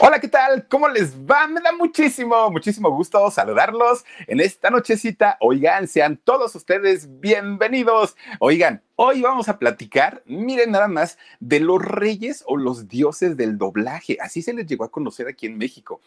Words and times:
Hola, 0.00 0.20
¿qué 0.20 0.28
tal? 0.28 0.66
¿Cómo 0.68 0.88
les 0.88 1.14
va? 1.16 1.46
Me 1.46 1.60
da 1.60 1.72
muchísimo, 1.72 2.50
muchísimo 2.50 2.90
gusto 2.90 3.30
saludarlos 3.30 4.04
en 4.26 4.40
esta 4.40 4.70
nochecita. 4.70 5.36
Oigan, 5.40 5.88
sean 5.88 6.16
todos 6.16 6.54
ustedes 6.54 7.20
bienvenidos. 7.20 8.16
Oigan, 8.38 8.82
hoy 8.96 9.22
vamos 9.22 9.48
a 9.48 9.58
platicar, 9.58 10.22
miren 10.26 10.72
nada 10.72 10.88
más, 10.88 11.18
de 11.40 11.60
los 11.60 11.82
reyes 11.82 12.44
o 12.46 12.56
los 12.56 12.88
dioses 12.88 13.36
del 13.36 13.56
doblaje. 13.56 14.18
Así 14.20 14.42
se 14.42 14.52
les 14.52 14.66
llegó 14.66 14.84
a 14.84 14.90
conocer 14.90 15.28
aquí 15.28 15.46
en 15.46 15.58
México 15.58 16.00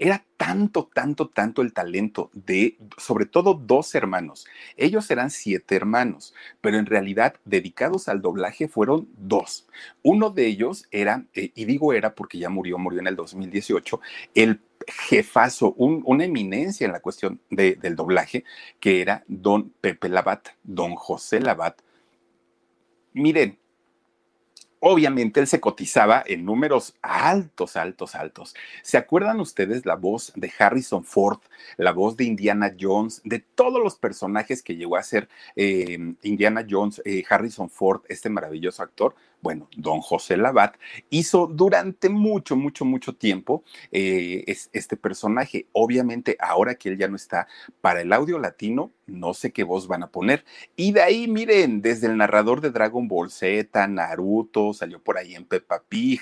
era 0.00 0.24
tanto, 0.38 0.90
tanto, 0.92 1.28
tanto 1.28 1.60
el 1.60 1.74
talento 1.74 2.30
de, 2.32 2.78
sobre 2.96 3.26
todo, 3.26 3.52
dos 3.52 3.94
hermanos. 3.94 4.46
Ellos 4.78 5.10
eran 5.10 5.30
siete 5.30 5.76
hermanos, 5.76 6.34
pero 6.62 6.78
en 6.78 6.86
realidad 6.86 7.34
dedicados 7.44 8.08
al 8.08 8.22
doblaje 8.22 8.66
fueron 8.66 9.10
dos. 9.18 9.68
Uno 10.02 10.30
de 10.30 10.46
ellos 10.46 10.86
era, 10.90 11.26
eh, 11.34 11.52
y 11.54 11.66
digo 11.66 11.92
era 11.92 12.14
porque 12.14 12.38
ya 12.38 12.48
murió, 12.48 12.78
murió 12.78 13.00
en 13.00 13.08
el 13.08 13.16
2018, 13.16 14.00
el 14.34 14.62
jefazo, 14.88 15.74
una 15.74 16.24
eminencia 16.24 16.86
en 16.86 16.92
la 16.92 17.00
cuestión 17.00 17.38
del 17.50 17.94
doblaje, 17.94 18.44
que 18.80 19.02
era 19.02 19.22
don 19.28 19.68
Pepe 19.82 20.08
Labat, 20.08 20.48
don 20.62 20.94
José 20.94 21.40
Labat. 21.40 21.78
Miren, 23.12 23.59
Obviamente 24.82 25.40
él 25.40 25.46
se 25.46 25.60
cotizaba 25.60 26.24
en 26.26 26.46
números 26.46 26.94
altos, 27.02 27.76
altos, 27.76 28.14
altos. 28.14 28.54
¿Se 28.82 28.96
acuerdan 28.96 29.38
ustedes 29.38 29.84
la 29.84 29.94
voz 29.94 30.32
de 30.36 30.50
Harrison 30.58 31.04
Ford, 31.04 31.40
la 31.76 31.92
voz 31.92 32.16
de 32.16 32.24
Indiana 32.24 32.74
Jones, 32.80 33.20
de 33.24 33.40
todos 33.40 33.82
los 33.82 33.96
personajes 33.96 34.62
que 34.62 34.76
llegó 34.76 34.96
a 34.96 35.02
ser 35.02 35.28
eh, 35.54 35.98
Indiana 36.22 36.66
Jones, 36.68 37.02
eh, 37.04 37.22
Harrison 37.28 37.68
Ford, 37.68 38.02
este 38.08 38.30
maravilloso 38.30 38.82
actor? 38.82 39.14
Bueno, 39.42 39.68
don 39.76 40.00
José 40.00 40.36
Labat 40.36 40.76
hizo 41.08 41.46
durante 41.46 42.10
mucho, 42.10 42.56
mucho, 42.56 42.84
mucho 42.84 43.14
tiempo 43.14 43.64
eh, 43.90 44.44
este 44.46 44.96
personaje. 44.96 45.66
Obviamente, 45.72 46.36
ahora 46.40 46.74
que 46.74 46.90
él 46.90 46.98
ya 46.98 47.08
no 47.08 47.16
está 47.16 47.48
para 47.80 48.02
el 48.02 48.12
audio 48.12 48.38
latino, 48.38 48.90
no 49.06 49.34
sé 49.34 49.50
qué 49.52 49.64
voz 49.64 49.88
van 49.88 50.02
a 50.02 50.08
poner. 50.08 50.44
Y 50.76 50.92
de 50.92 51.02
ahí, 51.02 51.26
miren, 51.26 51.82
desde 51.82 52.06
el 52.06 52.16
narrador 52.16 52.60
de 52.60 52.70
Dragon 52.70 53.08
Ball 53.08 53.30
Z, 53.30 53.86
Naruto, 53.88 54.72
salió 54.72 55.00
por 55.00 55.18
ahí 55.18 55.34
en 55.34 55.44
Peppa 55.44 55.82
Pig, 55.88 56.20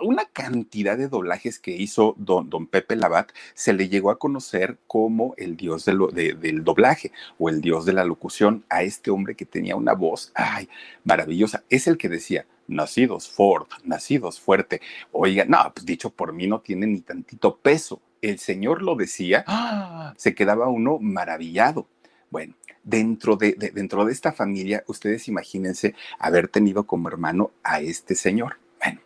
una 0.00 0.24
cantidad 0.26 0.96
de 0.96 1.08
doblajes 1.08 1.58
que 1.58 1.72
hizo 1.72 2.14
don, 2.18 2.50
don 2.50 2.66
Pepe 2.66 2.96
Labat, 2.96 3.30
se 3.54 3.72
le 3.72 3.88
llegó 3.88 4.10
a 4.10 4.18
conocer 4.18 4.78
como 4.86 5.34
el 5.36 5.56
dios 5.56 5.84
del 5.84 6.64
doblaje 6.64 7.12
o 7.38 7.48
el 7.48 7.60
dios 7.60 7.84
de 7.84 7.92
la 7.92 8.04
locución 8.04 8.64
a 8.68 8.82
este 8.82 9.10
hombre 9.10 9.34
que 9.34 9.44
tenía 9.44 9.76
una 9.76 9.92
voz, 9.92 10.32
ay, 10.34 10.68
maravillosa. 11.04 11.64
Es 11.68 11.86
el 11.86 11.98
que 11.98 12.08
decía, 12.08 12.43
nacidos 12.66 13.28
Ford, 13.28 13.68
nacidos 13.84 14.40
fuerte. 14.40 14.80
Oiga, 15.12 15.44
no, 15.46 15.72
pues 15.74 15.86
dicho 15.86 16.10
por 16.10 16.32
mí 16.32 16.46
no 16.46 16.60
tiene 16.60 16.86
ni 16.86 17.00
tantito 17.00 17.56
peso. 17.56 18.00
El 18.22 18.38
Señor 18.38 18.82
lo 18.82 18.94
decía, 18.96 19.44
¡ah! 19.46 20.14
se 20.16 20.34
quedaba 20.34 20.68
uno 20.68 20.98
maravillado. 20.98 21.86
Bueno, 22.30 22.54
dentro 22.82 23.36
de, 23.36 23.52
dentro 23.74 24.04
de 24.04 24.12
esta 24.12 24.32
familia, 24.32 24.84
ustedes 24.86 25.28
imagínense 25.28 25.94
haber 26.18 26.48
tenido 26.48 26.84
como 26.84 27.08
hermano 27.08 27.52
a 27.62 27.80
este 27.80 28.14
señor. 28.14 28.58
Bueno, 28.82 29.00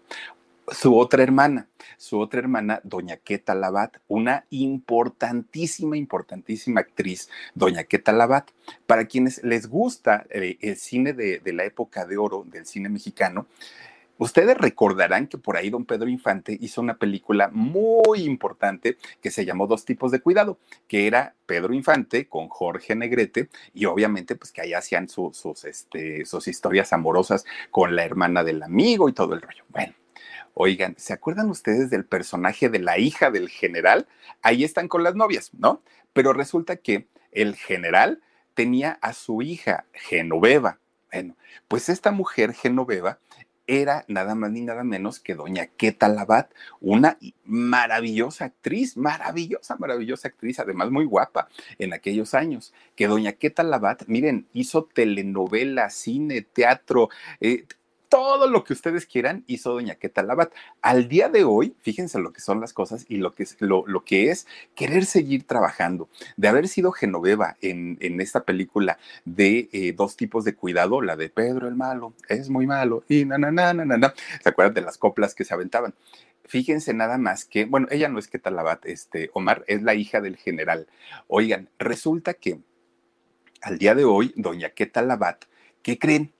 su 0.72 0.96
otra 0.96 1.22
hermana, 1.22 1.68
su 1.96 2.18
otra 2.18 2.40
hermana, 2.40 2.80
doña 2.84 3.16
Queta 3.16 3.54
Labat, 3.54 3.96
una 4.08 4.44
importantísima, 4.50 5.96
importantísima 5.96 6.80
actriz, 6.80 7.28
doña 7.54 7.84
Queta 7.84 8.12
Labat. 8.12 8.50
Para 8.86 9.06
quienes 9.06 9.42
les 9.42 9.68
gusta 9.68 10.26
eh, 10.30 10.58
el 10.60 10.76
cine 10.76 11.12
de, 11.12 11.40
de 11.40 11.52
la 11.52 11.64
época 11.64 12.06
de 12.06 12.16
oro 12.18 12.44
del 12.46 12.66
cine 12.66 12.88
mexicano, 12.88 13.46
Ustedes 14.18 14.58
recordarán 14.58 15.28
que 15.28 15.38
por 15.38 15.56
ahí 15.56 15.70
don 15.70 15.84
Pedro 15.84 16.08
Infante 16.08 16.58
hizo 16.60 16.80
una 16.80 16.98
película 16.98 17.50
muy 17.52 18.22
importante 18.22 18.98
que 19.22 19.30
se 19.30 19.44
llamó 19.44 19.68
Dos 19.68 19.84
tipos 19.84 20.10
de 20.10 20.20
cuidado, 20.20 20.58
que 20.88 21.06
era 21.06 21.34
Pedro 21.46 21.72
Infante 21.72 22.26
con 22.26 22.48
Jorge 22.48 22.96
Negrete 22.96 23.48
y 23.74 23.84
obviamente 23.84 24.34
pues 24.34 24.50
que 24.50 24.60
ahí 24.60 24.74
hacían 24.74 25.08
sus, 25.08 25.44
este, 25.64 26.24
sus 26.24 26.48
historias 26.48 26.92
amorosas 26.92 27.44
con 27.70 27.94
la 27.94 28.04
hermana 28.04 28.42
del 28.42 28.62
amigo 28.64 29.08
y 29.08 29.12
todo 29.12 29.34
el 29.34 29.40
rollo. 29.40 29.64
Bueno, 29.68 29.94
Oigan, 30.54 30.94
¿se 30.98 31.12
acuerdan 31.12 31.50
ustedes 31.50 31.90
del 31.90 32.04
personaje 32.04 32.68
de 32.68 32.78
la 32.78 32.98
hija 32.98 33.30
del 33.30 33.48
general? 33.48 34.06
Ahí 34.42 34.64
están 34.64 34.88
con 34.88 35.02
las 35.02 35.14
novias, 35.14 35.50
¿no? 35.54 35.82
Pero 36.12 36.32
resulta 36.32 36.76
que 36.76 37.08
el 37.32 37.54
general 37.54 38.22
tenía 38.54 38.98
a 39.02 39.12
su 39.12 39.42
hija, 39.42 39.84
Genoveva. 39.92 40.78
Bueno, 41.12 41.36
pues 41.68 41.88
esta 41.88 42.10
mujer, 42.10 42.52
Genoveva, 42.54 43.18
era 43.68 44.04
nada 44.08 44.34
más 44.34 44.50
ni 44.50 44.62
nada 44.62 44.82
menos 44.82 45.20
que 45.20 45.34
doña 45.34 45.66
Queta 45.66 46.08
Labat, 46.08 46.50
una 46.80 47.18
maravillosa 47.44 48.46
actriz, 48.46 48.96
maravillosa, 48.96 49.76
maravillosa 49.76 50.28
actriz, 50.28 50.58
además 50.58 50.90
muy 50.90 51.04
guapa 51.04 51.48
en 51.78 51.92
aquellos 51.92 52.34
años, 52.34 52.72
que 52.96 53.06
doña 53.06 53.32
Queta 53.32 53.62
Labat, 53.62 54.04
miren, 54.06 54.48
hizo 54.54 54.84
telenovela, 54.92 55.90
cine, 55.90 56.42
teatro, 56.42 57.10
eh, 57.40 57.66
todo 58.08 58.48
lo 58.48 58.64
que 58.64 58.72
ustedes 58.72 59.06
quieran 59.06 59.44
hizo 59.46 59.72
doña 59.72 59.96
Queta 59.96 60.22
Labat. 60.22 60.52
Al 60.82 61.08
día 61.08 61.28
de 61.28 61.44
hoy, 61.44 61.74
fíjense 61.80 62.18
lo 62.18 62.32
que 62.32 62.40
son 62.40 62.60
las 62.60 62.72
cosas 62.72 63.04
y 63.08 63.18
lo 63.18 63.32
que 63.32 63.42
es, 63.42 63.56
lo, 63.60 63.84
que 64.04 64.30
es 64.30 64.46
querer 64.74 65.04
seguir 65.04 65.46
trabajando. 65.46 66.08
De 66.36 66.48
haber 66.48 66.68
sido 66.68 66.92
Genoveva 66.92 67.56
en, 67.60 67.98
esta 68.20 68.44
película 68.44 68.98
de 69.24 69.68
eh, 69.72 69.92
dos 69.92 70.16
tipos 70.16 70.44
de 70.44 70.54
cuidado, 70.54 71.02
la 71.02 71.16
de 71.16 71.28
Pedro 71.28 71.68
el 71.68 71.74
malo, 71.74 72.14
es 72.28 72.48
muy 72.48 72.66
malo, 72.66 73.04
y 73.08 73.24
na, 73.24 73.38
na, 73.38 73.50
na, 73.50 73.72
na, 73.72 73.84
na, 73.84 74.14
¿Se 74.42 74.48
acuerdan 74.48 74.74
de 74.74 74.80
las 74.80 74.98
coplas 74.98 75.34
que 75.34 75.44
se 75.44 75.54
aventaban? 75.54 75.94
Fíjense 76.44 76.94
nada 76.94 77.18
más 77.18 77.44
que, 77.44 77.66
bueno, 77.66 77.88
ella 77.90 78.08
no 78.08 78.18
es 78.18 78.26
Queta 78.26 78.50
Labat, 78.50 78.86
este, 78.86 79.30
Omar, 79.34 79.64
es 79.66 79.82
la 79.82 79.94
hija 79.94 80.20
del 80.20 80.36
general. 80.36 80.86
Oigan, 81.26 81.68
resulta 81.78 82.34
que 82.34 82.60
al 83.60 83.78
día 83.78 83.94
de 83.94 84.04
hoy, 84.04 84.32
doña 84.36 84.70
Queta 84.70 85.02
Labat, 85.02 85.44
¿qué 85.82 85.98
creen? 85.98 86.32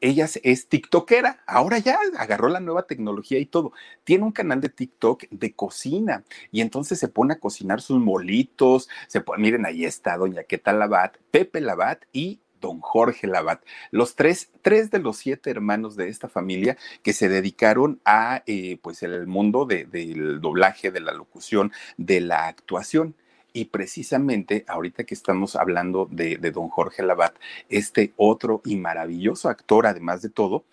Ella 0.00 0.26
es 0.42 0.68
TikTokera, 0.68 1.42
ahora 1.46 1.78
ya 1.78 1.98
agarró 2.18 2.48
la 2.48 2.60
nueva 2.60 2.86
tecnología 2.86 3.38
y 3.38 3.46
todo. 3.46 3.72
Tiene 4.04 4.24
un 4.24 4.32
canal 4.32 4.60
de 4.60 4.68
TikTok 4.68 5.24
de 5.30 5.54
cocina 5.54 6.24
y 6.50 6.60
entonces 6.60 6.98
se 6.98 7.08
pone 7.08 7.34
a 7.34 7.40
cocinar 7.40 7.80
sus 7.80 8.00
molitos. 8.00 8.88
Se 9.08 9.20
pone, 9.20 9.42
miren, 9.42 9.66
ahí 9.66 9.84
está 9.84 10.16
Doña 10.16 10.44
Queta 10.44 10.72
Labat, 10.72 11.16
Pepe 11.30 11.60
Labat 11.60 12.04
y 12.12 12.40
don 12.60 12.80
Jorge 12.80 13.26
Labat, 13.26 13.62
los 13.90 14.16
tres, 14.16 14.50
tres 14.62 14.90
de 14.90 14.98
los 14.98 15.18
siete 15.18 15.50
hermanos 15.50 15.96
de 15.96 16.08
esta 16.08 16.28
familia 16.28 16.78
que 17.02 17.12
se 17.12 17.28
dedicaron 17.28 18.00
a, 18.06 18.42
eh, 18.46 18.78
pues, 18.82 19.02
el 19.02 19.26
mundo 19.26 19.66
del 19.66 20.40
doblaje, 20.40 20.90
de 20.90 21.00
la 21.00 21.12
locución, 21.12 21.72
de 21.98 22.22
la 22.22 22.46
actuación. 22.46 23.16
Y 23.56 23.66
precisamente 23.66 24.64
ahorita 24.66 25.04
que 25.04 25.14
estamos 25.14 25.54
hablando 25.54 26.08
de, 26.10 26.38
don 26.50 26.68
Jorge 26.68 27.04
Labat, 27.04 27.36
este 27.68 28.12
otro 28.16 28.60
y 28.64 28.74
maravilloso 28.74 29.48
actor, 29.48 29.86
además 29.86 30.22
de 30.22 30.28
todo, 30.28 30.64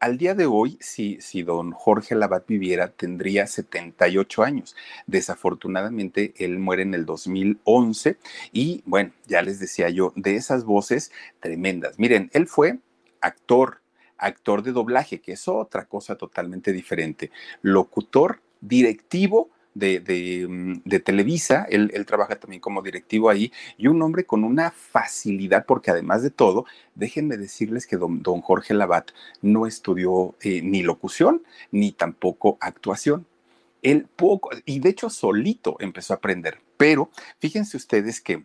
al 0.00 0.18
día 0.18 0.34
de 0.34 0.44
hoy, 0.44 0.76
si, 0.80 1.20
si 1.20 1.44
don 1.44 1.70
Jorge 1.70 2.16
Labat 2.16 2.44
viviera, 2.48 2.88
tendría 2.88 3.46
78 3.46 4.42
años. 4.42 4.74
Desafortunadamente, 5.06 6.34
él 6.36 6.58
muere 6.58 6.82
en 6.82 6.94
el 6.94 7.06
2011 7.06 8.18
y 8.52 8.82
bueno, 8.84 9.12
ya 9.28 9.40
les 9.40 9.60
decía 9.60 9.88
yo, 9.90 10.12
de 10.16 10.34
esas 10.34 10.64
voces 10.64 11.12
tremendas. 11.38 12.00
Miren, 12.00 12.30
él 12.32 12.48
fue 12.48 12.80
actor, 13.20 13.80
actor 14.18 14.64
de 14.64 14.72
doblaje, 14.72 15.20
que 15.20 15.34
es 15.34 15.46
otra 15.46 15.84
cosa 15.84 16.16
totalmente 16.16 16.72
diferente, 16.72 17.30
locutor, 17.62 18.40
directivo 18.60 19.50
de, 19.74 20.46
mm, 20.48 20.82
de, 20.84 21.00
Televisa, 21.00 21.66
él, 21.68 21.90
trabaja 22.06 22.36
también 22.36 22.60
como 22.60 22.82
directivo 22.82 23.28
ahí, 23.28 23.52
y 23.76 23.88
un 23.88 24.00
hombre 24.02 24.24
con 24.24 24.44
una 24.44 24.70
facilidad, 24.70 25.66
porque 25.66 25.90
además 25.90 26.22
de 26.22 26.30
todo, 26.30 26.64
déjenme 26.94 27.36
decirles 27.36 27.86
que 27.86 27.96
don, 27.96 28.22
don 28.22 28.40
Jorge 28.40 28.74
Labat 28.74 29.10
no 29.42 29.66
estudió 29.66 30.34
eh, 30.40 30.62
ni 30.62 30.82
locución, 30.82 31.42
ni 31.70 31.92
tampoco 31.92 32.56
actuación. 32.60 33.26
Él 33.82 34.06
poco, 34.16 34.50
y 34.64 34.78
de 34.78 34.88
hecho 34.88 35.10
solito 35.10 35.76
empezó 35.80 36.14
a 36.14 36.16
aprender, 36.16 36.60
pero 36.76 37.10
fíjense 37.38 37.76
ustedes 37.76 38.20
que 38.20 38.44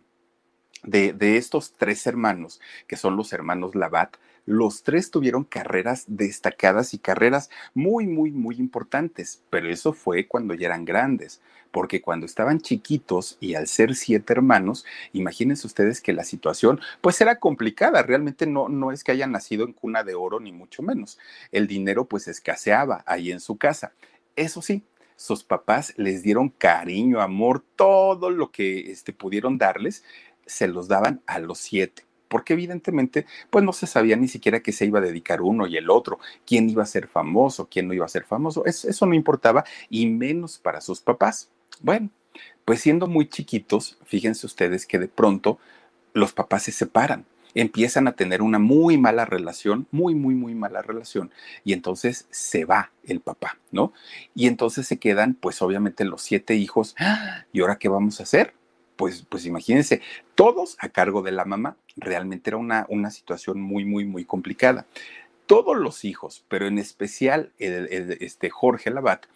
de, 0.82 1.12
de 1.12 1.36
estos 1.36 1.74
tres 1.74 2.06
hermanos, 2.06 2.60
que 2.86 2.96
son 2.96 3.16
los 3.16 3.32
hermanos 3.32 3.74
Labat, 3.74 4.16
los 4.50 4.82
tres 4.82 5.12
tuvieron 5.12 5.44
carreras 5.44 6.06
destacadas 6.08 6.92
y 6.92 6.98
carreras 6.98 7.50
muy, 7.72 8.08
muy, 8.08 8.32
muy 8.32 8.56
importantes, 8.56 9.44
pero 9.48 9.68
eso 9.68 9.92
fue 9.92 10.26
cuando 10.26 10.54
ya 10.54 10.66
eran 10.66 10.84
grandes, 10.84 11.40
porque 11.70 12.02
cuando 12.02 12.26
estaban 12.26 12.60
chiquitos 12.60 13.36
y 13.38 13.54
al 13.54 13.68
ser 13.68 13.94
siete 13.94 14.32
hermanos, 14.32 14.84
imagínense 15.12 15.68
ustedes 15.68 16.00
que 16.00 16.12
la 16.12 16.24
situación 16.24 16.80
pues 17.00 17.20
era 17.20 17.38
complicada, 17.38 18.02
realmente 18.02 18.44
no, 18.44 18.68
no 18.68 18.90
es 18.90 19.04
que 19.04 19.12
hayan 19.12 19.30
nacido 19.30 19.64
en 19.64 19.72
cuna 19.72 20.02
de 20.02 20.16
oro 20.16 20.40
ni 20.40 20.50
mucho 20.50 20.82
menos, 20.82 21.20
el 21.52 21.68
dinero 21.68 22.06
pues 22.06 22.26
escaseaba 22.26 23.04
ahí 23.06 23.30
en 23.30 23.38
su 23.38 23.56
casa. 23.56 23.92
Eso 24.34 24.62
sí, 24.62 24.82
sus 25.14 25.44
papás 25.44 25.94
les 25.96 26.24
dieron 26.24 26.48
cariño, 26.48 27.20
amor, 27.20 27.64
todo 27.76 28.30
lo 28.30 28.50
que 28.50 28.90
este, 28.90 29.12
pudieron 29.12 29.58
darles, 29.58 30.02
se 30.44 30.66
los 30.66 30.88
daban 30.88 31.22
a 31.28 31.38
los 31.38 31.58
siete 31.58 32.09
porque 32.30 32.54
evidentemente 32.54 33.26
pues 33.50 33.62
no 33.62 33.74
se 33.74 33.86
sabía 33.86 34.16
ni 34.16 34.28
siquiera 34.28 34.60
que 34.60 34.72
se 34.72 34.86
iba 34.86 35.00
a 35.00 35.02
dedicar 35.02 35.42
uno 35.42 35.66
y 35.66 35.76
el 35.76 35.90
otro, 35.90 36.20
quién 36.46 36.70
iba 36.70 36.82
a 36.82 36.86
ser 36.86 37.08
famoso, 37.08 37.68
quién 37.70 37.88
no 37.88 37.92
iba 37.92 38.06
a 38.06 38.08
ser 38.08 38.24
famoso, 38.24 38.64
eso, 38.64 39.04
no 39.04 39.14
importaba 39.14 39.64
y 39.90 40.06
menos 40.06 40.58
para 40.58 40.80
sus 40.80 41.00
papás. 41.00 41.50
Bueno, 41.80 42.08
pues 42.64 42.80
siendo 42.80 43.08
muy 43.08 43.28
chiquitos, 43.28 43.98
fíjense 44.04 44.46
ustedes 44.46 44.86
que 44.86 44.98
de 44.98 45.08
pronto 45.08 45.58
los 46.14 46.32
papás 46.32 46.62
se 46.62 46.72
separan 46.72 47.26
empiezan 47.52 48.06
a 48.06 48.12
tener 48.12 48.42
una 48.42 48.60
muy 48.60 48.96
mala 48.96 49.24
relación, 49.24 49.88
muy, 49.90 50.14
muy, 50.14 50.36
muy 50.36 50.54
mala 50.54 50.82
relación, 50.82 51.32
y 51.64 51.72
entonces 51.72 52.28
se 52.30 52.64
va 52.64 52.92
el 53.02 53.18
papá, 53.18 53.58
¿no? 53.72 53.92
Y 54.36 54.46
entonces 54.46 54.86
se 54.86 55.00
quedan, 55.00 55.34
pues 55.34 55.60
obviamente 55.60 56.04
los 56.04 56.22
siete 56.22 56.54
hijos, 56.54 56.94
¡Ah! 56.96 57.46
¿y 57.52 57.60
ahora 57.60 57.76
qué 57.76 57.88
vamos 57.88 58.20
a 58.20 58.22
hacer? 58.22 58.54
pues, 59.00 59.24
pues 59.26 59.46
imagínense, 59.46 60.02
todos 60.34 60.76
a 60.78 60.90
cargo 60.90 61.22
de 61.22 61.32
la 61.32 61.46
mamá. 61.46 61.78
Realmente 62.00 62.50
era 62.50 62.56
una, 62.56 62.86
una 62.88 63.10
situación 63.10 63.60
muy, 63.60 63.84
muy, 63.84 64.04
muy 64.04 64.24
complicada. 64.24 64.86
Todos 65.46 65.76
los 65.76 66.04
hijos, 66.04 66.44
pero 66.48 66.66
en 66.66 66.78
especial 66.78 67.52
este 67.58 68.50
Jorge 68.50 68.90
Labat, 68.90 69.26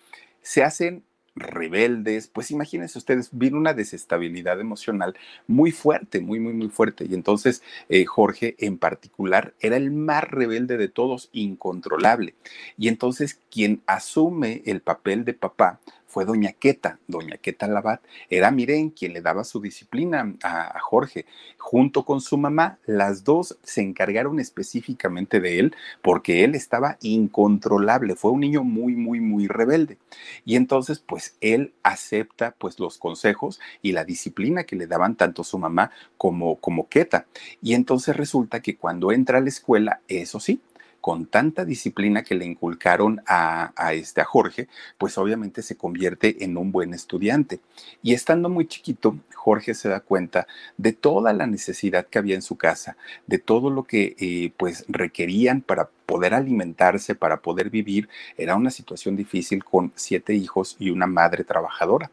se 0.42 0.62
hacen 0.62 1.02
rebeldes, 1.36 2.28
pues 2.28 2.50
imagínense 2.50 2.98
ustedes, 2.98 3.30
vino 3.32 3.58
una 3.58 3.74
desestabilidad 3.74 4.60
emocional 4.60 5.16
muy 5.46 5.72
fuerte, 5.72 6.20
muy, 6.20 6.38
muy, 6.38 6.52
muy 6.52 6.68
fuerte. 6.68 7.06
Y 7.08 7.14
entonces 7.14 7.62
eh, 7.88 8.04
Jorge 8.04 8.54
en 8.58 8.78
particular 8.78 9.54
era 9.60 9.76
el 9.76 9.90
más 9.90 10.24
rebelde 10.24 10.76
de 10.76 10.88
todos, 10.88 11.30
incontrolable. 11.32 12.34
Y 12.78 12.88
entonces 12.88 13.40
quien 13.50 13.82
asume 13.86 14.62
el 14.66 14.80
papel 14.80 15.24
de 15.24 15.34
papá 15.34 15.80
fue 16.14 16.24
doña 16.24 16.52
Queta, 16.52 17.00
doña 17.08 17.38
Queta 17.38 17.66
Labat, 17.66 18.00
era, 18.30 18.52
miren, 18.52 18.90
quien 18.90 19.14
le 19.14 19.20
daba 19.20 19.42
su 19.42 19.60
disciplina 19.60 20.32
a, 20.44 20.78
Jorge. 20.78 21.26
Junto 21.58 22.04
con 22.04 22.20
su 22.20 22.38
mamá, 22.38 22.78
las 22.86 23.24
dos 23.24 23.58
se 23.64 23.80
encargaron 23.82 24.38
específicamente 24.38 25.40
de 25.40 25.58
él 25.58 25.76
porque 26.02 26.44
él 26.44 26.54
estaba 26.54 26.98
incontrolable, 27.02 28.14
fue 28.14 28.30
un 28.30 28.40
niño 28.40 28.62
muy, 28.62 28.94
muy, 28.94 29.18
muy 29.18 29.48
rebelde. 29.48 29.98
Y 30.44 30.54
entonces, 30.54 31.00
pues 31.00 31.36
él 31.40 31.72
acepta 31.82 32.54
pues 32.58 32.78
los 32.78 32.96
consejos 32.96 33.58
y 33.82 33.90
la 33.90 34.04
disciplina 34.04 34.62
que 34.62 34.76
le 34.76 34.86
daban 34.86 35.16
tanto 35.16 35.42
su 35.42 35.58
mamá 35.58 35.90
como, 36.16 36.60
como 36.60 36.88
Queta. 36.88 37.26
Y 37.60 37.74
entonces 37.74 38.16
resulta 38.16 38.62
que 38.62 38.76
cuando 38.76 39.10
entra 39.10 39.38
a 39.38 39.40
la 39.40 39.48
escuela, 39.48 40.00
eso 40.06 40.38
sí, 40.38 40.60
con 41.04 41.26
tanta 41.26 41.66
disciplina 41.66 42.22
que 42.22 42.34
le 42.34 42.46
inculcaron 42.46 43.20
a, 43.26 43.74
este, 43.92 44.22
a 44.22 44.24
Jorge, 44.24 44.68
pues 44.96 45.18
obviamente 45.18 45.60
se 45.60 45.76
convierte 45.76 46.42
en 46.42 46.56
un 46.56 46.72
buen 46.72 46.94
estudiante. 46.94 47.60
Y 48.02 48.14
estando 48.14 48.48
muy 48.48 48.66
chiquito, 48.66 49.18
Jorge 49.34 49.74
se 49.74 49.90
da 49.90 50.00
cuenta 50.00 50.46
de 50.78 50.94
toda 50.94 51.34
la 51.34 51.46
necesidad 51.46 52.06
que 52.06 52.18
había 52.18 52.36
en 52.36 52.40
su 52.40 52.56
casa, 52.56 52.96
de 53.26 53.36
todo 53.36 53.68
lo 53.68 53.82
que 53.82 54.16
eh, 54.18 54.54
pues 54.56 54.86
requerían 54.88 55.60
para 55.60 55.90
poder 56.06 56.32
alimentarse, 56.32 57.14
para 57.14 57.42
poder 57.42 57.68
vivir. 57.68 58.08
Era 58.38 58.56
una 58.56 58.70
situación 58.70 59.14
difícil 59.14 59.62
con 59.62 59.92
siete 59.96 60.32
hijos 60.32 60.74
y 60.78 60.88
una 60.88 61.06
madre 61.06 61.44
trabajadora. 61.44 62.10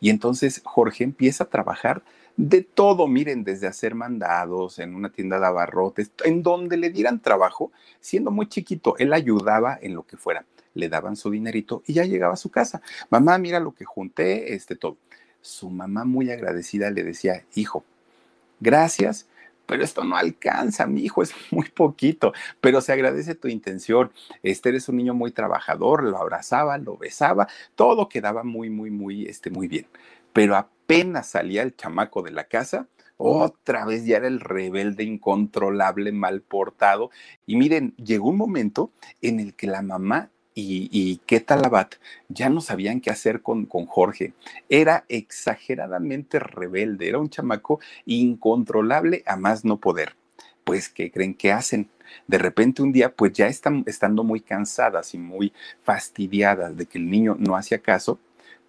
Y 0.00 0.10
entonces 0.10 0.60
Jorge 0.66 1.02
empieza 1.02 1.44
a 1.44 1.48
trabajar 1.48 2.02
de 2.36 2.62
todo, 2.62 3.06
miren, 3.06 3.44
desde 3.44 3.66
hacer 3.66 3.94
mandados 3.94 4.78
en 4.78 4.94
una 4.94 5.10
tienda 5.10 5.38
de 5.38 5.46
abarrotes, 5.46 6.10
en 6.24 6.42
donde 6.42 6.76
le 6.76 6.90
dieran 6.90 7.20
trabajo, 7.20 7.70
siendo 8.00 8.30
muy 8.30 8.48
chiquito, 8.48 8.96
él 8.98 9.12
ayudaba 9.12 9.78
en 9.80 9.94
lo 9.94 10.04
que 10.04 10.16
fuera, 10.16 10.44
le 10.74 10.88
daban 10.88 11.16
su 11.16 11.30
dinerito 11.30 11.82
y 11.86 11.94
ya 11.94 12.04
llegaba 12.04 12.34
a 12.34 12.38
su 12.38 12.50
casa. 12.50 12.82
Mamá, 13.10 13.38
mira 13.38 13.60
lo 13.60 13.72
que 13.72 13.84
junté, 13.84 14.54
este 14.54 14.74
todo. 14.74 14.96
Su 15.40 15.70
mamá 15.70 16.04
muy 16.04 16.30
agradecida 16.30 16.90
le 16.90 17.04
decía, 17.04 17.44
hijo, 17.54 17.84
gracias, 18.58 19.26
pero 19.66 19.84
esto 19.84 20.04
no 20.04 20.16
alcanza, 20.16 20.86
mi 20.86 21.02
hijo, 21.02 21.22
es 21.22 21.32
muy 21.52 21.68
poquito, 21.68 22.32
pero 22.60 22.80
se 22.80 22.92
agradece 22.92 23.34
tu 23.34 23.48
intención. 23.48 24.10
Este 24.42 24.70
eres 24.70 24.88
un 24.88 24.96
niño 24.96 25.14
muy 25.14 25.30
trabajador, 25.30 26.02
lo 26.02 26.18
abrazaba, 26.18 26.78
lo 26.78 26.96
besaba, 26.96 27.46
todo 27.76 28.08
quedaba 28.08 28.42
muy, 28.42 28.70
muy, 28.70 28.90
muy, 28.90 29.26
este, 29.26 29.50
muy 29.50 29.68
bien. 29.68 29.86
Pero 30.34 30.56
apenas 30.56 31.28
salía 31.28 31.62
el 31.62 31.74
chamaco 31.74 32.20
de 32.20 32.32
la 32.32 32.44
casa, 32.44 32.88
otra 33.16 33.86
vez 33.86 34.04
ya 34.04 34.16
era 34.16 34.26
el 34.26 34.40
rebelde 34.40 35.04
incontrolable, 35.04 36.12
mal 36.12 36.42
portado. 36.42 37.10
Y 37.46 37.56
miren, 37.56 37.94
llegó 37.96 38.28
un 38.28 38.36
momento 38.36 38.90
en 39.22 39.40
el 39.40 39.54
que 39.54 39.66
la 39.66 39.82
mamá 39.82 40.30
y, 40.54 40.88
y 40.92 41.18
Ketalabat 41.26 41.94
ya 42.28 42.48
no 42.48 42.60
sabían 42.60 43.00
qué 43.00 43.10
hacer 43.10 43.42
con, 43.42 43.66
con 43.66 43.86
Jorge. 43.86 44.34
Era 44.68 45.04
exageradamente 45.08 46.38
rebelde, 46.38 47.08
era 47.08 47.18
un 47.18 47.30
chamaco 47.30 47.80
incontrolable 48.04 49.22
a 49.26 49.36
más 49.36 49.64
no 49.64 49.78
poder. 49.78 50.16
Pues, 50.64 50.88
¿qué 50.88 51.10
creen 51.10 51.34
que 51.34 51.52
hacen? 51.52 51.88
De 52.26 52.38
repente 52.38 52.82
un 52.82 52.92
día, 52.92 53.14
pues 53.14 53.32
ya 53.32 53.46
están 53.46 53.84
estando 53.86 54.24
muy 54.24 54.40
cansadas 54.40 55.14
y 55.14 55.18
muy 55.18 55.52
fastidiadas 55.82 56.76
de 56.76 56.86
que 56.86 56.98
el 56.98 57.10
niño 57.10 57.36
no 57.38 57.56
hacía 57.56 57.78
caso, 57.78 58.18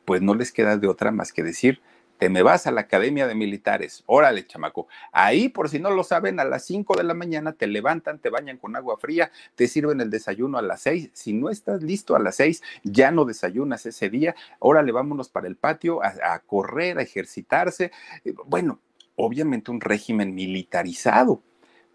pues 0.06 0.22
no 0.22 0.36
les 0.36 0.52
queda 0.52 0.78
de 0.78 0.88
otra 0.88 1.12
más 1.12 1.34
que 1.34 1.44
decir, 1.44 1.82
te 2.18 2.30
me 2.30 2.44
vas 2.44 2.66
a 2.66 2.72
la 2.72 2.82
Academia 2.82 3.28
de 3.28 3.36
Militares. 3.36 4.04
Órale, 4.06 4.48
chamaco. 4.48 4.88
Ahí, 5.12 5.50
por 5.50 5.70
si 5.70 5.80
no 5.80 5.92
lo 5.92 6.04
saben, 6.04 6.40
a 6.40 6.46
las 6.46 6.66
5 6.66 6.96
de 6.96 7.04
la 7.04 7.14
mañana 7.14 7.54
te 7.54 7.68
levantan, 7.68 8.20
te 8.20 8.30
bañan 8.30 8.58
con 8.58 8.76
agua 8.76 8.98
fría, 8.98 9.32
te 9.56 9.68
sirven 9.68 10.00
el 10.00 10.10
desayuno 10.10 10.58
a 10.58 10.62
las 10.62 10.82
6. 10.82 11.10
Si 11.14 11.34
no 11.34 11.50
estás 11.50 11.84
listo 11.84 12.16
a 12.16 12.20
las 12.20 12.36
6, 12.38 12.64
ya 12.84 13.12
no 13.12 13.26
desayunas 13.26 13.86
ese 13.86 14.10
día. 14.10 14.36
Órale, 14.60 14.92
vámonos 14.92 15.30
para 15.30 15.48
el 15.48 15.58
patio 15.58 16.02
a, 16.04 16.14
a 16.24 16.40
correr, 16.40 17.00
a 17.00 17.02
ejercitarse. 17.02 17.92
Eh, 18.24 18.34
bueno, 18.46 18.80
obviamente 19.16 19.72
un 19.72 19.82
régimen 19.82 20.34
militarizado 20.34 21.42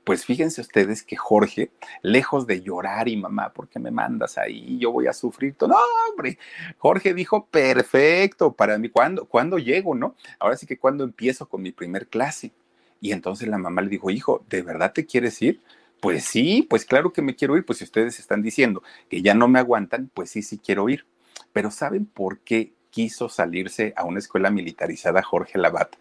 pues 0.04 0.24
fíjense 0.24 0.60
ustedes 0.60 1.02
que 1.02 1.16
Jorge, 1.16 1.70
lejos 2.02 2.46
de 2.46 2.62
llorar 2.62 3.08
y 3.08 3.16
mamá, 3.16 3.52
¿por 3.52 3.68
qué 3.68 3.78
me 3.78 3.90
mandas 3.90 4.38
ahí? 4.38 4.78
Yo 4.78 4.92
voy 4.92 5.06
a 5.06 5.12
sufrir 5.12 5.54
todo. 5.54 5.70
No, 5.70 5.76
hombre, 6.10 6.38
Jorge 6.78 7.14
dijo, 7.14 7.46
perfecto, 7.46 8.52
para 8.52 8.78
mí, 8.78 8.88
¿cuándo, 8.88 9.26
¿cuándo 9.26 9.58
llego, 9.58 9.94
no? 9.94 10.14
Ahora 10.38 10.56
sí 10.56 10.66
que 10.66 10.78
cuando 10.78 11.04
empiezo 11.04 11.48
con 11.48 11.62
mi 11.62 11.72
primer 11.72 12.08
clase. 12.08 12.52
Y 13.00 13.12
entonces 13.12 13.48
la 13.48 13.58
mamá 13.58 13.82
le 13.82 13.88
dijo, 13.88 14.10
hijo, 14.10 14.44
¿de 14.48 14.62
verdad 14.62 14.92
te 14.92 15.06
quieres 15.06 15.40
ir? 15.42 15.60
Pues 16.00 16.24
sí, 16.24 16.66
pues 16.68 16.84
claro 16.84 17.12
que 17.12 17.22
me 17.22 17.36
quiero 17.36 17.56
ir, 17.56 17.64
pues 17.64 17.78
si 17.78 17.84
ustedes 17.84 18.18
están 18.18 18.42
diciendo 18.42 18.82
que 19.08 19.22
ya 19.22 19.34
no 19.34 19.48
me 19.48 19.58
aguantan, 19.58 20.10
pues 20.12 20.30
sí, 20.30 20.42
sí 20.42 20.58
quiero 20.58 20.88
ir. 20.88 21.06
Pero 21.52 21.70
¿saben 21.70 22.06
por 22.06 22.38
qué 22.38 22.72
quiso 22.90 23.28
salirse 23.28 23.92
a 23.96 24.04
una 24.04 24.18
escuela 24.18 24.50
militarizada 24.50 25.22
Jorge 25.22 25.58
Labat? 25.58 25.96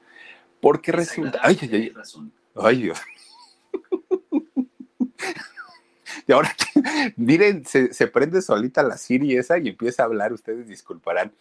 Porque 0.62 0.92
resulta... 0.92 1.40
Ay, 1.42 1.58
ay, 1.62 1.70
ay, 1.74 1.94
ay, 2.56 2.82
Dios. 2.82 3.00
Y 6.28 6.32
ahora, 6.32 6.56
miren, 7.16 7.66
se, 7.66 8.08
prende 8.08 8.42
solita 8.42 8.84
la 8.84 8.98
Siri 8.98 9.38
esa 9.38 9.58
y 9.58 9.70
empieza 9.70 10.04
a 10.04 10.06
hablar, 10.06 10.34
ustedes 10.34 10.68
disculparán. 10.68 11.32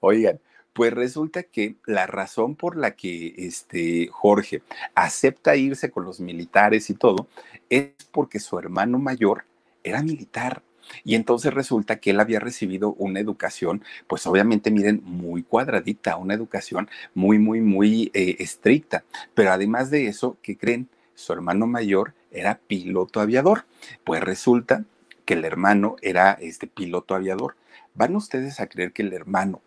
Oigan, 0.00 0.40
pues 0.72 0.92
resulta 0.92 1.42
que 1.42 1.76
la 1.86 2.06
razón 2.06 2.54
por 2.54 2.76
la 2.76 2.92
que 2.92 3.34
este 3.36 4.08
Jorge 4.12 4.62
acepta 4.94 5.56
irse 5.56 5.90
con 5.90 6.04
los 6.04 6.20
militares 6.20 6.88
y 6.90 6.94
todo 6.94 7.26
es 7.68 7.90
porque 8.12 8.38
su 8.38 8.58
hermano 8.58 8.98
mayor 8.98 9.44
era 9.82 10.02
militar. 10.02 10.62
Y 11.04 11.14
entonces 11.16 11.52
resulta 11.52 11.96
que 11.96 12.10
él 12.10 12.20
había 12.20 12.40
recibido 12.40 12.94
una 12.94 13.20
educación, 13.20 13.82
pues 14.06 14.26
obviamente 14.26 14.70
miren, 14.70 15.02
muy 15.04 15.42
cuadradita, 15.42 16.16
una 16.16 16.34
educación 16.34 16.88
muy, 17.14 17.38
muy, 17.38 17.60
muy 17.60 18.10
eh, 18.14 18.36
estricta. 18.38 19.04
Pero 19.34 19.52
además 19.52 19.90
de 19.90 20.06
eso, 20.06 20.38
¿qué 20.42 20.56
creen? 20.56 20.88
Su 21.14 21.32
hermano 21.32 21.66
mayor 21.66 22.14
era 22.30 22.58
piloto 22.66 23.20
aviador. 23.20 23.64
Pues 24.04 24.22
resulta 24.22 24.84
que 25.24 25.34
el 25.34 25.44
hermano 25.44 25.96
era 26.02 26.32
este 26.32 26.66
piloto 26.66 27.14
aviador. 27.14 27.56
¿Van 27.94 28.16
ustedes 28.16 28.60
a 28.60 28.66
creer 28.66 28.92
que 28.92 29.02
el 29.02 29.12
hermano 29.12 29.60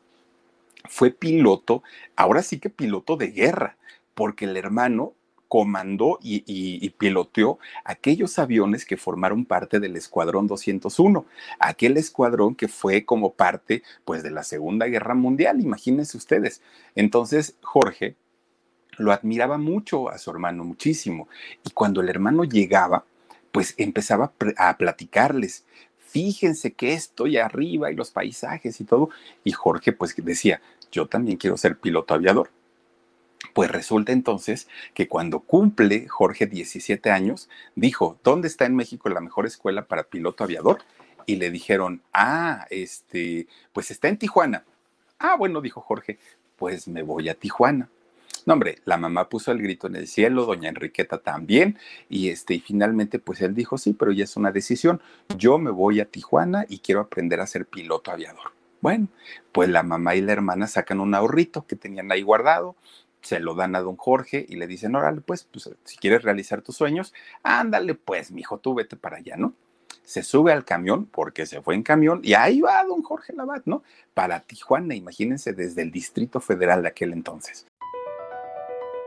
fue 0.90 1.12
piloto, 1.12 1.84
ahora 2.16 2.42
sí 2.42 2.60
que 2.60 2.70
piloto 2.70 3.18
de 3.18 3.28
guerra, 3.28 3.78
porque 4.16 4.46
el 4.46 4.58
hermano 4.58 5.14
comandó 5.48 6.18
y, 6.22 6.90
piloteó 6.92 7.60
aquellos 7.84 8.40
aviones 8.40 8.86
que 8.86 8.96
formaron 8.96 9.44
parte 9.44 9.82
del 9.82 9.98
Escuadrón 9.98 10.48
201, 10.48 11.26
aquel 11.60 11.98
escuadrón 11.98 12.56
que 12.56 12.70
fue 12.70 13.04
como 13.04 13.34
parte 13.34 13.84
pues 14.06 14.24
de 14.24 14.32
la 14.32 14.44
Segunda 14.44 14.86
Guerra 14.86 15.14
Mundial, 15.14 15.60
imagínense 15.60 16.16
ustedes. 16.16 16.62
Entonces 16.96 17.56
Jorge 17.62 18.16
lo 18.98 19.12
admiraba 19.12 19.58
mucho 19.58 20.10
a 20.10 20.18
su 20.18 20.32
hermano, 20.32 20.64
muchísimo, 20.64 21.28
y 21.64 21.72
cuando 21.72 22.02
el 22.02 22.10
hermano 22.10 22.44
llegaba, 22.44 23.06
pues 23.52 23.74
empezaba 23.78 24.32
a 24.58 24.78
platicarles, 24.78 25.66
fíjense 25.98 26.74
que 26.74 26.94
estoy 26.94 27.38
arriba 27.38 27.92
y 27.92 27.96
los 27.96 28.12
paisajes 28.12 28.82
y 28.82 28.84
todo, 28.84 29.10
y 29.44 29.52
Jorge 29.52 29.94
pues 29.94 30.16
decía, 30.18 30.62
yo 30.92 31.08
también 31.08 31.38
quiero 31.38 31.58
ser 31.58 31.78
piloto 31.78 32.14
aviador. 32.14 32.52
Pues 33.54 33.72
resulta 33.72 34.12
entonces 34.12 34.68
que 34.94 35.08
cuando 35.08 35.40
cumple 35.40 36.08
Jorge 36.08 36.46
17 36.46 37.10
años, 37.10 37.50
dijo, 37.76 38.18
¿dónde 38.24 38.48
está 38.48 38.66
en 38.66 38.76
México 38.76 39.10
la 39.10 39.20
mejor 39.20 39.46
escuela 39.46 39.88
para 39.88 40.04
piloto 40.04 40.44
aviador? 40.44 40.80
Y 41.26 41.38
le 41.38 41.50
dijeron, 41.50 42.02
ah, 42.14 42.66
este, 42.70 43.48
pues 43.74 43.92
está 43.92 44.08
en 44.10 44.18
Tijuana. 44.18 44.64
Ah, 45.18 45.36
bueno, 45.38 45.60
dijo 45.62 45.82
Jorge, 45.82 46.20
pues 46.56 46.88
me 46.88 47.04
voy 47.04 47.30
a 47.30 47.36
Tijuana. 47.36 47.90
No, 48.46 48.54
hombre, 48.54 48.80
la 48.86 48.98
mamá 48.98 49.30
puso 49.30 49.52
el 49.52 49.62
grito 49.62 49.88
en 49.88 49.96
el 49.96 50.08
cielo, 50.08 50.46
doña 50.46 50.70
Enriqueta 50.70 51.20
también, 51.20 51.78
y 52.10 52.30
este, 52.30 52.56
y 52.56 52.60
finalmente, 52.60 53.20
pues 53.20 53.42
él 53.42 53.54
dijo, 53.54 53.78
sí, 53.78 53.94
pero 53.94 54.12
ya 54.12 54.24
es 54.24 54.36
una 54.36 54.52
decisión. 54.52 55.02
Yo 55.38 55.58
me 55.60 55.70
voy 55.70 56.00
a 56.00 56.06
Tijuana 56.06 56.66
y 56.68 56.80
quiero 56.80 57.02
aprender 57.02 57.40
a 57.40 57.48
ser 57.48 57.66
piloto 57.66 58.12
aviador. 58.12 58.52
Bueno, 58.82 59.10
pues 59.52 59.70
la 59.70 59.84
mamá 59.84 60.16
y 60.16 60.22
la 60.22 60.34
hermana 60.34 60.66
sacan 60.68 61.00
un 61.00 61.14
ahorrito 61.14 61.68
que 61.68 61.76
tenían 61.76 62.12
ahí 62.12 62.24
guardado, 62.24 62.76
se 63.22 63.40
lo 63.40 63.54
dan 63.54 63.76
a 63.76 63.82
don 63.82 63.96
Jorge 63.96 64.46
y 64.50 64.56
le 64.56 64.66
dicen, 64.66 64.96
órale, 64.96 65.22
pues, 65.22 65.44
pues 65.44 65.70
si 65.84 65.98
quieres 65.98 66.24
realizar 66.24 66.64
tus 66.64 66.78
sueños, 66.78 67.14
ándale, 67.44 67.94
pues, 67.94 68.32
mijo, 68.32 68.58
tú 68.58 68.74
vete 68.74 68.96
para 68.96 69.18
allá, 69.18 69.38
¿no? 69.38 69.54
Se 70.04 70.24
sube 70.24 70.52
al 70.52 70.66
camión, 70.66 71.06
porque 71.06 71.46
se 71.46 71.62
fue 71.62 71.76
en 71.76 71.84
camión, 71.84 72.22
y 72.24 72.34
ahí 72.34 72.60
va 72.62 72.84
don 72.84 73.04
Jorge 73.04 73.34
Labat, 73.34 73.64
¿no? 73.66 73.84
Para 74.16 74.40
Tijuana, 74.40 74.96
imagínense, 74.96 75.54
desde 75.54 75.84
el 75.84 75.92
Distrito 75.92 76.40
Federal 76.40 76.82
de 76.82 76.90
aquel 76.90 77.14
entonces. 77.14 77.68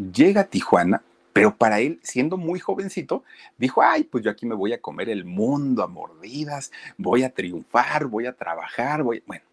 Llega 0.00 0.42
a 0.42 0.44
Tijuana, 0.44 1.02
pero 1.34 1.54
para 1.54 1.80
él, 1.80 2.00
siendo 2.02 2.38
muy 2.38 2.58
jovencito, 2.58 3.22
dijo, 3.58 3.82
ay, 3.82 4.04
pues 4.04 4.24
yo 4.24 4.30
aquí 4.30 4.46
me 4.46 4.54
voy 4.54 4.72
a 4.72 4.80
comer 4.80 5.10
el 5.10 5.26
mundo 5.26 5.82
a 5.82 5.88
mordidas, 5.88 6.72
voy 6.96 7.22
a 7.22 7.34
triunfar, 7.34 8.06
voy 8.06 8.24
a 8.24 8.32
trabajar, 8.32 9.02
voy... 9.02 9.22
Bueno, 9.26 9.44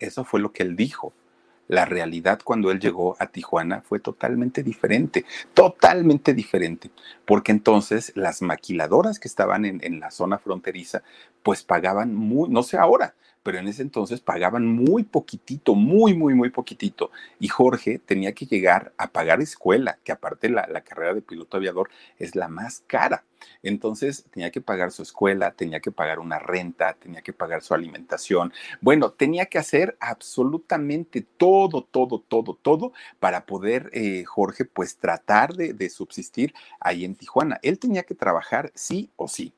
eso 0.00 0.24
fue 0.24 0.40
lo 0.40 0.52
que 0.52 0.64
él 0.64 0.74
dijo. 0.74 1.12
La 1.68 1.84
realidad 1.84 2.40
cuando 2.42 2.70
él 2.70 2.80
llegó 2.80 3.16
a 3.18 3.26
Tijuana 3.26 3.80
fue 3.80 3.98
totalmente 3.98 4.62
diferente, 4.62 5.24
totalmente 5.54 6.34
diferente, 6.34 6.90
porque 7.24 7.52
entonces 7.52 8.12
las 8.14 8.42
maquiladoras 8.42 9.18
que 9.18 9.28
estaban 9.28 9.64
en, 9.64 10.00
la 10.00 10.10
zona 10.10 10.38
fronteriza, 10.38 11.02
pues 11.42 11.62
pagaban 11.62 12.14
muy, 12.14 12.48
no 12.48 12.62
sé 12.62 12.76
ahora, 12.76 13.14
pero 13.46 13.60
en 13.60 13.68
ese 13.68 13.82
entonces 13.82 14.20
pagaban 14.20 14.66
muy 14.66 15.04
poquitito, 15.04 15.76
muy, 15.76 16.14
muy, 16.14 16.34
muy 16.34 16.50
poquitito. 16.50 17.12
Y 17.38 17.46
Jorge 17.46 18.00
tenía 18.00 18.32
que 18.32 18.44
llegar 18.44 18.92
a 18.98 19.12
pagar 19.12 19.40
escuela, 19.40 20.00
que 20.02 20.10
aparte 20.10 20.48
la, 20.48 20.66
la 20.66 20.80
carrera 20.80 21.14
de 21.14 21.22
piloto 21.22 21.56
aviador 21.56 21.88
es 22.18 22.34
la 22.34 22.48
más 22.48 22.82
cara. 22.88 23.22
Entonces 23.62 24.24
tenía 24.32 24.50
que 24.50 24.60
pagar 24.60 24.90
su 24.90 25.02
escuela, 25.02 25.52
tenía 25.52 25.78
que 25.78 25.92
pagar 25.92 26.18
una 26.18 26.40
renta, 26.40 26.94
tenía 26.94 27.22
que 27.22 27.32
pagar 27.32 27.62
su 27.62 27.72
alimentación. 27.72 28.52
Bueno, 28.80 29.12
tenía 29.12 29.46
que 29.46 29.58
hacer 29.58 29.96
absolutamente 30.00 31.24
todo, 31.36 31.84
todo, 31.84 32.18
todo, 32.26 32.58
todo 32.60 32.92
para 33.20 33.46
poder 33.46 33.90
eh, 33.92 34.24
Jorge 34.24 34.64
pues 34.64 34.96
tratar 34.96 35.54
de, 35.54 35.72
de 35.72 35.88
subsistir 35.88 36.52
ahí 36.80 37.04
en 37.04 37.14
Tijuana. 37.14 37.60
Él 37.62 37.78
tenía 37.78 38.02
que 38.02 38.16
trabajar 38.16 38.72
sí 38.74 39.08
o 39.14 39.28
sí. 39.28 39.52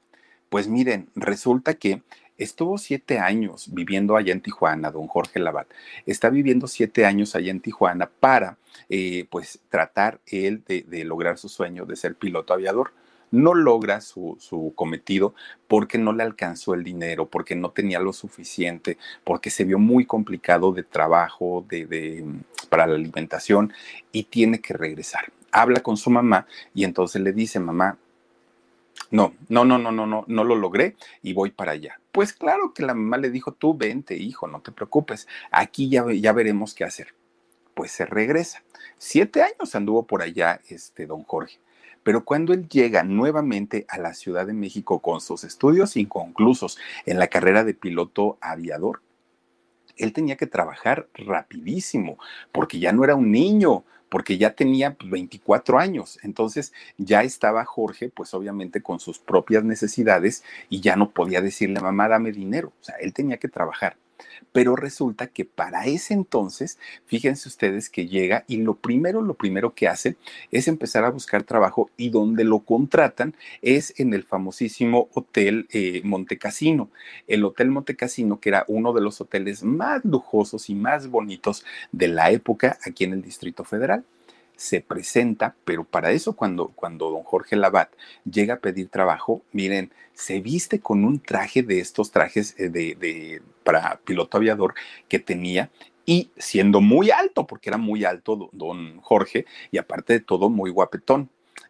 Pues 0.51 0.69
miren, 0.69 1.09
resulta 1.15 1.73
que 1.73 2.03
Estuvo 2.39 2.79
siete 2.79 3.19
años 3.19 3.69
viviendo 3.73 4.17
allá 4.17 4.33
en 4.33 4.41
Tijuana, 4.41 4.93
don 4.93 5.09
Jorge 5.09 5.41
Labat. 5.41 5.67
Está 6.07 6.31
viviendo 6.31 6.69
siete 6.69 7.05
años 7.05 7.35
allá 7.35 7.51
en 7.51 7.61
Tijuana 7.61 8.09
para, 8.09 8.59
eh, 8.89 9.27
pues, 9.29 9.59
tratar 9.69 10.21
él 10.27 10.63
de, 10.67 11.05
lograr 11.05 11.37
su 11.37 11.49
sueño 11.49 11.85
de 11.85 11.97
ser 11.97 12.15
piloto 12.15 12.55
aviador 12.55 12.93
no 13.31 13.53
logra 13.53 14.01
su, 14.01 14.39
su, 14.41 14.73
cometido 14.75 15.35
porque 15.67 15.99
no 15.99 16.15
le 16.15 16.23
alcanzó 16.23 16.73
el 16.73 16.83
dinero, 16.83 17.27
porque 17.27 17.55
no 17.55 17.73
tenía 17.73 18.01
lo 18.01 18.15
suficiente, 18.15 18.97
porque 19.23 19.51
se 19.51 19.65
vio 19.65 19.79
muy 19.79 20.07
complicado 20.07 20.73
de 20.73 20.83
trabajo, 20.83 21.63
de, 21.69 21.85
de, 21.85 22.25
para 22.71 22.87
la 22.87 22.95
alimentación 22.95 23.75
y 24.13 24.23
tiene 24.23 24.63
que 24.63 24.73
regresar. 24.73 25.31
Habla 25.53 25.81
con 25.81 25.99
su 25.99 26.09
mamá 26.09 26.47
y 26.75 26.85
entonces 26.85 27.21
le 27.21 27.35
dice, 27.35 27.61
mamá, 27.61 27.99
no, 29.11 29.35
no, 29.49 29.65
no, 29.65 29.79
no, 29.79 29.91
no, 29.91 30.07
no, 30.07 30.25
no 30.27 30.45
lo 30.45 30.55
logré 30.55 30.97
y 31.23 31.33
voy 31.33 31.51
para 31.51 31.73
allá. 31.73 31.99
Pues 32.19 32.33
claro 32.33 32.75
que 32.75 32.83
la 32.83 32.95
mamá 32.95 33.17
le 33.17 33.31
dijo, 33.31 33.53
tú 33.53 33.77
vente, 33.79 34.17
hijo, 34.17 34.49
no 34.49 34.61
te 34.61 34.73
preocupes, 34.73 35.29
aquí 35.53 35.89
ya, 35.89 36.05
ya 36.13 36.33
veremos 36.33 36.75
qué 36.75 36.83
hacer. 36.83 37.15
Pues 37.75 37.93
se 37.93 38.07
regresa. 38.07 38.65
Siete 38.97 39.41
años 39.41 39.77
anduvo 39.77 40.05
por 40.05 40.23
allá 40.23 40.61
este 40.69 41.07
don 41.07 41.23
Jorge. 41.23 41.61
Pero 42.03 42.25
cuando 42.25 42.53
él 42.53 42.69
llega 42.69 43.05
nuevamente 43.05 43.87
a 43.89 43.99
la 43.99 44.15
Ciudad 44.15 44.49
de 44.49 44.53
México 44.53 44.99
con 44.99 45.21
sus 45.21 45.45
estudios 45.45 45.97
inconclusos 45.97 46.77
en 47.07 47.21
la 47.21 47.29
carrera 47.29 47.63
de 47.63 47.75
piloto 47.75 48.37
aviador, 48.41 49.01
él 49.97 50.13
tenía 50.13 50.37
que 50.37 50.49
trabajar 50.49 51.09
rapidísimo, 51.15 52.19
porque 52.51 52.81
ya 52.81 52.91
no 52.91 53.05
era 53.05 53.15
un 53.15 53.31
niño, 53.31 53.85
porque 54.09 54.39
ya 54.39 54.55
tenía 54.55 54.97
24 55.05 55.75
pues, 55.75 55.85
años. 55.85 56.19
Entonces 56.23 56.73
ya 56.97 57.23
estaba 57.23 57.65
Jorge, 57.65 58.11
pues 58.11 58.35
obviamente 58.35 58.83
con 58.83 59.01
sus 59.01 59.19
propias 59.19 59.65
necesidades 59.65 60.45
y 60.69 60.81
ya 60.81 60.97
no 60.97 61.11
podía 61.11 61.41
decirle, 61.41 61.81
mamá, 61.81 62.09
dame 62.09 62.33
dinero. 62.33 62.73
O 62.81 62.85
sea, 62.85 62.97
él 62.97 63.13
tenía 63.13 63.39
que 63.39 63.49
trabajar. 63.49 63.97
Pero 64.53 64.77
resulta 64.77 65.29
que 65.29 65.45
para 65.45 65.87
ese 65.87 66.15
entonces, 66.15 66.79
fíjense 67.07 67.49
ustedes 67.49 67.91
que 67.91 68.07
llega 68.07 68.45
y 68.47 68.59
lo 68.59 68.75
primero, 68.75 69.23
lo 69.23 69.35
primero 69.35 69.75
que 69.75 69.89
hace 69.89 70.17
es 70.51 70.69
empezar 70.69 71.05
a 71.05 71.11
buscar 71.11 71.43
trabajo 71.43 71.91
y 71.97 72.11
donde 72.11 72.45
lo 72.45 72.61
contratan 72.61 73.35
es 73.63 73.95
en 73.99 74.15
el 74.15 74.25
famosísimo 74.25 75.09
Hotel 75.15 75.67
eh, 75.71 76.01
Montecasino. 76.05 76.91
El 77.27 77.45
Hotel 77.45 77.71
Montecasino, 77.71 78.41
que 78.41 78.49
era 78.51 78.65
uno 78.69 78.93
de 78.93 79.01
los 79.01 79.21
hoteles 79.21 79.63
más 79.63 80.05
lujosos 80.05 80.71
y 80.71 80.75
más 80.75 81.09
bonitos 81.09 81.65
de 81.93 82.09
la 82.09 82.31
época 82.31 82.79
aquí 82.85 83.05
en 83.05 83.13
el 83.13 83.23
Distrito 83.23 83.65
Federal 83.65 84.05
se 84.59 84.81
presenta, 84.81 85.55
pero 85.65 85.85
para 85.85 86.11
eso 86.11 86.35
cuando, 86.35 86.73
cuando 86.75 87.11
don 87.11 87.23
Jorge 87.23 87.55
Labat 87.55 87.91
llega 88.29 88.55
a 88.55 88.59
pedir 88.59 88.89
trabajo, 88.89 89.41
miren, 89.53 89.93
se 90.15 90.41
viste 90.41 90.81
con 90.81 91.05
un 91.05 91.21
traje 91.21 91.63
de 91.63 91.79
estos 91.79 92.11
trajes 92.11 92.57
eh, 92.59 92.69
de, 92.69 93.41
para 93.69 94.01
piloto 94.05 94.39
aviador 94.39 94.75
que 95.09 95.19
tenía 95.19 95.71
y 96.07 96.31
siendo 96.39 96.81
muy 96.81 97.11
alto, 97.11 97.47
porque 97.47 97.69
era 97.69 97.77
muy 97.77 98.05
alto 98.05 98.49
don 98.53 98.99
Jorge 99.01 99.45
y 99.71 99.77
aparte 99.77 100.15
de 100.15 100.21
todo 100.21 100.49
muy 100.49 100.71
guapetón, 100.71 101.29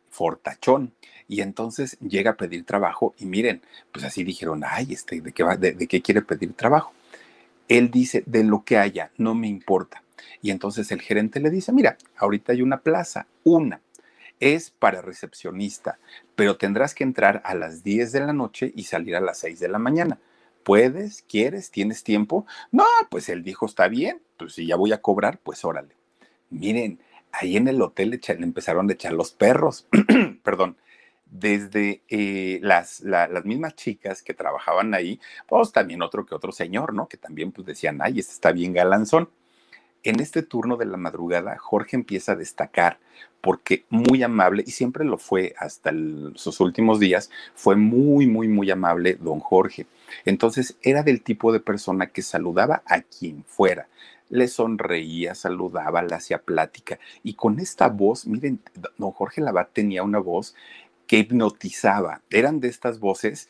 fortachón. 0.09 0.93
Y 1.27 1.41
entonces 1.41 1.99
llega 1.99 2.31
a 2.31 2.37
pedir 2.37 2.65
trabajo 2.65 3.15
y 3.19 3.27
miren, 3.27 3.63
pues 3.91 4.05
así 4.05 4.23
dijeron, 4.23 4.63
ay, 4.65 4.93
este, 4.93 5.21
¿de 5.21 5.33
qué, 5.33 5.43
va, 5.43 5.57
de 5.57 5.89
qué 5.89 6.01
quiere 6.01 6.23
pedir 6.23 6.53
trabajo? 6.53 6.93
Él 7.67 7.91
dice, 7.91 8.23
de 8.27 8.45
lo 8.45 8.65
que 8.65 8.79
haya, 8.79 9.11
no 9.17 9.35
me 9.35 9.49
importa 9.49 10.03
y 10.43 10.51
entonces 10.51 10.91
el 10.93 11.01
gerente 11.01 11.41
le 11.41 11.51
dice, 11.51 11.73
mira, 11.73 11.97
ahorita 12.17 12.53
hay 12.53 12.63
una 12.63 12.81
plaza, 12.81 13.27
una. 13.45 13.81
Es 14.41 14.71
para 14.71 15.03
recepcionista, 15.03 15.99
pero 16.37 16.57
tendrás 16.57 16.95
que 16.95 17.03
entrar 17.03 17.43
a 17.45 17.55
las 17.55 17.83
10 17.83 18.13
de 18.13 18.21
la 18.21 18.33
noche 18.33 18.73
y 18.75 18.85
salir 18.85 19.17
a 19.17 19.21
las 19.21 19.39
6 19.39 19.59
de 19.59 19.69
la 19.69 19.79
mañana. 19.79 20.19
¿Puedes? 20.65 21.23
¿Quieres? 21.23 21.71
¿Tienes 21.71 22.03
tiempo? 22.03 22.47
No, 22.71 22.85
pues 23.11 23.29
él 23.29 23.43
dijo, 23.43 23.67
está 23.67 23.89
bien, 23.89 24.23
pues 24.37 24.55
si 24.55 24.67
ya 24.67 24.77
voy 24.77 24.93
a 24.93 25.01
cobrar, 25.01 25.39
pues 25.39 25.65
órale. 25.65 25.97
Miren, 26.51 27.01
ahí 27.33 27.57
en 27.57 27.69
el 27.69 27.81
hotel 27.83 28.11
le, 28.11 28.21
empezaron 28.45 28.89
a 28.89 28.93
echar 28.93 29.13
los 29.13 29.33
perros, 29.33 29.87
perdón, 30.43 30.77
desde 31.27 32.03
eh, 32.09 32.59
las, 32.63 33.01
las 33.01 33.45
mismas 33.45 33.75
chicas 33.75 34.23
que 34.23 34.35
trabajaban 34.35 34.95
ahí, 34.95 35.21
pues 35.47 35.73
también 35.73 36.03
otro 36.03 36.25
que 36.25 36.35
otro 36.35 36.53
señor, 36.53 36.95
¿no? 36.95 37.09
Que 37.09 37.19
también 37.19 37.53
pues 37.53 37.67
decían, 37.67 37.99
ay, 38.01 38.19
este 38.19 38.33
está 38.33 38.53
bien 38.53 38.73
galanzón. 38.73 39.31
En 40.05 40.21
este 40.21 40.43
turno 40.43 40.77
de 40.77 40.87
la 40.87 40.97
madrugada, 40.97 41.59
Jorge 41.59 41.97
empieza 41.97 42.33
a 42.33 42.37
destacar 42.37 42.99
porque 43.41 43.85
muy 43.89 44.23
amable, 44.23 44.65
y 44.67 44.71
siempre 44.73 45.05
lo 45.05 45.19
fue 45.19 45.55
hasta 45.59 45.93
sus 46.35 46.61
últimos 46.61 46.99
días, 46.99 47.31
fue 47.55 47.77
muy, 47.77 48.27
muy, 48.27 48.49
muy 48.49 48.71
amable 48.71 49.17
don 49.21 49.41
Jorge. 49.41 49.87
Entonces 50.25 50.77
era 50.83 51.03
del 51.03 51.23
tipo 51.23 51.53
de 51.53 51.61
persona 51.61 52.09
que 52.09 52.23
saludaba 52.23 52.83
a 52.87 53.03
quien 53.03 53.45
fuera, 53.45 53.89
le 54.29 54.49
sonreía, 54.49 55.35
saludaba, 55.35 56.03
le 56.03 56.15
hacía 56.15 56.39
plática, 56.39 56.99
y 57.23 57.35
con 57.35 57.61
esta 57.61 57.89
voz, 57.89 58.27
miren, 58.27 58.61
don 58.97 59.13
Jorge 59.13 59.41
Labat 59.41 59.73
tenía 59.73 60.03
una 60.03 60.19
voz 60.19 60.55
que 61.07 61.19
hipnotizaba, 61.19 62.23
eran 62.31 62.61
de 62.61 62.69
estas 62.69 63.01
voces 63.01 63.49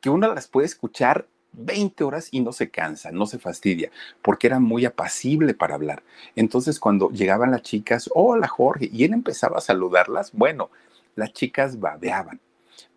que 0.00 0.10
uno 0.10 0.32
las 0.32 0.48
puede 0.48 0.66
escuchar 0.66 1.26
20 1.56 2.04
horas 2.04 2.28
y 2.30 2.40
no 2.40 2.52
se 2.52 2.70
cansa, 2.70 3.10
no 3.10 3.26
se 3.26 3.38
fastidia, 3.38 3.90
porque 4.22 4.46
era 4.46 4.60
muy 4.60 4.84
apacible 4.84 5.54
para 5.54 5.74
hablar. 5.74 6.02
Entonces, 6.36 6.78
cuando 6.78 7.10
llegaban 7.10 7.50
las 7.50 7.62
chicas, 7.62 8.10
hola 8.14 8.46
Jorge, 8.46 8.88
y 8.92 9.04
él 9.04 9.12
empezaba 9.12 9.58
a 9.58 9.62
saludarlas, 9.62 10.32
bueno, 10.32 10.70
las 11.14 11.32
chicas 11.32 11.80
babeaban. 11.80 12.40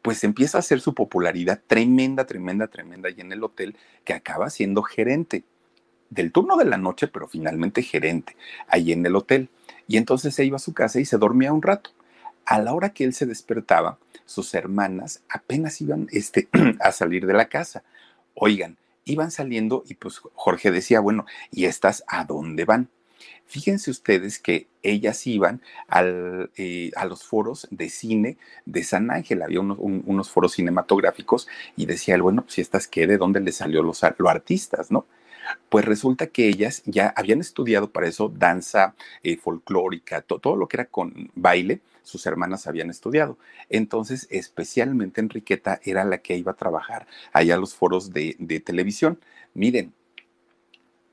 Pues 0.01 0.24
empieza 0.24 0.58
a 0.58 0.60
hacer 0.60 0.82
su 0.82 0.94
popularidad 0.94 1.62
tremenda, 1.68 2.25
tremenda, 2.25 2.68
tremenda 2.68 3.10
y 3.10 3.20
en 3.22 3.32
el 3.32 3.44
hotel 3.44 3.75
que 4.04 4.13
acaba 4.13 4.50
siendo 4.50 4.82
gerente 4.84 5.44
del 6.10 6.32
turno 6.32 6.58
de 6.58 6.66
la 6.66 6.78
noche, 6.78 7.08
pero 7.08 7.28
finalmente 7.28 7.82
gerente 7.82 8.36
ahí 8.68 8.92
en 8.92 9.06
el 9.06 9.16
hotel. 9.16 9.50
Y 9.88 9.98
entonces 9.98 10.36
se 10.36 10.46
iba 10.46 10.58
a 10.58 10.60
su 10.60 10.74
casa 10.74 11.00
y 11.00 11.06
se 11.06 11.18
dormía 11.18 11.54
un 11.54 11.62
rato. 11.62 11.92
A 12.46 12.60
la 12.60 12.74
hora 12.74 12.89
que 12.89 13.04
él 13.04 13.13
se 13.13 13.25
despertaba, 13.25 14.00
sus 14.25 14.54
hermanas 14.54 15.22
apenas 15.30 15.82
iban 15.82 16.08
este, 16.12 16.48
a 16.80 16.92
salir 16.92 17.25
de 17.25 17.34
la 17.34 17.46
casa. 17.46 17.84
Oigan, 18.41 18.77
iban 19.03 19.31
saliendo 19.31 19.84
y 19.88 19.96
pues 19.96 20.22
Jorge 20.34 20.72
decía, 20.72 21.01
bueno, 21.01 21.25
¿y 21.51 21.65
estas 21.65 22.05
a 22.08 22.24
dónde 22.24 22.63
van? 22.63 22.89
Fíjense 23.46 23.91
ustedes 23.91 24.39
que 24.39 24.67
ellas 24.81 25.27
iban 25.27 25.62
al, 25.88 26.51
eh, 26.55 26.91
a 26.96 27.05
los 27.05 27.24
foros 27.24 27.67
de 27.69 27.89
cine 27.89 28.38
de 28.65 28.84
San 28.84 29.12
Ángel, 29.12 29.41
había 29.41 29.60
unos, 29.60 29.77
unos 29.79 30.29
foros 30.29 30.53
cinematográficos 30.53 31.48
y 31.75 31.86
decía 31.86 32.15
él, 32.15 32.22
bueno, 32.22 32.43
pues 32.43 32.53
si 32.53 32.62
estas 32.62 32.88
qué, 32.88 33.08
¿de 33.08 33.17
dónde 33.17 33.41
les 33.41 33.58
salió 33.58 33.84
los, 33.84 34.01
los 34.17 34.29
artistas, 34.29 34.89
no? 34.89 35.05
Pues 35.70 35.86
resulta 35.86 36.27
que 36.27 36.48
ellas 36.48 36.82
ya 36.86 37.13
habían 37.15 37.39
estudiado 37.39 37.91
para 37.91 38.08
eso 38.08 38.29
danza 38.29 38.96
eh, 39.24 39.38
folclórica, 39.38 40.22
todo 40.22 40.56
lo 40.56 40.68
que 40.68 40.77
era 40.77 40.86
con 40.86 41.32
baile, 41.36 41.82
sus 42.10 42.25
hermanas 42.25 42.68
habían 42.68 42.89
estudiado. 42.89 43.38
Entonces, 43.70 44.27
especialmente 44.29 45.22
Enriqueta 45.22 45.79
era 45.84 46.03
la 46.03 46.20
que 46.20 46.36
iba 46.36 46.51
a 46.51 46.56
trabajar 46.56 47.08
allá 47.32 47.56
a 47.56 47.58
los 47.58 47.75
foros 47.75 48.12
de, 48.12 48.36
televisión. 48.65 49.20
Miren, 49.53 49.94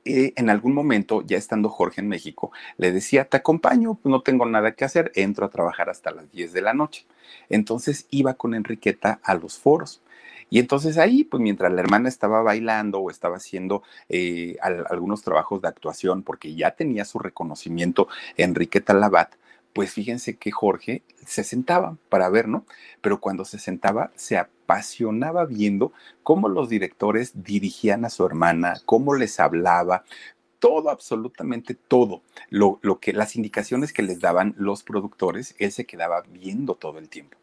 eh, 0.05 0.33
en 0.35 0.49
algún 0.49 0.73
momento, 0.73 1.21
ya 1.25 1.37
estando 1.37 1.69
Jorge 1.69 2.01
en 2.01 2.07
México, 2.07 2.51
le 2.77 2.91
decía, 2.91 3.25
te 3.25 3.37
acompaño, 3.37 3.95
pues 3.95 4.09
no 4.09 4.21
tengo 4.21 4.45
nada 4.45 4.71
que 4.71 4.85
hacer, 4.85 5.11
entro 5.15 5.45
a 5.45 5.49
trabajar 5.49 5.89
hasta 5.89 6.11
las 6.11 6.31
10 6.31 6.53
de 6.53 6.61
la 6.61 6.73
noche. 6.73 7.05
Entonces 7.49 8.07
iba 8.09 8.33
con 8.35 8.53
Enriqueta 8.55 9.19
a 9.23 9.35
los 9.35 9.57
foros. 9.57 10.01
Y 10.49 10.59
entonces 10.59 10.97
ahí, 10.97 11.23
pues 11.23 11.41
mientras 11.41 11.71
la 11.71 11.81
hermana 11.81 12.09
estaba 12.09 12.41
bailando 12.41 12.99
o 12.99 13.09
estaba 13.09 13.37
haciendo 13.37 13.83
eh, 14.09 14.57
algunos 14.61 15.21
trabajos 15.23 15.61
de 15.61 15.67
actuación, 15.67 16.23
porque 16.23 16.55
ya 16.55 16.71
tenía 16.71 17.05
su 17.05 17.19
reconocimiento 17.19 18.07
Enriqueta 18.37 18.93
Labat, 18.93 19.35
pues 19.73 19.91
fíjense 19.91 20.37
que 20.37 20.49
Jorge 20.49 21.03
se 21.23 21.43
sentaba 21.43 21.97
para 22.09 22.29
ver, 22.29 22.47
¿no? 22.47 22.65
Pero 23.01 23.19
cuando 23.19 23.45
se 23.45 23.59
sentaba 23.59 24.11
se 24.15 24.37
apasionaba 24.37 25.45
viendo 25.45 25.93
cómo 26.23 26.49
los 26.49 26.67
directores 26.67 27.43
dirigían 27.43 28.03
a 28.03 28.09
su 28.09 28.25
hermana, 28.25 28.81
cómo 28.85 29.13
les 29.13 29.39
hablaba, 29.39 30.03
todo, 30.59 30.89
absolutamente 30.89 31.75
todo, 31.75 32.21
lo, 32.49 32.79
lo, 32.81 32.99
que 32.99 33.13
las 33.13 33.35
indicaciones 33.35 33.93
que 33.93 34.03
les 34.03 34.19
daban 34.19 34.55
los 34.57 34.83
productores, 34.83 35.55
él 35.59 35.71
se 35.71 35.85
quedaba 35.85 36.23
viendo 36.31 36.75
todo 36.75 36.99
el 36.99 37.09
tiempo. 37.09 37.37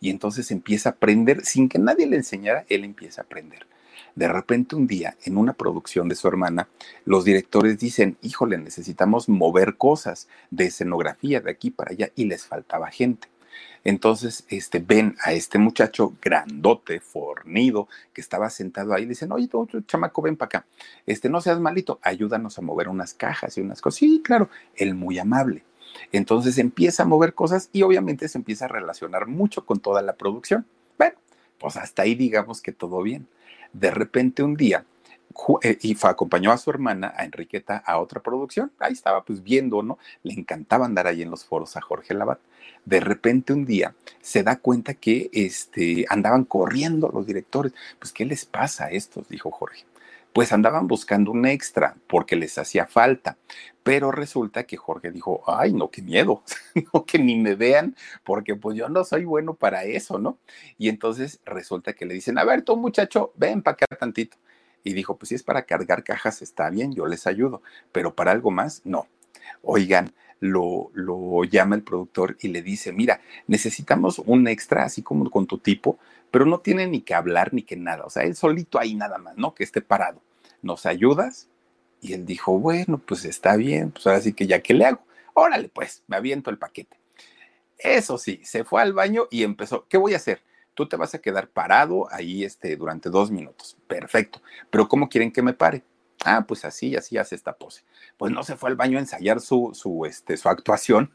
Y 0.00 0.10
entonces 0.10 0.50
empieza 0.50 0.90
a 0.90 0.92
aprender, 0.92 1.44
sin 1.44 1.68
que 1.68 1.78
nadie 1.78 2.06
le 2.06 2.16
enseñara, 2.16 2.64
él 2.68 2.84
empieza 2.84 3.22
a 3.22 3.24
aprender. 3.24 3.66
De 4.14 4.28
repente 4.28 4.74
un 4.74 4.86
día, 4.86 5.16
en 5.24 5.36
una 5.36 5.52
producción 5.52 6.08
de 6.08 6.16
su 6.16 6.26
hermana, 6.26 6.68
los 7.04 7.24
directores 7.24 7.78
dicen, 7.78 8.16
híjole, 8.22 8.58
necesitamos 8.58 9.28
mover 9.28 9.76
cosas 9.76 10.28
de 10.50 10.66
escenografía 10.66 11.40
de 11.40 11.50
aquí 11.50 11.70
para 11.70 11.92
allá 11.92 12.10
y 12.16 12.24
les 12.24 12.46
faltaba 12.46 12.90
gente. 12.90 13.28
Entonces, 13.84 14.44
este, 14.48 14.80
ven 14.80 15.16
a 15.22 15.32
este 15.32 15.58
muchacho 15.58 16.14
grandote, 16.20 17.00
fornido, 17.00 17.88
que 18.12 18.20
estaba 18.20 18.50
sentado 18.50 18.92
ahí, 18.92 19.06
dicen, 19.06 19.32
oye, 19.32 19.48
tú, 19.48 19.66
chamaco, 19.86 20.22
ven 20.22 20.36
para 20.36 20.46
acá, 20.46 20.66
este, 21.06 21.28
no 21.28 21.40
seas 21.40 21.60
malito, 21.60 21.98
ayúdanos 22.02 22.58
a 22.58 22.62
mover 22.62 22.88
unas 22.88 23.14
cajas 23.14 23.56
y 23.56 23.60
unas 23.60 23.80
cosas. 23.80 23.98
Sí, 23.98 24.22
claro, 24.24 24.50
él 24.74 24.94
muy 24.94 25.18
amable. 25.18 25.64
Entonces 26.12 26.58
empieza 26.58 27.04
a 27.04 27.06
mover 27.06 27.34
cosas 27.34 27.70
y 27.72 27.82
obviamente 27.82 28.28
se 28.28 28.38
empieza 28.38 28.66
a 28.66 28.68
relacionar 28.68 29.26
mucho 29.26 29.64
con 29.64 29.80
toda 29.80 30.02
la 30.02 30.16
producción. 30.16 30.66
Bueno, 30.98 31.16
pues 31.58 31.76
hasta 31.76 32.02
ahí 32.02 32.14
digamos 32.14 32.60
que 32.60 32.72
todo 32.72 33.02
bien 33.02 33.26
de 33.72 33.90
repente 33.90 34.42
un 34.42 34.54
día, 34.54 34.84
eh, 35.62 35.78
y 35.82 35.96
acompañó 36.02 36.50
a 36.50 36.58
su 36.58 36.70
hermana, 36.70 37.12
a 37.16 37.24
Enriqueta, 37.24 37.78
a 37.78 37.98
otra 37.98 38.22
producción. 38.22 38.72
Ahí 38.78 38.92
estaba 38.92 39.24
pues 39.24 39.42
viendo, 39.42 39.82
¿no? 39.82 39.98
Le 40.22 40.34
encantaba 40.34 40.86
andar 40.86 41.06
ahí 41.06 41.22
en 41.22 41.30
los 41.30 41.44
foros 41.44 41.76
a 41.76 41.80
Jorge 41.80 42.14
Labat. 42.14 42.40
De 42.88 43.00
repente 43.00 43.52
un 43.52 43.66
día 43.66 43.94
se 44.22 44.42
da 44.42 44.56
cuenta 44.56 44.94
que 44.94 45.28
este, 45.34 46.06
andaban 46.08 46.44
corriendo 46.44 47.10
los 47.12 47.26
directores. 47.26 47.74
Pues, 47.98 48.14
¿qué 48.14 48.24
les 48.24 48.46
pasa 48.46 48.86
a 48.86 48.90
estos? 48.90 49.28
Dijo 49.28 49.50
Jorge. 49.50 49.84
Pues 50.32 50.52
andaban 50.52 50.88
buscando 50.88 51.30
un 51.32 51.44
extra 51.44 51.96
porque 52.06 52.34
les 52.34 52.56
hacía 52.56 52.86
falta. 52.86 53.36
Pero 53.82 54.10
resulta 54.10 54.64
que 54.64 54.78
Jorge 54.78 55.10
dijo, 55.10 55.42
ay, 55.46 55.74
no, 55.74 55.90
qué 55.90 56.00
miedo, 56.00 56.42
no, 56.94 57.04
que 57.04 57.18
ni 57.18 57.36
me 57.36 57.56
vean, 57.56 57.94
porque 58.24 58.56
pues 58.56 58.74
yo 58.78 58.88
no 58.88 59.04
soy 59.04 59.26
bueno 59.26 59.52
para 59.52 59.84
eso, 59.84 60.18
¿no? 60.18 60.38
Y 60.78 60.88
entonces 60.88 61.40
resulta 61.44 61.92
que 61.92 62.06
le 62.06 62.14
dicen, 62.14 62.38
a 62.38 62.44
ver, 62.44 62.62
tú 62.62 62.74
muchacho, 62.78 63.34
ven 63.36 63.62
para 63.62 63.74
acá 63.74 63.86
tantito. 63.98 64.38
Y 64.82 64.94
dijo, 64.94 65.18
pues 65.18 65.28
si 65.28 65.34
es 65.34 65.42
para 65.42 65.66
cargar 65.66 66.04
cajas, 66.04 66.40
está 66.40 66.70
bien, 66.70 66.94
yo 66.94 67.06
les 67.06 67.26
ayudo, 67.26 67.60
pero 67.92 68.14
para 68.14 68.32
algo 68.32 68.50
más, 68.50 68.80
no. 68.84 69.08
Oigan, 69.62 70.12
lo, 70.40 71.44
llama 71.44 71.76
el 71.76 71.82
productor 71.82 72.36
y 72.40 72.48
le 72.48 72.62
dice, 72.62 72.92
mira, 72.92 73.20
necesitamos 73.46 74.20
un 74.24 74.48
extra 74.48 74.84
así 74.84 75.02
como 75.02 75.30
con 75.30 75.46
tu 75.46 75.58
tipo, 75.58 75.98
pero 76.30 76.46
no 76.46 76.60
tiene 76.60 76.86
ni 76.86 77.00
que 77.00 77.14
hablar 77.14 77.52
ni 77.54 77.62
que 77.62 77.76
nada, 77.76 78.04
o 78.04 78.10
sea, 78.10 78.24
él 78.24 78.36
solito 78.36 78.78
ahí 78.78 78.94
nada 78.94 79.18
más, 79.18 79.36
¿no? 79.36 79.54
Que 79.54 79.64
esté 79.64 79.80
parado. 79.80 80.22
¿Nos 80.60 80.86
ayudas? 80.86 81.48
Y 82.00 82.12
él 82.12 82.26
dijo, 82.26 82.58
bueno, 82.58 82.98
pues 82.98 83.24
está 83.24 83.56
bien, 83.56 83.90
pues 83.90 84.06
ahora 84.06 84.20
sí 84.20 84.32
que 84.32 84.46
ya 84.46 84.60
que 84.60 84.74
le 84.74 84.84
hago. 84.84 85.00
Órale, 85.34 85.68
pues, 85.68 86.02
me 86.06 86.16
aviento 86.16 86.50
el 86.50 86.58
paquete. 86.58 86.96
Eso 87.78 88.18
sí, 88.18 88.40
se 88.44 88.64
fue 88.64 88.82
al 88.82 88.92
baño 88.92 89.28
y 89.30 89.44
empezó, 89.44 89.86
¿qué 89.88 89.96
voy 89.96 90.14
a 90.14 90.16
hacer? 90.16 90.42
Tú 90.74 90.88
te 90.88 90.96
vas 90.96 91.14
a 91.14 91.20
quedar 91.20 91.48
parado 91.48 92.12
ahí 92.12 92.44
este, 92.44 92.76
durante 92.76 93.08
dos 93.08 93.30
minutos. 93.30 93.76
Perfecto. 93.86 94.42
Pero 94.70 94.88
¿cómo 94.88 95.08
quieren 95.08 95.32
que 95.32 95.42
me 95.42 95.52
pare? 95.52 95.82
Ah, 96.24 96.44
pues 96.46 96.64
así, 96.64 96.96
así 96.96 97.16
hace 97.16 97.34
esta 97.34 97.56
pose. 97.56 97.82
Pues 98.16 98.32
no 98.32 98.42
se 98.42 98.56
fue 98.56 98.70
al 98.70 98.76
baño 98.76 98.98
a 98.98 99.00
ensayar 99.00 99.40
su, 99.40 99.70
su, 99.74 100.04
este, 100.04 100.36
su 100.36 100.48
actuación 100.48 101.12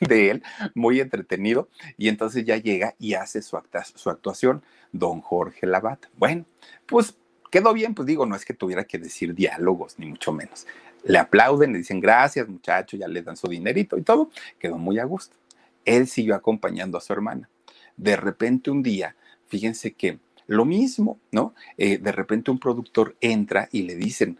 de, 0.00 0.30
él, 0.30 0.42
muy 0.74 1.00
entretenido, 1.00 1.68
y 1.96 2.08
entonces 2.08 2.44
ya 2.44 2.56
llega 2.56 2.94
y 2.98 3.14
hace 3.14 3.42
su, 3.42 3.58
su 3.94 4.10
actuación, 4.10 4.62
don 4.92 5.20
Jorge 5.20 5.66
Labat. 5.66 6.06
Bueno, 6.16 6.44
pues 6.86 7.16
quedó 7.50 7.72
bien, 7.72 7.94
pues 7.94 8.06
digo, 8.06 8.26
no 8.26 8.36
es 8.36 8.44
que 8.44 8.54
tuviera 8.54 8.84
que 8.84 8.98
decir 8.98 9.34
diálogos, 9.34 9.98
ni 9.98 10.06
mucho 10.06 10.32
menos. 10.32 10.66
Le 11.04 11.18
aplauden, 11.18 11.72
le 11.72 11.78
dicen 11.78 12.00
gracias, 12.00 12.48
muchacho, 12.48 12.96
ya 12.96 13.08
le 13.08 13.22
dan 13.22 13.36
su 13.36 13.48
dinerito 13.48 13.96
y 13.98 14.02
todo, 14.02 14.30
quedó 14.58 14.78
muy 14.78 14.98
a 14.98 15.04
gusto. 15.04 15.36
Él 15.84 16.06
siguió 16.08 16.34
acompañando 16.34 16.96
a 16.96 17.00
su 17.00 17.12
hermana. 17.12 17.48
De 17.96 18.16
repente 18.16 18.70
un 18.70 18.82
día, 18.82 19.16
fíjense 19.46 19.92
que 19.92 20.18
lo 20.46 20.64
mismo, 20.64 21.18
¿no? 21.32 21.54
Eh, 21.76 21.98
de 21.98 22.12
repente 22.12 22.50
un 22.50 22.58
productor 22.58 23.16
entra 23.20 23.68
y 23.72 23.82
le 23.82 23.96
dicen, 23.96 24.38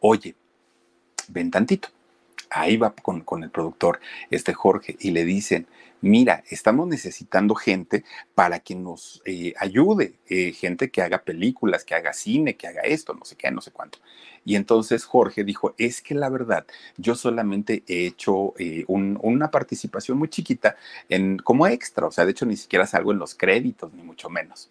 oye, 0.00 0.34
ven 1.28 1.50
tantito. 1.50 1.88
Ahí 2.54 2.76
va 2.76 2.94
con, 2.94 3.42
el 3.42 3.50
productor, 3.50 4.00
este 4.30 4.52
Jorge, 4.52 4.96
y 5.00 5.10
le 5.12 5.24
dicen, 5.24 5.66
mira, 6.02 6.44
estamos 6.50 6.86
necesitando 6.86 7.54
gente 7.54 8.04
para 8.34 8.60
que 8.60 8.74
nos 8.74 9.22
eh, 9.24 9.54
ayude, 9.58 10.14
eh, 10.28 10.52
gente 10.52 10.90
que 10.90 11.00
haga 11.00 11.22
películas, 11.22 11.84
que 11.84 11.94
haga 11.94 12.12
cine, 12.12 12.56
que 12.56 12.66
haga 12.66 12.82
esto, 12.82 13.14
no 13.14 13.24
sé 13.24 13.36
qué, 13.36 13.50
no 13.50 13.62
sé 13.62 13.70
cuánto. 13.70 14.00
Y 14.44 14.56
entonces 14.56 15.04
Jorge 15.04 15.44
dijo, 15.44 15.74
es 15.78 16.02
que 16.02 16.14
la 16.14 16.28
verdad, 16.28 16.66
yo 16.98 17.14
solamente 17.14 17.84
he 17.86 18.06
hecho 18.06 18.52
eh, 18.58 18.84
una 18.86 19.50
participación 19.50 20.18
muy 20.18 20.28
chiquita 20.28 20.76
en, 21.08 21.38
como 21.38 21.66
extra, 21.66 22.06
o 22.06 22.10
sea, 22.10 22.26
de 22.26 22.32
hecho 22.32 22.44
ni 22.44 22.56
siquiera 22.56 22.86
salgo 22.86 23.12
en 23.12 23.18
los 23.18 23.34
créditos, 23.34 23.94
ni 23.94 24.02
mucho 24.02 24.28
menos. 24.28 24.70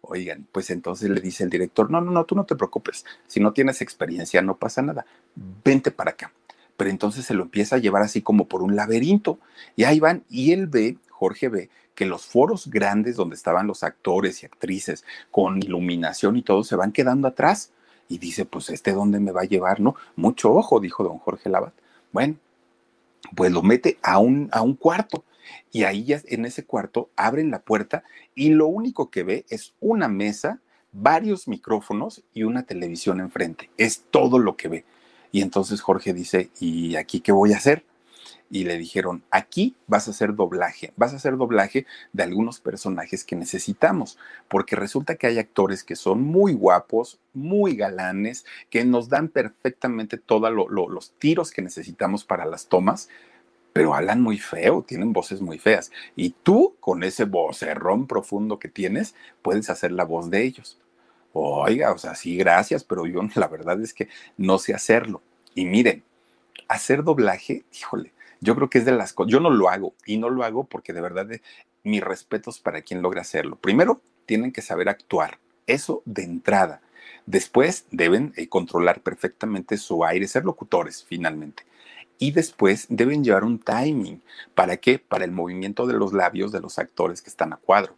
Oigan, 0.00 0.48
pues 0.50 0.70
entonces 0.70 1.10
le 1.10 1.20
dice 1.20 1.44
el 1.44 1.50
director, 1.50 1.90
no, 1.90 2.00
no, 2.00 2.10
no, 2.10 2.24
tú 2.24 2.34
no 2.34 2.44
te 2.44 2.56
preocupes, 2.56 3.04
si 3.28 3.38
no 3.38 3.52
tienes 3.52 3.82
experiencia 3.82 4.42
no 4.42 4.56
pasa 4.56 4.82
nada, 4.82 5.06
vente 5.62 5.92
para 5.92 6.10
acá 6.10 6.32
pero 6.80 6.88
entonces 6.88 7.26
se 7.26 7.34
lo 7.34 7.42
empieza 7.42 7.76
a 7.76 7.78
llevar 7.78 8.00
así 8.00 8.22
como 8.22 8.48
por 8.48 8.62
un 8.62 8.74
laberinto. 8.74 9.38
Y 9.76 9.84
ahí 9.84 10.00
van, 10.00 10.24
y 10.30 10.52
él 10.52 10.66
ve, 10.66 10.96
Jorge 11.10 11.50
ve 11.50 11.68
que 11.94 12.06
los 12.06 12.24
foros 12.24 12.70
grandes 12.70 13.16
donde 13.16 13.36
estaban 13.36 13.66
los 13.66 13.82
actores 13.82 14.42
y 14.42 14.46
actrices 14.46 15.04
con 15.30 15.58
iluminación 15.62 16.38
y 16.38 16.42
todo 16.42 16.64
se 16.64 16.76
van 16.76 16.92
quedando 16.92 17.28
atrás. 17.28 17.70
Y 18.08 18.16
dice, 18.16 18.46
pues 18.46 18.70
este 18.70 18.94
dónde 18.94 19.20
me 19.20 19.30
va 19.30 19.42
a 19.42 19.44
llevar, 19.44 19.78
¿no? 19.78 19.94
Mucho 20.16 20.54
ojo, 20.54 20.80
dijo 20.80 21.04
don 21.04 21.18
Jorge 21.18 21.50
Labat. 21.50 21.74
Bueno, 22.12 22.36
pues 23.36 23.52
lo 23.52 23.60
mete 23.60 23.98
a 24.02 24.18
un, 24.18 24.48
a 24.50 24.62
un 24.62 24.74
cuarto. 24.74 25.22
Y 25.72 25.82
ahí 25.82 26.04
ya 26.04 26.22
en 26.28 26.46
ese 26.46 26.64
cuarto 26.64 27.10
abren 27.14 27.50
la 27.50 27.60
puerta 27.60 28.04
y 28.34 28.54
lo 28.54 28.68
único 28.68 29.10
que 29.10 29.22
ve 29.22 29.44
es 29.50 29.74
una 29.80 30.08
mesa, 30.08 30.60
varios 30.92 31.46
micrófonos 31.46 32.22
y 32.32 32.44
una 32.44 32.62
televisión 32.62 33.20
enfrente. 33.20 33.68
Es 33.76 34.02
todo 34.10 34.38
lo 34.38 34.56
que 34.56 34.68
ve. 34.68 34.84
Y 35.32 35.42
entonces 35.42 35.80
Jorge 35.80 36.12
dice, 36.12 36.50
¿y 36.60 36.96
aquí 36.96 37.20
qué 37.20 37.32
voy 37.32 37.52
a 37.52 37.56
hacer? 37.56 37.84
y 38.50 38.64
le 38.64 38.76
dijeron, 38.76 39.22
aquí 39.30 39.76
vas 39.86 40.08
a 40.08 40.10
hacer 40.10 40.34
doblaje, 40.34 40.92
vas 40.96 41.12
a 41.12 41.16
hacer 41.16 41.36
doblaje 41.36 41.86
de 42.12 42.24
algunos 42.24 42.60
personajes 42.60 43.24
que 43.24 43.36
necesitamos, 43.36 44.18
porque 44.48 44.74
resulta 44.74 45.14
que 45.14 45.28
hay 45.28 45.38
actores 45.38 45.84
que 45.84 45.94
son 45.94 46.22
muy 46.22 46.52
guapos, 46.52 47.20
muy 47.32 47.76
galanes, 47.76 48.44
que 48.68 48.84
nos 48.84 49.08
dan 49.08 49.28
perfectamente 49.28 50.18
todos 50.18 50.50
los 50.52 51.12
tiros 51.12 51.52
que 51.52 51.62
necesitamos 51.62 52.24
para 52.24 52.44
las 52.44 52.66
tomas, 52.66 53.08
pero 53.72 53.94
hablan 53.94 54.20
muy 54.20 54.38
feo, 54.38 54.82
tienen 54.82 55.12
voces 55.12 55.40
muy 55.40 55.60
feas. 55.60 55.92
Y 56.16 56.30
tú, 56.30 56.74
con 56.80 57.04
ese 57.04 57.24
vocerrón 57.24 58.08
profundo 58.08 58.58
que 58.58 58.68
tienes, 58.68 59.14
puedes 59.42 59.70
hacer 59.70 59.92
la 59.92 60.02
voz 60.02 60.28
de 60.28 60.42
ellos. 60.42 60.76
Oiga, 61.32 61.92
o 61.92 61.98
sea, 61.98 62.14
sí, 62.14 62.36
gracias, 62.36 62.84
pero 62.84 63.06
yo 63.06 63.20
la 63.34 63.48
verdad 63.48 63.80
es 63.80 63.94
que 63.94 64.08
no 64.36 64.58
sé 64.58 64.74
hacerlo. 64.74 65.22
Y 65.54 65.64
miren, 65.64 66.02
hacer 66.68 67.04
doblaje, 67.04 67.64
híjole, 67.72 68.12
yo 68.40 68.54
creo 68.54 68.70
que 68.70 68.78
es 68.78 68.84
de 68.84 68.92
las 68.92 69.12
cosas, 69.12 69.32
yo 69.32 69.40
no 69.40 69.50
lo 69.50 69.68
hago 69.68 69.94
y 70.06 70.16
no 70.16 70.30
lo 70.30 70.44
hago 70.44 70.64
porque 70.64 70.92
de 70.92 71.00
verdad 71.00 71.30
eh, 71.32 71.42
mis 71.84 72.02
respetos 72.02 72.58
para 72.58 72.82
quien 72.82 73.02
logra 73.02 73.20
hacerlo. 73.20 73.56
Primero, 73.56 74.00
tienen 74.26 74.52
que 74.52 74.62
saber 74.62 74.88
actuar, 74.88 75.38
eso 75.66 76.02
de 76.04 76.22
entrada. 76.22 76.80
Después 77.26 77.86
deben 77.90 78.32
eh, 78.36 78.48
controlar 78.48 79.02
perfectamente 79.02 79.76
su 79.76 80.04
aire, 80.04 80.26
ser 80.26 80.44
locutores 80.44 81.04
finalmente. 81.04 81.64
Y 82.18 82.32
después 82.32 82.86
deben 82.88 83.24
llevar 83.24 83.44
un 83.44 83.58
timing. 83.58 84.22
¿Para 84.54 84.76
qué? 84.76 84.98
Para 84.98 85.24
el 85.24 85.32
movimiento 85.32 85.86
de 85.86 85.94
los 85.94 86.12
labios 86.12 86.52
de 86.52 86.60
los 86.60 86.78
actores 86.78 87.22
que 87.22 87.30
están 87.30 87.52
a 87.52 87.56
cuadro. 87.56 87.96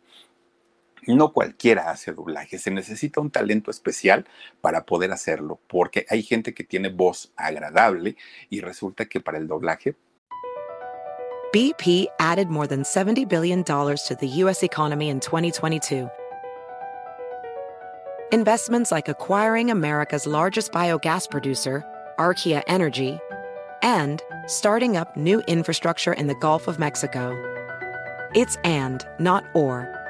No 1.06 1.32
cualquiera 1.32 1.90
hace 1.90 2.12
doblaje, 2.12 2.58
se 2.58 2.70
necesita 2.70 3.20
un 3.20 3.30
talento 3.30 3.70
especial 3.70 4.24
para 4.60 4.84
poder 4.84 5.10
hacerlo, 5.12 5.60
porque 5.66 6.06
hay 6.08 6.22
gente 6.22 6.54
que 6.54 6.64
tiene 6.64 6.90
voz 6.90 7.32
agradable 7.36 8.16
y 8.48 8.60
resulta 8.60 9.06
que 9.06 9.20
para 9.20 9.38
el 9.38 9.48
doblaje 9.48 9.96
BP 11.52 12.06
added 12.18 12.48
more 12.48 12.66
than 12.66 12.82
$70 12.82 13.28
billion 13.28 13.62
to 13.62 14.16
the 14.18 14.26
U.S. 14.26 14.62
economy 14.62 15.10
in 15.10 15.20
2022. 15.20 16.08
Investments 18.32 18.90
like 18.90 19.10
acquiring 19.10 19.70
America's 19.70 20.26
largest 20.26 20.72
biogas 20.72 21.28
producer, 21.28 21.84
Archaea 22.18 22.62
Energy, 22.68 23.18
and 23.82 24.22
starting 24.46 24.96
up 24.96 25.14
new 25.14 25.40
infrastructure 25.42 26.14
in 26.14 26.26
the 26.26 26.34
Gulf 26.36 26.68
of 26.68 26.78
Mexico. 26.78 27.36
It's 28.34 28.56
and, 28.64 29.06
not 29.18 29.44
or. 29.52 30.01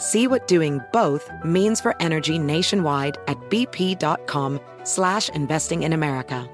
See 0.00 0.26
what 0.26 0.48
doing 0.48 0.80
both 0.92 1.30
means 1.44 1.80
for 1.80 1.94
energy 2.00 2.36
nationwide 2.38 3.16
at 3.28 3.38
bp.com 3.50 4.58
slash 4.82 5.28
investing 5.28 5.84
in 5.84 5.92
America. 5.92 6.48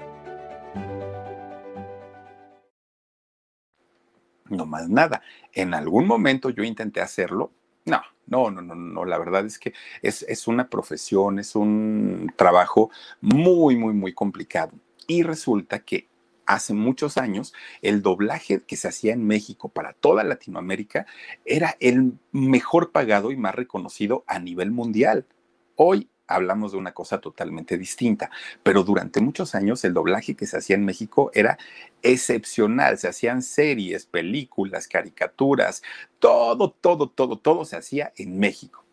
no 4.49 4.65
más 4.65 4.89
nada. 4.89 5.21
En 5.53 5.73
algún 5.73 6.07
momento 6.07 6.49
yo 6.49 6.63
intenté 6.63 7.01
hacerlo. 7.01 7.51
No, 7.85 8.01
no, 8.27 8.51
no, 8.51 8.61
no, 8.61 8.75
no. 8.75 9.05
La 9.05 9.17
verdad 9.17 9.45
es 9.45 9.57
que 9.57 9.73
es, 10.01 10.23
es 10.23 10.47
una 10.47 10.69
profesión, 10.69 11.39
es 11.39 11.55
un 11.55 12.31
trabajo 12.35 12.89
muy, 13.21 13.77
muy, 13.77 13.93
muy 13.93 14.13
complicado. 14.13 14.73
Y 15.07 15.23
resulta 15.23 15.79
que 15.79 16.07
hace 16.47 16.73
muchos 16.73 17.17
años, 17.17 17.53
el 17.81 18.01
doblaje 18.01 18.63
que 18.63 18.75
se 18.75 18.87
hacía 18.87 19.13
en 19.13 19.27
México 19.27 19.69
para 19.69 19.93
toda 19.93 20.23
Latinoamérica 20.23 21.05
era 21.45 21.75
el 21.79 22.13
mejor 22.31 22.91
pagado 22.91 23.31
y 23.31 23.37
más 23.37 23.53
reconocido 23.53 24.23
a 24.25 24.39
nivel 24.39 24.71
mundial. 24.71 25.27
Hoy 25.75 26.09
hablamos 26.27 26.71
de 26.71 26.77
una 26.77 26.93
cosa 26.93 27.19
totalmente 27.19 27.77
distinta, 27.77 28.29
pero 28.63 28.83
durante 28.83 29.21
muchos 29.21 29.55
años 29.55 29.83
el 29.85 29.93
doblaje 29.93 30.35
que 30.35 30.45
se 30.45 30.57
hacía 30.57 30.75
en 30.75 30.85
México 30.85 31.31
era 31.33 31.57
excepcional, 32.01 32.97
se 32.97 33.07
hacían 33.07 33.41
series, 33.41 34.05
películas, 34.05 34.87
caricaturas, 34.87 35.83
todo, 36.19 36.71
todo, 36.71 37.09
todo, 37.09 37.37
todo 37.37 37.65
se 37.65 37.77
hacía 37.77 38.13
en 38.17 38.39
México. 38.39 38.86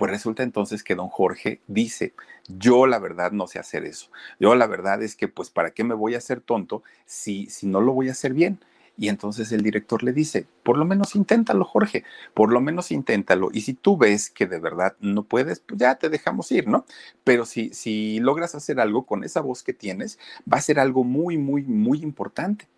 Pues 0.00 0.12
resulta 0.12 0.42
entonces 0.42 0.82
que 0.82 0.94
don 0.94 1.10
Jorge 1.10 1.60
dice, 1.66 2.14
yo 2.48 2.86
la 2.86 2.98
verdad 2.98 3.32
no 3.32 3.46
sé 3.46 3.58
hacer 3.58 3.84
eso. 3.84 4.08
Yo 4.38 4.54
la 4.54 4.66
verdad 4.66 5.02
es 5.02 5.14
que 5.14 5.28
pues 5.28 5.50
para 5.50 5.72
qué 5.72 5.84
me 5.84 5.94
voy 5.94 6.14
a 6.14 6.16
hacer 6.16 6.40
tonto 6.40 6.82
si, 7.04 7.44
si 7.50 7.66
no 7.66 7.82
lo 7.82 7.92
voy 7.92 8.08
a 8.08 8.12
hacer 8.12 8.32
bien. 8.32 8.60
Y 8.96 9.10
entonces 9.10 9.52
el 9.52 9.60
director 9.60 10.02
le 10.02 10.14
dice, 10.14 10.46
por 10.62 10.78
lo 10.78 10.86
menos 10.86 11.14
inténtalo, 11.16 11.66
Jorge, 11.66 12.04
por 12.32 12.50
lo 12.50 12.62
menos 12.62 12.90
inténtalo. 12.92 13.50
Y 13.52 13.60
si 13.60 13.74
tú 13.74 13.98
ves 13.98 14.30
que 14.30 14.46
de 14.46 14.58
verdad 14.58 14.96
no 15.00 15.24
puedes, 15.24 15.60
pues 15.60 15.78
ya 15.78 15.96
te 15.96 16.08
dejamos 16.08 16.50
ir, 16.50 16.66
¿no? 16.66 16.86
Pero 17.22 17.44
si, 17.44 17.74
si 17.74 18.20
logras 18.20 18.54
hacer 18.54 18.80
algo 18.80 19.04
con 19.04 19.22
esa 19.22 19.42
voz 19.42 19.62
que 19.62 19.74
tienes, 19.74 20.18
va 20.50 20.56
a 20.56 20.62
ser 20.62 20.80
algo 20.80 21.04
muy, 21.04 21.36
muy, 21.36 21.62
muy 21.64 21.98
importante. 22.02 22.68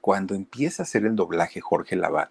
Cuando 0.00 0.34
empieza 0.34 0.82
a 0.82 0.84
hacer 0.84 1.04
el 1.04 1.16
doblaje 1.16 1.60
Jorge 1.60 1.96
Labat, 1.96 2.30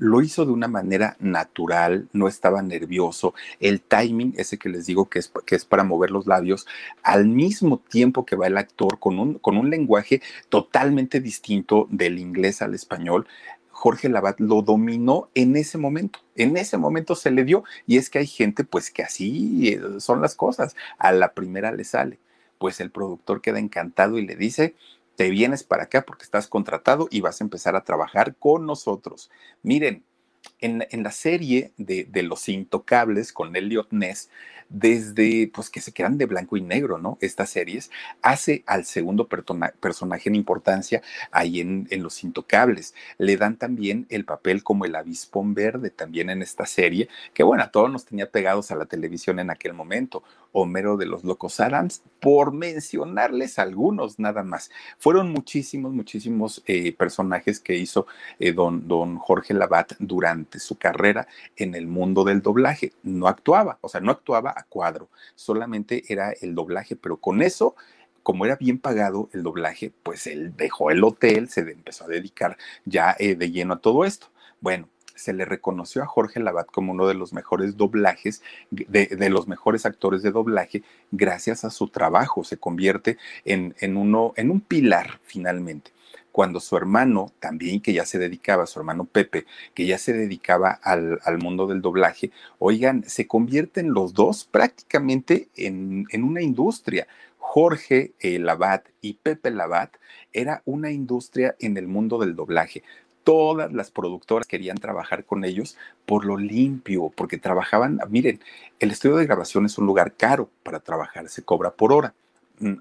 lo 0.00 0.22
hizo 0.22 0.46
de 0.46 0.52
una 0.52 0.66
manera 0.66 1.16
natural, 1.20 2.08
no 2.12 2.26
estaba 2.26 2.62
nervioso. 2.62 3.34
El 3.60 3.82
timing, 3.82 4.34
ese 4.36 4.58
que 4.58 4.70
les 4.70 4.86
digo 4.86 5.08
que 5.10 5.18
es, 5.18 5.30
que 5.44 5.54
es 5.54 5.64
para 5.66 5.84
mover 5.84 6.10
los 6.10 6.26
labios, 6.26 6.66
al 7.02 7.28
mismo 7.28 7.78
tiempo 7.78 8.24
que 8.24 8.34
va 8.34 8.46
el 8.46 8.56
actor 8.56 8.98
con 8.98 9.18
un, 9.18 9.34
con 9.34 9.58
un 9.58 9.68
lenguaje 9.68 10.22
totalmente 10.48 11.20
distinto 11.20 11.86
del 11.90 12.18
inglés 12.18 12.62
al 12.62 12.74
español, 12.74 13.26
Jorge 13.70 14.08
Labat 14.08 14.40
lo 14.40 14.62
dominó 14.62 15.28
en 15.34 15.56
ese 15.56 15.78
momento. 15.78 16.20
En 16.34 16.56
ese 16.56 16.78
momento 16.78 17.14
se 17.14 17.30
le 17.30 17.44
dio. 17.44 17.64
Y 17.86 17.98
es 17.98 18.10
que 18.10 18.18
hay 18.18 18.26
gente, 18.26 18.64
pues 18.64 18.90
que 18.90 19.02
así 19.02 19.68
eh, 19.68 19.80
son 20.00 20.20
las 20.20 20.34
cosas. 20.34 20.76
A 20.98 21.12
la 21.12 21.32
primera 21.32 21.72
le 21.72 21.84
sale. 21.84 22.18
Pues 22.58 22.80
el 22.80 22.90
productor 22.90 23.40
queda 23.40 23.58
encantado 23.58 24.18
y 24.18 24.26
le 24.26 24.36
dice, 24.36 24.74
te 25.20 25.28
vienes 25.28 25.64
para 25.64 25.82
acá 25.82 26.06
porque 26.06 26.24
estás 26.24 26.48
contratado 26.48 27.06
y 27.10 27.20
vas 27.20 27.42
a 27.42 27.44
empezar 27.44 27.76
a 27.76 27.84
trabajar 27.84 28.36
con 28.36 28.64
nosotros. 28.64 29.30
Miren, 29.62 30.02
en, 30.60 31.02
la 31.02 31.10
serie 31.10 31.72
de, 31.76 32.04
de, 32.04 32.22
Los 32.22 32.48
Intocables 32.48 33.32
con 33.32 33.56
Elliot 33.56 33.88
Ness, 33.92 34.28
desde 34.70 35.50
pues 35.52 35.68
que 35.68 35.80
se 35.80 35.92
quedan 35.92 36.16
de 36.16 36.26
blanco 36.26 36.56
y 36.56 36.62
negro, 36.62 36.98
¿no? 36.98 37.18
Estas 37.20 37.50
series, 37.50 37.90
hace 38.22 38.62
al 38.66 38.84
segundo 38.84 39.28
personaje 39.28 40.28
en 40.28 40.36
importancia 40.36 41.02
ahí 41.32 41.60
en, 41.60 41.88
en, 41.90 42.02
Los 42.02 42.22
Intocables. 42.22 42.94
Le 43.18 43.36
dan 43.36 43.56
también 43.56 44.06
el 44.10 44.24
papel 44.24 44.62
como 44.62 44.84
el 44.84 44.94
avispón 44.94 45.54
verde 45.54 45.90
también 45.90 46.30
en 46.30 46.40
esta 46.40 46.66
serie, 46.66 47.08
que 47.34 47.42
bueno, 47.42 47.64
a 47.64 47.70
todos 47.70 47.90
nos 47.90 48.04
tenía 48.04 48.30
pegados 48.30 48.70
a 48.70 48.76
la 48.76 48.86
televisión 48.86 49.40
en 49.40 49.50
aquel 49.50 49.74
momento. 49.74 50.22
Homero 50.52 50.96
de 50.96 51.06
los 51.06 51.22
Locos 51.22 51.60
Adams, 51.60 52.02
por 52.18 52.52
mencionarles 52.52 53.60
algunos 53.60 54.18
nada 54.18 54.42
más. 54.42 54.70
Fueron 54.98 55.30
muchísimos, 55.30 55.92
muchísimos 55.92 56.62
eh, 56.66 56.92
personajes 56.92 57.60
que 57.60 57.76
hizo 57.76 58.06
eh, 58.40 58.52
don, 58.52 58.88
don 58.88 59.16
Jorge 59.16 59.54
Labat 59.54 59.92
durante 60.00 60.29
su 60.58 60.78
carrera 60.78 61.26
en 61.56 61.74
el 61.74 61.86
mundo 61.86 62.24
del 62.24 62.42
doblaje. 62.42 62.92
No 63.02 63.28
actuaba, 63.28 63.78
o 63.80 63.88
sea, 63.88 64.00
no 64.00 64.10
actuaba 64.10 64.54
a 64.56 64.64
cuadro, 64.64 65.08
solamente 65.34 66.04
era 66.08 66.32
el 66.40 66.54
doblaje, 66.54 66.96
pero 66.96 67.16
con 67.16 67.42
eso 67.42 67.74
como 68.22 68.44
era 68.44 68.56
bien 68.56 68.78
pagado 68.78 69.28
el 69.32 69.42
doblaje, 69.42 69.92
pues 70.02 70.26
él 70.26 70.54
dejó 70.56 70.90
el 70.90 71.02
hotel, 71.02 71.48
se 71.48 71.60
empezó 71.60 72.04
a 72.04 72.08
dedicar 72.08 72.58
ya 72.84 73.16
eh, 73.18 73.34
de 73.34 73.50
lleno 73.50 73.74
a 73.74 73.80
todo 73.80 74.04
esto. 74.04 74.28
Bueno, 74.60 74.88
se 75.14 75.32
le 75.32 75.44
reconoció 75.44 76.02
a 76.02 76.06
Jorge 76.06 76.40
Labat 76.40 76.66
como 76.66 76.92
uno 76.92 77.06
de 77.06 77.14
los 77.14 77.32
mejores 77.32 77.76
doblajes, 77.76 78.42
de, 78.70 79.30
los 79.30 79.48
mejores 79.48 79.84
actores 79.84 80.22
de 80.22 80.30
doblaje, 80.30 80.82
gracias 81.10 81.64
a 81.64 81.70
su 81.70 81.88
trabajo. 81.88 82.42
Se 82.44 82.56
convierte 82.56 83.18
en, 83.44 83.74
en, 83.80 83.96
uno, 83.96 84.32
en 84.36 84.50
un 84.50 84.60
pilar 84.60 85.20
finalmente 85.24 85.92
cuando 86.32 86.60
su 86.60 86.76
hermano 86.76 87.32
también, 87.40 87.80
que 87.80 87.92
ya 87.92 88.04
se 88.06 88.18
dedicaba, 88.18 88.66
su 88.66 88.78
hermano 88.78 89.04
Pepe, 89.04 89.46
que 89.74 89.86
ya 89.86 89.98
se 89.98 90.12
dedicaba 90.12 90.70
al, 90.70 91.20
al 91.24 91.38
mundo 91.38 91.66
del 91.66 91.82
doblaje, 91.82 92.30
oigan, 92.58 93.04
se 93.06 93.26
convierten 93.26 93.92
los 93.92 94.14
dos 94.14 94.44
prácticamente 94.44 95.48
en, 95.56 96.06
en 96.10 96.24
una 96.24 96.42
industria. 96.42 97.06
Jorge 97.38 98.12
eh, 98.20 98.38
Labat 98.38 98.86
y 99.00 99.14
Pepe 99.14 99.50
Labat 99.50 99.96
era 100.32 100.62
una 100.66 100.90
industria 100.90 101.56
en 101.58 101.76
el 101.76 101.88
mundo 101.88 102.18
del 102.18 102.36
doblaje 102.36 102.84
todas 103.24 103.72
las 103.72 103.90
productoras 103.90 104.46
querían 104.46 104.78
trabajar 104.78 105.24
con 105.24 105.44
ellos 105.44 105.76
por 106.06 106.24
lo 106.24 106.36
limpio, 106.36 107.12
porque 107.14 107.38
trabajaban, 107.38 108.00
miren, 108.08 108.40
el 108.78 108.90
estudio 108.90 109.16
de 109.16 109.26
grabación 109.26 109.66
es 109.66 109.78
un 109.78 109.86
lugar 109.86 110.14
caro 110.16 110.50
para 110.62 110.80
trabajar, 110.80 111.28
se 111.28 111.42
cobra 111.42 111.70
por 111.70 111.92
hora. 111.92 112.14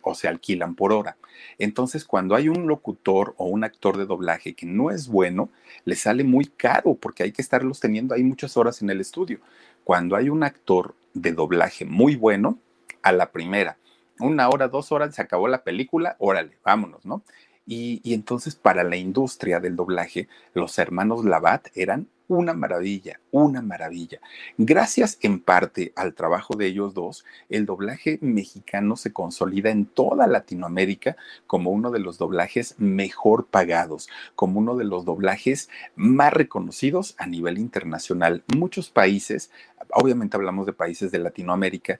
O 0.01 0.15
se 0.15 0.27
alquilan 0.27 0.75
por 0.75 0.93
hora. 0.93 1.17
Entonces, 1.57 2.05
cuando 2.05 2.35
hay 2.35 2.49
un 2.49 2.67
locutor 2.67 3.33
o 3.37 3.45
un 3.45 3.63
actor 3.63 3.97
de 3.97 4.05
doblaje 4.05 4.53
que 4.53 4.65
no 4.65 4.91
es 4.91 5.07
bueno, 5.07 5.49
le 5.85 5.95
sale 5.95 6.23
muy 6.23 6.45
caro 6.45 6.95
porque 6.95 7.23
hay 7.23 7.31
que 7.31 7.41
estarlos 7.41 7.79
teniendo 7.79 8.13
ahí 8.13 8.23
muchas 8.23 8.57
horas 8.57 8.81
en 8.81 8.89
el 8.89 9.01
estudio. 9.01 9.39
Cuando 9.83 10.15
hay 10.15 10.29
un 10.29 10.43
actor 10.43 10.95
de 11.13 11.31
doblaje 11.31 11.85
muy 11.85 12.15
bueno, 12.15 12.59
a 13.01 13.11
la 13.11 13.31
primera, 13.31 13.77
una 14.19 14.49
hora, 14.49 14.67
dos 14.67 14.91
horas, 14.91 15.15
se 15.15 15.21
acabó 15.21 15.47
la 15.47 15.63
película, 15.63 16.15
órale, 16.19 16.57
vámonos, 16.63 17.05
¿no? 17.05 17.23
Y, 17.65 18.01
y 18.03 18.13
entonces 18.13 18.55
para 18.55 18.83
la 18.83 18.97
industria 18.97 19.59
del 19.59 19.75
doblaje, 19.75 20.27
los 20.53 20.77
hermanos 20.79 21.23
Labat 21.23 21.67
eran 21.75 22.07
una 22.29 22.53
maravilla, 22.53 23.19
una 23.31 23.61
maravilla. 23.61 24.19
Gracias 24.57 25.17
en 25.21 25.41
parte 25.41 25.91
al 25.95 26.13
trabajo 26.13 26.55
de 26.55 26.67
ellos 26.67 26.93
dos, 26.93 27.25
el 27.49 27.65
doblaje 27.65 28.19
mexicano 28.21 28.95
se 28.95 29.11
consolida 29.11 29.71
en 29.71 29.85
toda 29.85 30.27
Latinoamérica 30.27 31.17
como 31.47 31.71
uno 31.71 31.91
de 31.91 31.99
los 31.99 32.17
doblajes 32.17 32.75
mejor 32.77 33.47
pagados, 33.47 34.07
como 34.35 34.59
uno 34.59 34.77
de 34.77 34.85
los 34.85 35.05
doblajes 35.05 35.69
más 35.95 36.31
reconocidos 36.31 37.15
a 37.17 37.25
nivel 37.25 37.57
internacional. 37.57 38.43
Muchos 38.55 38.91
países, 38.91 39.49
obviamente 39.91 40.37
hablamos 40.37 40.67
de 40.67 40.73
países 40.73 41.11
de 41.11 41.19
Latinoamérica, 41.19 41.99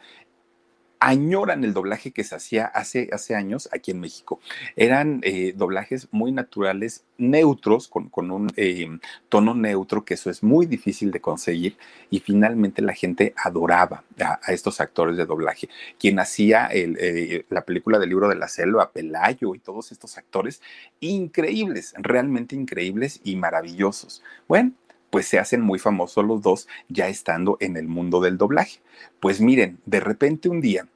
añoran 0.99 1.63
el 1.63 1.73
doblaje 1.73 2.11
que 2.11 2.23
se 2.23 2.35
hacía 2.35 2.65
hace, 2.65 3.09
hace 3.11 3.35
años 3.35 3.69
aquí 3.71 3.91
en 3.91 3.99
México. 3.99 4.39
Eran 4.75 5.21
eh, 5.23 5.53
doblajes 5.55 6.07
muy 6.11 6.31
naturales, 6.31 7.05
neutros, 7.17 7.87
con, 7.87 8.09
con 8.09 8.31
un 8.31 8.51
eh, 8.57 8.87
tono 9.29 9.53
neutro, 9.53 10.03
que 10.03 10.15
eso 10.15 10.29
es 10.29 10.43
muy 10.43 10.65
difícil 10.65 11.11
de 11.11 11.21
conseguir, 11.21 11.77
y 12.09 12.19
finalmente 12.19 12.81
la 12.81 12.93
gente 12.93 13.33
adoraba 13.37 14.03
a, 14.19 14.51
estos 14.51 14.81
actores 14.81 15.15
de 15.15 15.25
doblaje. 15.25 15.69
Quien 15.97 16.19
hacía 16.19 16.69
eh, 16.71 17.45
la 17.49 17.61
película 17.61 17.97
del 17.97 18.09
libro 18.09 18.27
de 18.27 18.35
la 18.35 18.47
selva, 18.47 18.91
Pelayo 18.91 19.55
y 19.55 19.59
todos 19.59 19.91
estos 19.91 20.17
actores, 20.17 20.61
increíbles, 20.99 21.93
realmente 21.97 22.55
increíbles 22.55 23.21
y 23.23 23.35
maravillosos. 23.37 24.21
Bueno, 24.47 24.73
pues 25.09 25.27
se 25.27 25.39
hacen 25.39 25.61
muy 25.61 25.79
famosos 25.79 26.25
los 26.25 26.41
dos 26.41 26.67
ya 26.87 27.07
estando 27.07 27.57
en 27.59 27.77
el 27.77 27.87
mundo 27.87 28.21
del 28.21 28.37
doblaje. 28.37 28.79
Pues 29.19 29.41
miren, 29.41 29.79
de 29.85 29.99
repente 29.99 30.49
un 30.49 30.61
día, 30.61 30.87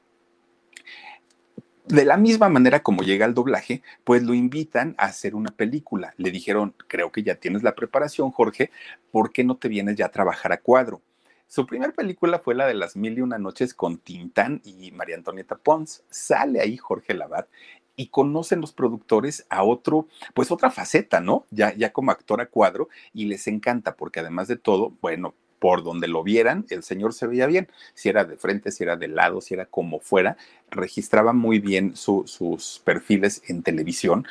de 1.86 2.06
la 2.06 2.18
misma 2.18 2.50
manera 2.50 2.82
como 2.82 3.04
llega 3.04 3.26
al 3.26 3.34
doblaje, 3.34 3.82
pues 4.04 4.24
lo 4.24 4.34
invitan 4.34 4.96
a 4.98 5.06
hacer 5.06 5.36
una 5.36 5.52
película. 5.52 6.14
Le 6.18 6.32
dijeron, 6.32 6.74
creo 6.88 7.12
que 7.12 7.24
ya 7.24 7.36
tienes 7.36 7.64
la 7.64 7.76
preparación, 7.76 8.32
Jorge, 8.32 8.72
¿por 9.12 9.32
qué 9.32 9.44
no 9.44 9.58
te 9.58 9.68
vienes 9.68 9.96
ya 9.96 10.06
a 10.06 10.12
trabajar 10.12 10.52
a 10.54 10.62
cuadro? 10.62 11.02
Su 11.48 11.68
primera 11.68 11.92
película 11.92 12.40
fue 12.40 12.56
la 12.56 12.66
de 12.66 12.74
Las 12.74 12.96
Mil 12.96 13.18
y 13.18 13.22
Una 13.22 13.38
Noches 13.38 13.74
con 13.74 14.00
Tintán 14.00 14.62
y 14.64 14.92
María 14.92 15.16
Antonieta 15.16 15.56
Pons. 15.56 16.04
Sale 16.10 16.62
ahí 16.62 16.78
Jorge 16.78 17.14
Labat 17.14 17.48
y 17.96 18.08
conocen 18.08 18.62
los 18.62 18.74
productores 18.74 19.46
a 19.50 19.64
otro, 19.64 20.08
pues 20.34 20.52
otra 20.52 20.72
faceta, 20.72 21.20
¿no? 21.20 21.46
Ya, 21.52 21.74
ya 21.76 21.94
como 21.94 22.12
actor 22.12 22.42
a 22.42 22.48
cuadro 22.48 22.90
y 23.14 23.26
les 23.26 23.48
encanta 23.48 23.96
porque 23.96 24.20
además 24.20 24.48
de 24.48 24.56
todo, 24.56 24.94
bueno, 25.02 25.34
por 25.60 25.82
donde 25.84 26.10
lo 26.10 26.24
vieran, 26.24 26.66
el 26.70 26.84
señor 26.84 27.14
se 27.14 27.26
veía 27.26 27.48
bien, 27.48 27.70
si 27.94 28.10
era 28.10 28.26
de 28.26 28.36
frente, 28.36 28.70
si 28.70 28.84
era 28.84 28.98
de 28.98 29.08
lado, 29.08 29.40
si 29.40 29.54
era 29.54 29.66
como 29.66 30.02
fuera, 30.02 30.36
registraba 30.70 31.32
muy 31.32 31.60
bien 31.60 31.96
sus 31.96 32.82
perfiles 32.84 33.42
en 33.48 33.64
televisión, 33.64 34.28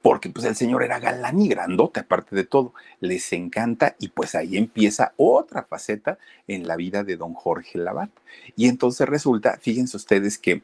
porque 0.00 0.30
pues 0.30 0.46
el 0.46 0.54
señor 0.54 0.84
era 0.84 1.00
galán 1.00 1.40
y 1.40 1.48
grandote 1.48 1.98
aparte 1.98 2.36
de 2.36 2.44
todo, 2.44 2.72
les 3.00 3.32
encanta 3.32 3.96
y 3.98 4.10
pues 4.10 4.36
ahí 4.36 4.56
empieza 4.56 5.12
otra 5.16 5.64
faceta 5.64 6.18
en 6.46 6.68
la 6.68 6.76
vida 6.76 7.02
de 7.02 7.16
don 7.16 7.34
Jorge 7.34 7.78
Labat. 7.78 8.10
Y 8.54 8.68
entonces 8.68 9.08
resulta, 9.08 9.58
fíjense 9.60 9.96
ustedes 9.96 10.38
que 10.38 10.62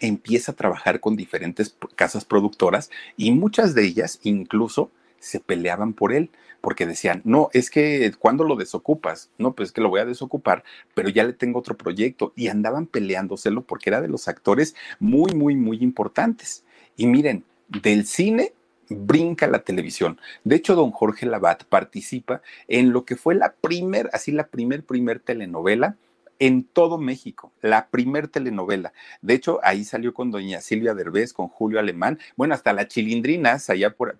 empieza 0.00 0.52
a 0.52 0.56
trabajar 0.56 1.00
con 1.00 1.16
diferentes 1.16 1.76
casas 1.96 2.24
productoras 2.24 2.90
y 3.16 3.32
muchas 3.32 3.74
de 3.74 3.84
ellas 3.84 4.20
incluso 4.22 4.90
se 5.18 5.40
peleaban 5.40 5.92
por 5.92 6.12
él 6.12 6.30
porque 6.60 6.86
decían, 6.86 7.20
no, 7.24 7.50
es 7.52 7.68
que 7.68 8.10
cuando 8.18 8.42
lo 8.42 8.56
desocupas, 8.56 9.28
no, 9.36 9.52
pues 9.52 9.68
es 9.68 9.72
que 9.72 9.82
lo 9.82 9.90
voy 9.90 10.00
a 10.00 10.06
desocupar, 10.06 10.64
pero 10.94 11.10
ya 11.10 11.22
le 11.24 11.34
tengo 11.34 11.58
otro 11.58 11.76
proyecto 11.76 12.32
y 12.36 12.48
andaban 12.48 12.86
peleándoselo 12.86 13.60
porque 13.62 13.90
era 13.90 14.00
de 14.00 14.08
los 14.08 14.28
actores 14.28 14.74
muy, 14.98 15.34
muy, 15.34 15.56
muy 15.56 15.82
importantes. 15.82 16.64
Y 16.96 17.06
miren, 17.06 17.44
del 17.68 18.06
cine 18.06 18.54
brinca 18.88 19.46
la 19.46 19.58
televisión. 19.58 20.18
De 20.44 20.56
hecho, 20.56 20.74
don 20.74 20.90
Jorge 20.90 21.26
Labat 21.26 21.64
participa 21.64 22.40
en 22.66 22.92
lo 22.92 23.04
que 23.04 23.16
fue 23.16 23.34
la 23.34 23.52
primer, 23.52 24.08
así 24.14 24.32
la 24.32 24.46
primer, 24.46 24.84
primer 24.84 25.20
telenovela 25.20 25.96
en 26.38 26.64
todo 26.64 26.98
México, 26.98 27.52
la 27.60 27.88
primer 27.88 28.28
telenovela. 28.28 28.92
De 29.22 29.34
hecho, 29.34 29.60
ahí 29.62 29.84
salió 29.84 30.12
con 30.14 30.30
doña 30.30 30.60
Silvia 30.60 30.94
Derbez, 30.94 31.32
con 31.32 31.48
Julio 31.48 31.78
Alemán. 31.78 32.18
Bueno, 32.36 32.54
hasta 32.54 32.72
la 32.72 32.88
chilindrina 32.88 33.58
salía 33.58 33.94
por, 33.94 34.16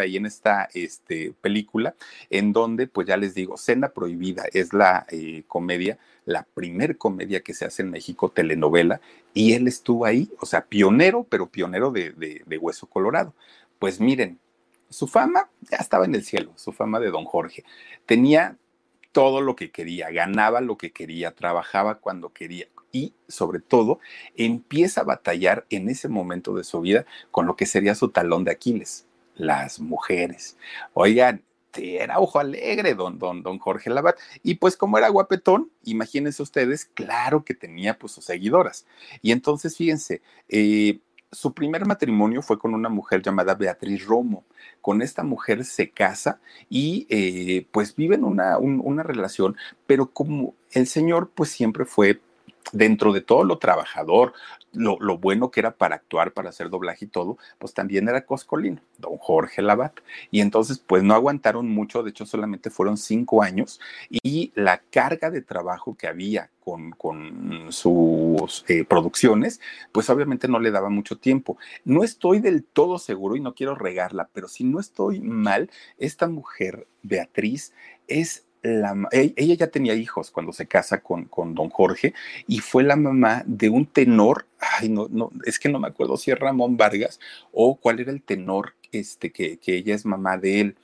ahí 0.00 0.16
en 0.16 0.26
esta 0.26 0.68
este, 0.74 1.32
película, 1.40 1.94
en 2.30 2.52
donde, 2.52 2.86
pues 2.86 3.06
ya 3.06 3.16
les 3.16 3.34
digo, 3.34 3.56
Cena 3.56 3.88
Prohibida 3.88 4.44
es 4.52 4.72
la 4.72 5.06
eh, 5.10 5.44
comedia, 5.46 5.98
la 6.24 6.42
primer 6.42 6.98
comedia 6.98 7.40
que 7.40 7.54
se 7.54 7.64
hace 7.64 7.82
en 7.82 7.90
México, 7.90 8.30
telenovela, 8.30 9.00
y 9.32 9.54
él 9.54 9.68
estuvo 9.68 10.04
ahí, 10.04 10.30
o 10.40 10.46
sea, 10.46 10.66
pionero, 10.66 11.24
pero 11.24 11.46
pionero 11.46 11.90
de, 11.90 12.10
de 12.12 12.58
Hueso 12.58 12.86
Colorado. 12.86 13.34
Pues 13.78 14.00
miren, 14.00 14.38
su 14.90 15.06
fama 15.06 15.48
ya 15.70 15.78
estaba 15.78 16.04
en 16.04 16.14
el 16.14 16.24
cielo, 16.24 16.52
su 16.56 16.72
fama 16.72 17.00
de 17.00 17.10
don 17.10 17.24
Jorge. 17.24 17.64
Tenía 18.06 18.56
todo 19.12 19.40
lo 19.40 19.56
que 19.56 19.70
quería, 19.70 20.10
ganaba 20.10 20.60
lo 20.60 20.76
que 20.76 20.92
quería, 20.92 21.34
trabajaba 21.34 21.96
cuando 21.96 22.32
quería 22.32 22.68
y 22.92 23.14
sobre 23.28 23.60
todo 23.60 24.00
empieza 24.36 25.02
a 25.02 25.04
batallar 25.04 25.66
en 25.70 25.88
ese 25.88 26.08
momento 26.08 26.54
de 26.54 26.64
su 26.64 26.80
vida 26.80 27.04
con 27.30 27.46
lo 27.46 27.56
que 27.56 27.66
sería 27.66 27.94
su 27.94 28.08
talón 28.08 28.44
de 28.44 28.52
Aquiles, 28.52 29.06
las 29.34 29.80
mujeres. 29.80 30.56
Oigan, 30.94 31.42
era 31.74 32.18
ojo 32.18 32.38
alegre 32.38 32.94
don, 32.94 33.18
don, 33.18 33.42
don 33.42 33.58
Jorge 33.58 33.90
Labat. 33.90 34.18
Y 34.42 34.56
pues 34.56 34.76
como 34.76 34.98
era 34.98 35.08
guapetón, 35.08 35.70
imagínense 35.84 36.42
ustedes, 36.42 36.86
claro 36.86 37.44
que 37.44 37.54
tenía 37.54 37.98
pues 37.98 38.12
sus 38.12 38.24
seguidoras. 38.24 38.86
Y 39.22 39.32
entonces 39.32 39.76
fíjense, 39.76 40.22
eh, 40.48 41.00
su 41.30 41.52
primer 41.52 41.86
matrimonio 41.86 42.42
fue 42.42 42.58
con 42.58 42.74
una 42.74 42.88
mujer 42.88 43.22
llamada 43.22 43.54
Beatriz 43.54 44.04
Romo. 44.06 44.44
Con 44.80 45.02
esta 45.02 45.22
mujer 45.22 45.64
se 45.64 45.90
casa 45.90 46.40
y 46.68 47.06
eh, 47.10 47.66
pues 47.70 47.94
viven 47.94 48.24
una, 48.24 48.58
una 48.58 49.02
relación, 49.02 49.56
pero 49.86 50.10
como 50.10 50.54
el 50.70 50.86
señor 50.86 51.30
pues 51.34 51.50
siempre 51.50 51.84
fue 51.84 52.20
dentro 52.72 53.12
de 53.12 53.20
todo 53.20 53.44
lo 53.44 53.58
trabajador, 53.58 54.32
lo, 54.72 55.18
bueno 55.18 55.50
que 55.50 55.60
era 55.60 55.72
para 55.72 55.96
actuar, 55.96 56.32
para 56.32 56.50
hacer 56.50 56.70
doblaje 56.70 57.06
y 57.06 57.08
todo, 57.08 57.38
pues 57.58 57.74
también 57.74 58.08
era 58.08 58.26
Coscolino, 58.26 58.80
don 58.98 59.16
Jorge 59.16 59.62
Labat. 59.62 59.94
Y 60.30 60.40
entonces, 60.40 60.78
pues 60.78 61.02
no 61.02 61.14
aguantaron 61.14 61.68
mucho, 61.68 62.02
de 62.02 62.10
hecho 62.10 62.26
solamente 62.26 62.70
fueron 62.70 62.96
cinco 62.96 63.42
años, 63.42 63.80
y 64.10 64.52
la 64.54 64.78
carga 64.78 65.30
de 65.30 65.42
trabajo 65.42 65.96
que 65.96 66.06
había 66.06 66.50
con, 66.60 66.90
con 66.92 67.68
sus 67.70 68.64
eh, 68.68 68.84
producciones, 68.84 69.60
pues 69.92 70.10
obviamente 70.10 70.48
no 70.48 70.60
le 70.60 70.70
daba 70.70 70.90
mucho 70.90 71.16
tiempo. 71.16 71.56
No 71.84 72.04
estoy 72.04 72.40
del 72.40 72.64
todo 72.64 72.98
seguro 72.98 73.36
y 73.36 73.40
no 73.40 73.54
quiero 73.54 73.74
regarla, 73.74 74.28
pero 74.32 74.48
si 74.48 74.64
no 74.64 74.78
estoy 74.78 75.20
mal, 75.20 75.70
esta 75.96 76.28
mujer, 76.28 76.86
Beatriz, 77.02 77.72
es 78.06 78.47
e, 78.62 79.34
ella 79.36 79.54
ya 79.54 79.66
tenía 79.68 79.94
hijos 79.94 80.30
cuando 80.30 80.52
se 80.52 80.66
casa 80.66 81.00
con, 81.00 81.24
con, 81.24 81.54
don 81.54 81.70
Jorge 81.70 82.14
y 82.46 82.58
fue 82.58 82.82
la 82.82 82.96
mamá 82.96 83.42
de 83.46 83.68
un 83.68 83.86
tenor, 83.86 84.46
ay, 84.58 84.88
no, 84.88 85.08
no, 85.10 85.30
es 85.44 85.58
que 85.58 85.68
no 85.68 85.78
me 85.78 85.88
acuerdo 85.88 86.16
si 86.16 86.30
es 86.30 86.38
Ramón 86.38 86.76
Vargas 86.76 87.20
o 87.52 87.76
cuál 87.76 88.00
era 88.00 88.10
el 88.10 88.22
tenor 88.22 88.74
este, 88.92 89.30
que, 89.30 89.58
que 89.58 89.76
ella 89.76 89.94
es 89.94 90.04
mamá 90.04 90.38
de 90.38 90.60
él. 90.60 90.76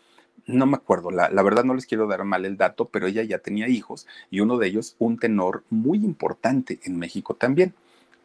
No 0.47 0.67
me 0.67 0.77
acuerdo, 0.77 1.11
la, 1.11 1.31
la, 1.31 1.43
verdad 1.43 1.65
no 1.65 1.75
les 1.75 1.87
quiero 1.87 2.07
dar 2.07 2.25
mal 2.25 2.45
el 2.45 2.59
dato, 2.59 2.87
pero 2.87 3.07
ella 3.07 3.23
ya 3.23 3.39
tenía 3.39 3.67
hijos 3.69 4.07
y 4.31 4.41
uno 4.41 4.59
de 4.59 4.67
ellos 4.67 4.95
un 4.99 5.19
tenor 5.19 5.65
muy 5.71 5.99
importante 5.99 6.81
en 6.85 6.99
México 6.99 7.35
también. 7.35 7.75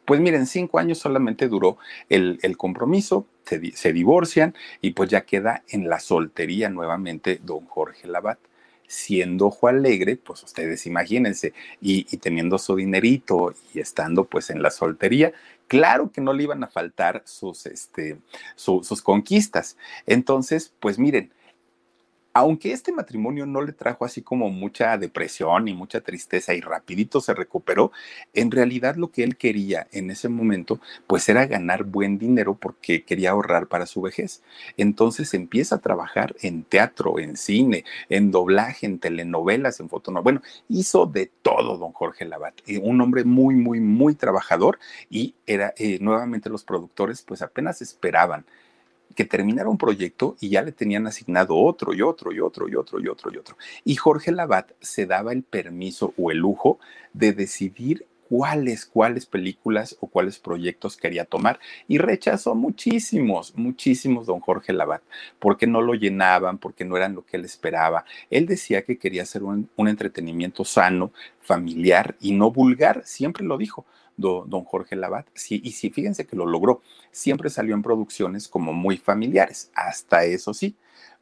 Pues 0.04 0.20
miren, 0.20 0.46
cinco 0.46 0.78
años 0.78 0.98
solamente 0.98 1.48
duró 1.48 1.78
el, 2.08 2.38
el 2.42 2.56
compromiso, 2.56 3.26
se, 3.44 3.72
se, 3.72 3.92
divorcian 3.92 4.54
y 4.82 4.90
pues 4.90 5.08
ya 5.08 5.22
queda 5.22 5.62
en 5.68 5.88
la 5.88 6.00
soltería 6.00 6.68
nuevamente 6.68 7.40
don 7.42 7.64
Jorge 7.66 8.08
Labat 8.08 8.38
siendo 8.90 9.46
ojo 9.46 9.68
alegre, 9.68 10.16
pues 10.16 10.42
ustedes 10.42 10.84
imagínense, 10.84 11.54
y, 11.80 12.02
teniendo 12.16 12.58
su 12.58 12.74
dinerito 12.74 13.54
y 13.72 13.78
estando 13.78 14.24
pues 14.24 14.50
en 14.50 14.62
la 14.62 14.70
soltería, 14.72 15.32
claro 15.68 16.10
que 16.10 16.20
no 16.20 16.32
le 16.32 16.42
iban 16.42 16.64
a 16.64 16.66
faltar 16.66 17.22
sus, 17.24 17.66
este, 17.66 18.18
sus 18.56 19.00
conquistas. 19.00 19.76
Entonces, 20.06 20.72
pues 20.80 20.98
miren, 20.98 21.30
aunque 22.32 22.72
este 22.72 22.92
matrimonio 22.92 23.46
no 23.46 23.60
le 23.62 23.72
trajo 23.72 24.04
así 24.04 24.22
como 24.22 24.50
mucha 24.50 24.96
depresión 24.98 25.68
y 25.68 25.74
mucha 25.74 26.00
tristeza 26.00 26.54
y 26.54 26.60
rapidito 26.60 27.20
se 27.20 27.34
recuperó, 27.34 27.92
en 28.34 28.50
realidad 28.50 28.96
lo 28.96 29.10
que 29.10 29.24
él 29.24 29.36
quería 29.36 29.88
en 29.92 30.10
ese 30.10 30.28
momento 30.28 30.80
pues 31.06 31.28
era 31.28 31.46
ganar 31.46 31.84
buen 31.84 32.18
dinero 32.18 32.54
porque 32.54 33.04
quería 33.04 33.30
ahorrar 33.30 33.66
para 33.66 33.86
su 33.86 34.00
vejez. 34.00 34.42
Entonces 34.76 35.34
empieza 35.34 35.76
a 35.76 35.80
trabajar 35.80 36.36
en 36.42 36.62
teatro, 36.64 37.18
en 37.18 37.36
cine, 37.36 37.84
en 38.08 38.30
doblaje, 38.30 38.86
en 38.86 38.98
telenovelas, 38.98 39.80
en 39.80 39.88
fotonovelas. 39.88 40.24
Bueno, 40.24 40.42
hizo 40.68 41.06
de 41.06 41.30
todo 41.42 41.78
don 41.78 41.92
Jorge 41.92 42.24
Labat, 42.24 42.54
eh, 42.66 42.78
un 42.78 43.00
hombre 43.00 43.24
muy, 43.24 43.54
muy, 43.54 43.80
muy 43.80 44.14
trabajador 44.14 44.78
y 45.08 45.34
era 45.46 45.74
eh, 45.76 45.98
nuevamente 46.00 46.50
los 46.50 46.64
productores 46.64 47.22
pues 47.22 47.42
apenas 47.42 47.82
esperaban 47.82 48.44
que 49.14 49.24
terminara 49.24 49.68
un 49.68 49.78
proyecto 49.78 50.36
y 50.40 50.50
ya 50.50 50.62
le 50.62 50.72
tenían 50.72 51.06
asignado 51.06 51.56
otro 51.56 51.94
y 51.94 52.02
otro 52.02 52.32
y 52.32 52.40
otro 52.40 52.68
y 52.68 52.74
otro 52.74 53.00
y 53.00 53.08
otro 53.08 53.32
y 53.32 53.36
otro. 53.36 53.56
Y 53.84 53.96
Jorge 53.96 54.32
Labat 54.32 54.72
se 54.80 55.06
daba 55.06 55.32
el 55.32 55.42
permiso 55.42 56.14
o 56.16 56.30
el 56.30 56.38
lujo 56.38 56.78
de 57.12 57.32
decidir 57.32 58.06
cuáles, 58.30 58.86
cuáles 58.86 59.26
películas 59.26 59.96
o 59.98 60.06
cuáles 60.06 60.38
proyectos 60.38 60.96
quería 60.96 61.24
tomar 61.24 61.58
y 61.88 61.98
rechazó 61.98 62.54
muchísimos, 62.54 63.56
muchísimos 63.56 64.26
don 64.26 64.38
Jorge 64.38 64.72
Labat, 64.72 65.02
porque 65.40 65.66
no 65.66 65.82
lo 65.82 65.94
llenaban, 65.94 66.58
porque 66.58 66.84
no 66.84 66.96
eran 66.96 67.16
lo 67.16 67.26
que 67.26 67.36
él 67.36 67.44
esperaba. 67.44 68.04
Él 68.30 68.46
decía 68.46 68.82
que 68.82 68.98
quería 68.98 69.24
hacer 69.24 69.42
un, 69.42 69.68
un 69.74 69.88
entretenimiento 69.88 70.64
sano, 70.64 71.12
familiar 71.40 72.14
y 72.20 72.30
no 72.30 72.52
vulgar, 72.52 73.02
siempre 73.04 73.44
lo 73.44 73.58
dijo 73.58 73.84
don 74.20 74.64
Jorge 74.64 74.96
Labat. 74.96 75.26
Sí, 75.34 75.60
y 75.64 75.72
sí, 75.72 75.90
fíjense 75.90 76.26
que 76.26 76.36
lo 76.36 76.46
logró. 76.46 76.82
Siempre 77.10 77.50
salió 77.50 77.74
en 77.74 77.82
producciones 77.82 78.48
como 78.48 78.72
muy 78.72 78.96
familiares, 78.96 79.70
hasta 79.74 80.24
eso 80.24 80.54
sí. 80.54 80.76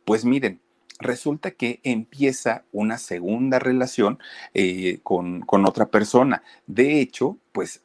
Pues 0.05 0.25
miren, 0.25 0.61
resulta 0.99 1.53
que 1.53 1.81
empieza 1.83 2.65
una 2.73 2.99
segunda 2.99 3.59
relación 3.59 4.19
eh, 4.55 5.01
con, 5.03 5.41
con 5.41 5.67
otra 5.67 5.87
persona. 5.87 6.43
De 6.67 7.01
hecho, 7.01 7.39
pues 7.53 7.83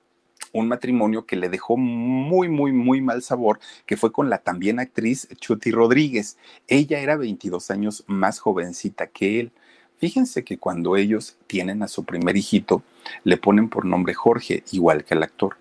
un 0.53 0.67
matrimonio 0.67 1.25
que 1.25 1.35
le 1.35 1.49
dejó 1.49 1.77
muy, 1.77 2.47
muy, 2.47 2.71
muy 2.71 3.01
mal 3.01 3.21
sabor, 3.21 3.59
que 3.85 3.97
fue 3.97 4.11
con 4.11 4.29
la 4.29 4.37
también 4.37 4.79
actriz 4.79 5.27
Chuti 5.39 5.71
Rodríguez. 5.71 6.37
Ella 6.67 6.99
era 6.99 7.17
22 7.17 7.71
años 7.71 8.03
más 8.07 8.39
jovencita 8.39 9.07
que 9.07 9.39
él. 9.39 9.51
Fíjense 9.97 10.43
que 10.43 10.57
cuando 10.57 10.95
ellos 10.97 11.37
tienen 11.47 11.83
a 11.83 11.87
su 11.87 12.03
primer 12.03 12.35
hijito, 12.35 12.83
le 13.23 13.37
ponen 13.37 13.69
por 13.69 13.85
nombre 13.85 14.13
Jorge, 14.13 14.63
igual 14.71 15.03
que 15.05 15.13
el 15.13 15.23
actor. 15.23 15.57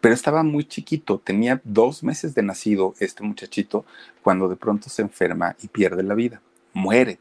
Pero 0.00 0.14
estaba 0.14 0.42
muy 0.42 0.64
chiquito, 0.64 1.18
tenía 1.18 1.60
dos 1.64 2.02
meses 2.04 2.34
de 2.34 2.42
nacido 2.42 2.94
este 3.00 3.24
muchachito, 3.24 3.84
cuando 4.22 4.48
de 4.48 4.56
pronto 4.56 4.88
se 4.88 5.02
enferma 5.02 5.56
y 5.62 5.68
pierde 5.68 6.02
la 6.02 6.14
vida, 6.14 6.40
muere. 6.72 7.18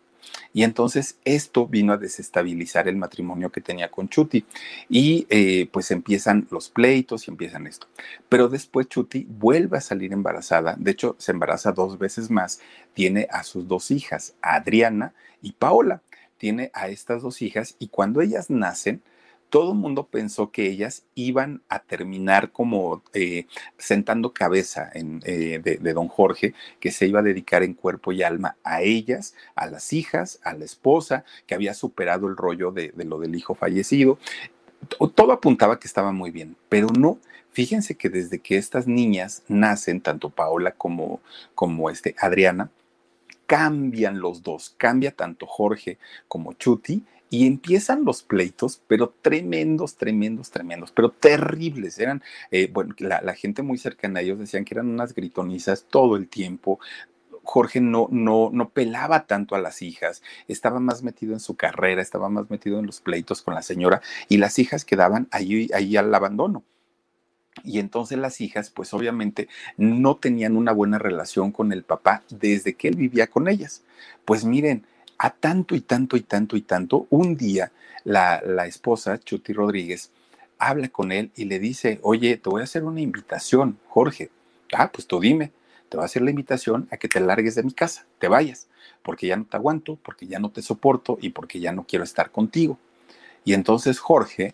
Y 0.53 0.63
entonces 0.63 1.17
esto 1.23 1.67
vino 1.67 1.93
a 1.93 1.97
desestabilizar 1.97 2.87
el 2.87 2.97
matrimonio 2.97 3.51
que 3.51 3.61
tenía 3.61 3.89
con 3.89 4.09
Chuti. 4.09 4.45
Y 4.89 5.25
eh, 5.29 5.69
pues 5.71 5.91
empiezan 5.91 6.47
los 6.51 6.69
pleitos 6.69 7.27
y 7.27 7.31
empiezan 7.31 7.67
esto. 7.67 7.87
Pero 8.29 8.49
después 8.49 8.87
Chuti 8.87 9.25
vuelve 9.29 9.77
a 9.77 9.81
salir 9.81 10.13
embarazada. 10.13 10.75
De 10.77 10.91
hecho, 10.91 11.15
se 11.19 11.31
embaraza 11.31 11.71
dos 11.71 11.97
veces 11.97 12.29
más. 12.29 12.59
Tiene 12.93 13.27
a 13.31 13.43
sus 13.43 13.67
dos 13.67 13.91
hijas, 13.91 14.35
Adriana 14.41 15.13
y 15.41 15.53
Paola 15.53 16.01
tiene 16.37 16.71
a 16.73 16.89
estas 16.89 17.21
dos 17.21 17.41
hijas 17.41 17.75
y 17.79 17.87
cuando 17.87 18.21
ellas 18.21 18.49
nacen, 18.49 19.01
todo 19.49 19.71
el 19.71 19.77
mundo 19.77 20.07
pensó 20.07 20.51
que 20.51 20.67
ellas 20.67 21.05
iban 21.15 21.61
a 21.69 21.79
terminar 21.79 22.51
como 22.51 23.03
eh, 23.13 23.45
sentando 23.77 24.33
cabeza 24.33 24.89
en, 24.93 25.21
eh, 25.25 25.59
de, 25.63 25.93
don 25.93 26.07
Jorge, 26.07 26.53
que 26.79 26.91
se 26.91 27.07
iba 27.07 27.21
a 27.21 27.23
dedicar 27.23 27.63
en 27.63 27.73
cuerpo 27.73 28.11
y 28.11 28.23
alma 28.23 28.57
a 28.63 28.81
ellas, 28.81 29.35
a 29.55 29.67
las 29.67 29.93
hijas, 29.93 30.39
a 30.43 30.53
la 30.53 30.65
esposa, 30.65 31.23
que 31.45 31.55
había 31.55 31.73
superado 31.73 32.27
el 32.27 32.35
rollo 32.35 32.71
de, 32.71 32.91
lo 32.97 33.19
del 33.19 33.35
hijo 33.35 33.55
fallecido. 33.55 34.19
Todo 35.15 35.31
apuntaba 35.31 35.79
que 35.79 35.87
estaba 35.87 36.11
muy 36.11 36.31
bien, 36.31 36.55
pero 36.69 36.87
no. 36.87 37.19
Fíjense 37.51 37.95
que 37.95 38.09
desde 38.09 38.39
que 38.39 38.57
estas 38.57 38.85
niñas 38.85 39.43
nacen, 39.47 40.01
tanto 40.01 40.29
Paola 40.29 40.71
como, 40.71 41.21
como 41.55 41.89
este, 41.89 42.15
Adriana, 42.19 42.69
cambian 43.47 44.19
los 44.19 44.43
dos, 44.43 44.75
cambia 44.77 45.11
tanto 45.11 45.47
Jorge 45.47 45.97
como 46.27 46.53
Chuti 46.53 47.03
y 47.29 47.47
empiezan 47.47 48.05
los 48.05 48.23
pleitos, 48.23 48.81
pero 48.87 49.13
tremendos, 49.21 49.95
tremendos, 49.95 50.51
tremendos, 50.51 50.91
pero 50.91 51.09
terribles. 51.11 51.99
Eran, 51.99 52.23
eh, 52.51 52.69
bueno, 52.71 52.95
la, 52.99 53.33
gente 53.33 53.63
muy 53.63 53.77
cercana 53.77 54.19
a 54.19 54.23
ellos 54.23 54.39
decían 54.39 54.65
que 54.65 54.75
eran 54.75 54.87
unas 54.87 55.13
gritonizas 55.13 55.85
todo 55.89 56.15
el 56.15 56.27
tiempo. 56.27 56.79
Jorge 57.43 57.79
no, 57.81 58.07
no, 58.11 58.49
no 58.51 58.69
pelaba 58.69 59.25
tanto 59.25 59.55
a 59.55 59.59
las 59.59 59.81
hijas, 59.81 60.21
estaba 60.49 60.81
más 60.81 61.01
metido 61.03 61.33
en 61.33 61.39
su 61.39 61.55
carrera, 61.55 62.01
estaba 62.01 62.29
más 62.29 62.49
metido 62.49 62.79
en 62.79 62.85
los 62.85 62.99
pleitos 62.99 63.41
con 63.41 63.55
la 63.55 63.61
señora 63.61 64.01
y 64.27 64.37
las 64.37 64.59
hijas 64.59 64.83
quedaban 64.83 65.29
ahí, 65.31 65.69
ahí 65.73 65.95
al 65.95 66.13
abandono. 66.13 66.63
Y 67.63 67.79
entonces 67.79 68.17
las 68.17 68.41
hijas, 68.41 68.69
pues 68.69 68.93
obviamente 68.93 69.47
no 69.77 70.17
tenían 70.17 70.55
una 70.55 70.71
buena 70.71 70.99
relación 70.99 71.51
con 71.51 71.71
el 71.71 71.83
papá 71.83 72.23
desde 72.29 72.75
que 72.75 72.87
él 72.87 72.95
vivía 72.95 73.27
con 73.27 73.47
ellas. 73.47 73.83
Pues 74.25 74.45
miren, 74.45 74.85
a 75.17 75.31
tanto 75.31 75.75
y 75.75 75.81
tanto 75.81 76.17
y 76.17 76.21
tanto 76.21 76.57
y 76.57 76.61
tanto, 76.61 77.07
un 77.09 77.35
día 77.35 77.71
la, 78.03 78.41
la 78.45 78.67
esposa, 78.67 79.19
Chuti 79.19 79.53
Rodríguez, 79.53 80.11
habla 80.59 80.89
con 80.89 81.11
él 81.11 81.31
y 81.35 81.45
le 81.45 81.59
dice, 81.59 81.99
oye, 82.03 82.37
te 82.37 82.49
voy 82.49 82.61
a 82.61 82.65
hacer 82.65 82.83
una 82.83 83.01
invitación, 83.01 83.77
Jorge. 83.87 84.29
Ah, 84.73 84.91
pues 84.91 85.07
tú 85.07 85.19
dime, 85.19 85.51
te 85.89 85.97
voy 85.97 86.03
a 86.03 86.05
hacer 86.05 86.21
la 86.21 86.29
invitación 86.29 86.87
a 86.91 86.97
que 86.97 87.07
te 87.07 87.19
largues 87.19 87.55
de 87.55 87.63
mi 87.63 87.71
casa, 87.71 88.05
te 88.19 88.27
vayas, 88.27 88.67
porque 89.03 89.27
ya 89.27 89.37
no 89.37 89.45
te 89.45 89.57
aguanto, 89.57 89.97
porque 90.03 90.27
ya 90.27 90.39
no 90.39 90.49
te 90.49 90.61
soporto 90.61 91.17
y 91.21 91.29
porque 91.29 91.59
ya 91.59 91.71
no 91.71 91.85
quiero 91.87 92.03
estar 92.03 92.31
contigo. 92.31 92.77
Y 93.45 93.53
entonces 93.53 93.99
Jorge 93.99 94.53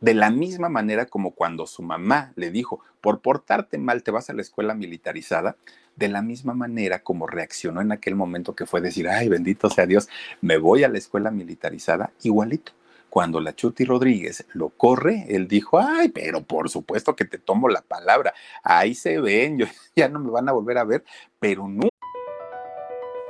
de 0.00 0.14
la 0.14 0.30
misma 0.30 0.68
manera 0.68 1.06
como 1.06 1.32
cuando 1.32 1.66
su 1.66 1.82
mamá 1.82 2.32
le 2.36 2.50
dijo, 2.50 2.80
por 3.00 3.20
portarte 3.20 3.78
mal 3.78 4.02
te 4.02 4.10
vas 4.10 4.30
a 4.30 4.34
la 4.34 4.42
escuela 4.42 4.74
militarizada, 4.74 5.56
de 5.96 6.08
la 6.08 6.22
misma 6.22 6.54
manera 6.54 7.02
como 7.02 7.26
reaccionó 7.26 7.80
en 7.80 7.92
aquel 7.92 8.14
momento 8.14 8.54
que 8.54 8.66
fue 8.66 8.80
decir, 8.80 9.08
ay, 9.08 9.28
bendito 9.28 9.70
sea 9.70 9.86
Dios, 9.86 10.08
me 10.40 10.58
voy 10.58 10.84
a 10.84 10.88
la 10.88 10.98
escuela 10.98 11.30
militarizada, 11.30 12.12
igualito. 12.22 12.72
Cuando 13.08 13.40
la 13.40 13.54
Chuti 13.54 13.86
Rodríguez 13.86 14.44
lo 14.52 14.68
corre, 14.68 15.24
él 15.28 15.48
dijo, 15.48 15.78
ay, 15.78 16.10
pero 16.10 16.42
por 16.42 16.68
supuesto 16.68 17.16
que 17.16 17.24
te 17.24 17.38
tomo 17.38 17.68
la 17.68 17.80
palabra, 17.80 18.34
ahí 18.62 18.94
se 18.94 19.20
ven, 19.20 19.58
yo, 19.58 19.66
ya 19.96 20.08
no 20.08 20.18
me 20.18 20.30
van 20.30 20.48
a 20.48 20.52
volver 20.52 20.76
a 20.76 20.84
ver, 20.84 21.02
pero 21.38 21.66
no. 21.66 21.88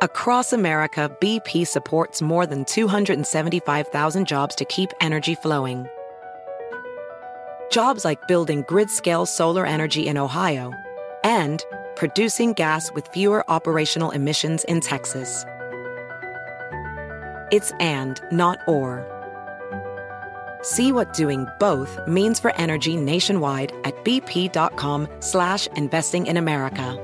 Across 0.03 0.53
America, 0.53 1.09
BP 1.21 1.67
supports 1.67 2.21
more 2.21 2.47
than 2.47 2.65
275,000 2.65 4.27
jobs 4.27 4.55
to 4.57 4.65
keep 4.67 4.91
energy 5.01 5.35
flowing. 5.37 5.87
Jobs 7.71 8.05
like 8.05 8.27
building 8.27 8.65
grid 8.67 8.91
scale 8.91 9.27
solar 9.27 9.67
energy 9.67 10.07
in 10.07 10.17
Ohio 10.17 10.73
and 11.25 11.65
producing 11.95 12.53
gas 12.53 12.93
with 12.93 13.07
fewer 13.09 13.45
operational 13.51 14.11
emissions 14.11 14.65
in 14.65 14.81
Texas. 14.81 15.45
It's 17.53 17.73
and, 17.79 18.21
not 18.33 18.59
or. 18.67 19.05
See 20.63 20.91
what 20.91 21.13
doing 21.13 21.47
both 21.61 22.01
means 22.09 22.41
for 22.41 22.55
energy 22.57 22.97
nationwide 22.97 23.73
at 23.85 23.95
bp.com 24.05 25.09
slash 25.21 25.67
investing 25.69 26.27
in 26.27 26.37
America. 26.37 27.03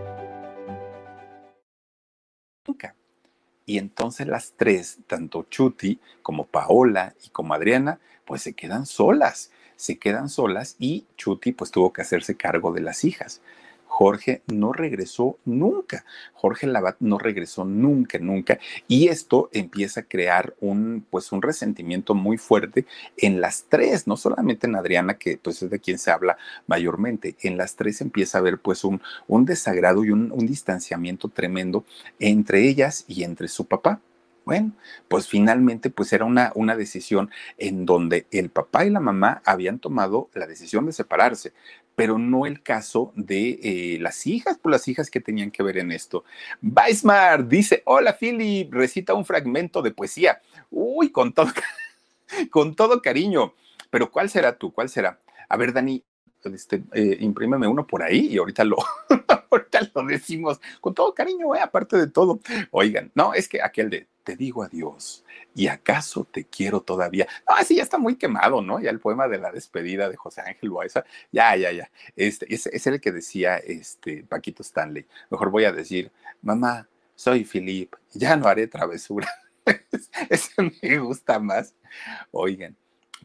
Y 3.64 3.79
entonces 3.79 4.27
las 4.27 4.55
tres, 4.57 4.98
tanto 5.07 5.44
Chuti 5.44 5.98
como 6.22 6.44
Paola 6.44 7.14
y 7.25 7.31
como 7.31 7.55
Adriana, 7.55 8.01
pues 8.25 8.42
se 8.42 8.55
quedan 8.55 8.87
solas 8.87 9.51
se 9.83 9.99
quedan 9.99 10.29
solas 10.29 10.77
y 10.79 11.07
Chuti 11.16 11.51
pues 11.51 11.73
tuvo 11.73 11.92
que 11.92 12.03
hacerse 12.03 12.37
cargo 12.37 12.73
de 12.73 12.83
las 12.83 13.03
hijas. 13.03 13.40
Jorge 13.87 14.42
no 14.47 14.73
regresó 14.73 15.38
nunca. 15.45 16.05
Jorge 16.35 16.68
Labat 16.68 16.99
no 17.01 17.18
regresó 17.18 17.64
nunca, 17.64 18.21
nunca. 18.21 18.61
Y 18.87 19.09
esto 19.09 19.51
empieza 19.53 20.01
a 20.01 20.05
crear 20.05 20.55
un, 20.61 21.05
pues, 21.11 21.33
un 21.33 21.42
resentimiento 21.42 22.14
muy 22.14 22.38
fuerte 22.38 22.87
en 23.16 23.40
las 23.40 23.64
tres, 23.68 24.07
no 24.07 24.16
solamente 24.16 24.68
en 24.68 24.77
Adriana, 24.77 25.18
que 25.18 25.37
pues 25.37 25.61
es 25.64 25.71
de 25.71 25.81
quien 25.81 25.99
se 25.99 26.12
habla 26.12 26.38
mayormente. 26.68 27.35
En 27.40 27.57
las 27.57 27.75
tres 27.75 28.01
empieza 28.01 28.38
a 28.38 28.40
haber 28.40 28.59
pues 28.59 28.85
un, 28.85 29.03
un 29.27 29.45
desagrado 29.45 30.05
y 30.05 30.11
un, 30.11 30.31
un 30.31 30.47
distanciamiento 30.47 31.29
tremendo 31.29 31.85
entre 32.21 32.68
ellas 32.68 33.05
y 33.09 33.25
entre 33.25 33.49
su 33.49 33.66
papá. 33.66 34.01
Bueno, 34.44 34.72
pues 35.07 35.28
finalmente 35.28 35.88
pues 35.90 36.12
era 36.12 36.24
una, 36.24 36.50
una 36.57 36.76
decisión 36.76 37.31
en 37.59 37.87
donde 37.87 38.26
el 38.33 38.50
papá 38.50 38.85
y 38.85 38.90
la 38.90 38.98
mamá 38.98 39.40
habían 39.44 39.78
tomado 39.78 40.31
la 40.35 40.46
decisión 40.48 40.87
de 40.87 40.92
separarse, 40.92 41.52
pero 41.94 42.18
no 42.18 42.46
el 42.46 42.62
caso 42.62 43.12
de 43.14 43.61
eh, 43.62 43.98
las 44.00 44.26
hijas, 44.26 44.59
pues 44.61 44.72
las 44.72 44.88
hijas 44.88 45.11
que 45.11 45.20
tenían 45.20 45.50
que 45.52 45.62
ver 45.62 45.78
en 45.78 45.92
esto. 45.92 46.24
Weismar 46.61 47.46
dice, 47.46 47.83
hola 47.85 48.16
Philip, 48.18 48.72
recita 48.72 49.14
un 49.14 49.24
fragmento 49.24 49.81
de 49.81 49.92
poesía. 49.92 50.40
Uy, 50.70 51.12
con 51.12 51.33
todo, 51.33 51.52
con 52.51 52.74
todo 52.74 53.01
cariño. 53.01 53.55
Pero 53.90 54.11
¿cuál 54.11 54.28
será 54.28 54.57
tú? 54.57 54.72
¿Cuál 54.72 54.88
será? 54.88 55.20
A 55.49 55.57
ver, 55.57 55.72
Dani, 55.72 56.03
este, 56.45 56.82
eh, 56.95 57.18
imprímeme 57.20 57.68
uno 57.68 57.86
por 57.86 58.03
ahí 58.03 58.28
y 58.32 58.38
ahorita 58.38 58.64
lo, 58.64 58.78
ahorita 59.51 59.90
lo 59.95 60.03
decimos 60.07 60.61
con 60.80 60.95
todo 60.95 61.14
cariño, 61.14 61.55
eh, 61.55 61.61
aparte 61.61 61.97
de 61.97 62.07
todo. 62.09 62.40
Oigan, 62.70 63.12
no, 63.14 63.34
es 63.34 63.49
que 63.49 63.62
aquel 63.62 63.90
de 63.90 64.09
te 64.25 64.37
digo 64.37 64.62
adiós. 64.62 65.25
¿Y 65.55 65.66
acaso 65.68 66.25
te 66.25 66.45
quiero 66.45 66.81
todavía? 66.81 67.27
Ah, 67.47 67.64
sí, 67.64 67.77
ya 67.77 67.83
está 67.83 67.99
muy 67.99 68.16
quemado, 68.16 68.62
¿no? 68.62 68.81
Ya 68.81 68.91
el 68.91 69.01
poema 69.01 69.29
de 69.29 69.39
la 69.39 69.51
despedida 69.53 70.09
de 70.09 70.16
José 70.16 70.41
Ángel 70.43 70.70
Loaiza, 70.70 71.05
ya, 71.31 71.55
ya, 71.57 71.73
ya. 71.73 71.91
Este, 72.16 72.53
es, 72.53 72.66
es 72.66 72.87
el 72.87 73.01
que 73.01 73.12
decía 73.12 73.57
este, 73.59 74.25
Paquito 74.25 74.62
Stanley. 74.62 75.07
Mejor 75.31 75.51
voy 75.51 75.64
a 75.64 75.73
decir, 75.73 76.11
mamá, 76.43 76.89
soy 77.14 77.45
Philip, 77.45 77.95
ya 78.12 78.37
no 78.37 78.49
haré 78.49 78.66
travesura. 78.66 79.29
Ese 80.31 80.73
me 80.83 80.99
gusta 80.99 81.39
más. 81.39 81.75
Oigan, 82.31 82.77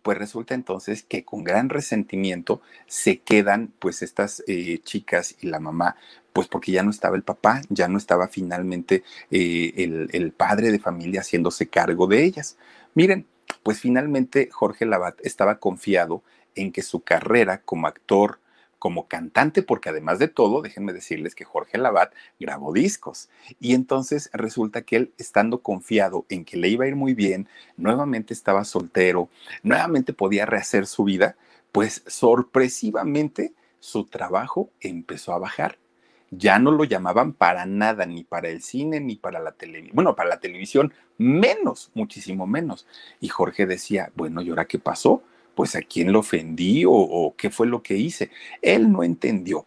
pues 0.08 0.20
resulta 0.20 0.56
entonces 0.56 1.04
que 1.04 1.26
con 1.26 1.44
gran 1.44 1.68
resentimiento 1.68 2.62
se 2.86 3.20
quedan 3.20 3.74
pues 3.78 4.02
estas 4.02 4.42
eh, 4.48 4.80
chicas 4.82 5.36
y 5.42 5.48
la 5.48 5.60
mamá, 5.60 5.98
pues 6.32 6.48
porque 6.48 6.72
ya 6.72 6.82
no 6.82 6.92
estaba 6.92 7.18
el 7.18 7.24
papá, 7.24 7.60
ya 7.68 7.90
no 7.90 7.98
estaba 7.98 8.30
finalmente 8.30 9.04
eh, 9.32 9.74
el, 9.76 10.10
el 10.14 10.32
padre 10.32 10.72
de 10.72 10.80
familia 10.80 11.20
haciéndose 11.20 11.68
cargo 11.68 12.08
de 12.08 12.24
ellas. 12.24 12.56
Miren, 12.94 13.26
pues 13.64 13.82
finalmente 13.82 14.48
Jorge 14.50 14.86
Labat 14.86 15.20
estaba 15.26 15.60
confiado 15.60 16.24
en 16.56 16.72
que 16.72 16.84
su 16.84 17.02
carrera 17.02 17.60
como 17.66 17.88
actor, 17.88 18.40
como 18.80 19.08
cantante, 19.08 19.64
porque 19.64 19.90
además 19.90 20.20
de 20.20 20.28
todo, 20.28 20.62
déjenme 20.62 20.94
decirles 20.94 21.36
que 21.36 21.46
Jorge 21.46 21.78
Labat 21.78 22.14
grabó 22.40 22.74
discos. 22.74 23.30
Y 23.60 23.74
entonces 23.74 24.30
resulta 24.34 24.84
que 24.84 24.96
él, 24.98 25.14
estando 25.18 25.62
confiado 25.62 26.26
en 26.30 26.46
que 26.46 26.58
le 26.58 26.70
iba 26.70 26.86
a 26.86 26.88
ir 26.88 26.96
muy 26.96 27.14
bien, 27.14 27.48
nuevamente 27.76 28.34
estaba 28.34 28.64
soltero, 28.66 29.30
nuevamente 29.64 30.14
podía 30.14 30.46
rehacer 30.46 30.86
su 30.86 31.04
vida, 31.04 31.36
pues 31.72 32.04
sorpresivamente 32.08 33.54
su 33.80 34.06
trabajo 34.06 34.70
empezó 34.80 35.34
a 35.34 35.40
bajar. 35.40 35.78
Ya 36.30 36.60
no 36.60 36.72
lo 36.72 36.84
llamaban 36.84 37.32
para 37.32 37.66
nada, 37.66 38.06
ni 38.06 38.24
para 38.24 38.50
el 38.50 38.62
cine, 38.62 39.00
ni 39.00 39.16
para 39.16 39.40
la 39.40 39.54
televisión. 39.54 39.96
Bueno, 39.96 40.16
para 40.16 40.30
la 40.30 40.40
televisión, 40.40 40.94
menos, 41.18 41.90
muchísimo 41.94 42.46
menos. 42.46 42.86
Y 43.22 43.30
Jorge 43.30 43.66
decía, 43.66 44.12
bueno, 44.16 44.42
¿y 44.42 44.50
ahora 44.50 44.66
qué 44.66 44.78
pasó? 44.78 45.24
Pues 45.58 45.76
a 45.76 45.82
quién 45.82 46.14
lo 46.14 46.20
ofendí 46.20 46.84
o, 46.88 47.34
qué 47.36 47.50
fue 47.50 47.66
lo 47.66 47.82
que 47.82 47.98
hice. 47.98 48.30
Él 48.62 48.92
no 48.92 49.02
entendió, 49.02 49.66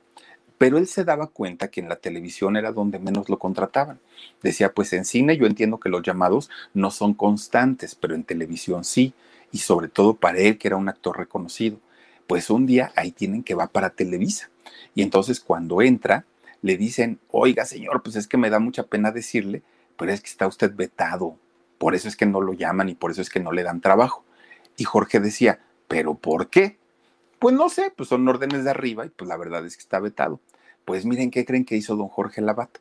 pero 0.56 0.78
él 0.78 0.86
se 0.86 1.02
daba 1.02 1.26
cuenta 1.26 1.68
que 1.68 1.80
en 1.80 1.88
la 1.88 1.96
televisión 1.96 2.56
era 2.56 2.70
donde 2.70 3.00
menos 3.00 3.28
lo 3.28 3.40
contrataban. 3.40 3.98
Decía, 4.40 4.72
pues 4.72 4.92
en 4.92 5.04
cine 5.04 5.36
yo 5.36 5.46
entiendo 5.46 5.80
que 5.80 5.88
los 5.88 6.02
llamados 6.02 6.48
no 6.74 6.92
son 6.92 7.12
constantes, 7.12 7.96
pero 7.96 8.14
en 8.14 8.22
televisión 8.22 8.84
sí, 8.84 9.14
y 9.50 9.58
sobre 9.58 9.88
todo 9.88 10.14
para 10.14 10.38
él 10.38 10.58
que 10.58 10.68
era 10.68 10.76
un 10.76 10.88
actor 10.88 11.18
reconocido. 11.18 11.80
Pues 12.28 12.50
un 12.50 12.66
día 12.66 12.92
ahí 12.94 13.10
tienen 13.10 13.42
que 13.42 13.56
va 13.56 13.66
para 13.66 13.90
Televisa. 13.90 14.48
Y 14.94 15.02
entonces 15.02 15.40
cuando 15.40 15.82
entra, 15.82 16.24
le 16.62 16.76
dicen, 16.76 17.18
oiga 17.32 17.64
señor, 17.64 18.04
pues 18.04 18.14
es 18.14 18.28
que 18.28 18.36
me 18.36 18.48
da 18.48 18.60
mucha 18.60 18.84
pena 18.84 19.10
decirle, 19.10 19.64
pero 19.96 20.12
es 20.12 20.20
que 20.20 20.30
está 20.30 20.46
usted 20.46 20.72
vetado, 20.72 21.36
por 21.78 21.96
eso 21.96 22.06
es 22.06 22.14
que 22.14 22.26
no 22.26 22.40
lo 22.40 22.52
llaman 22.52 22.90
y 22.90 22.94
por 22.94 23.10
eso 23.10 23.22
es 23.22 23.28
que 23.28 23.40
no 23.40 23.50
le 23.50 23.64
dan 23.64 23.80
trabajo. 23.80 24.24
Y 24.76 24.84
Jorge 24.84 25.18
decía, 25.18 25.58
¿Pero 25.90 26.14
por 26.14 26.50
qué? 26.50 26.78
Pues 27.40 27.52
no 27.52 27.68
sé, 27.68 27.92
pues 27.96 28.08
son 28.08 28.28
órdenes 28.28 28.62
de 28.62 28.70
arriba 28.70 29.04
y 29.06 29.08
pues 29.08 29.28
la 29.28 29.36
verdad 29.36 29.66
es 29.66 29.76
que 29.76 29.82
está 29.82 29.98
vetado. 29.98 30.38
Pues 30.84 31.04
miren 31.04 31.32
qué 31.32 31.44
creen 31.44 31.64
que 31.64 31.76
hizo 31.76 31.96
don 31.96 32.06
Jorge 32.06 32.40
Labat. 32.40 32.78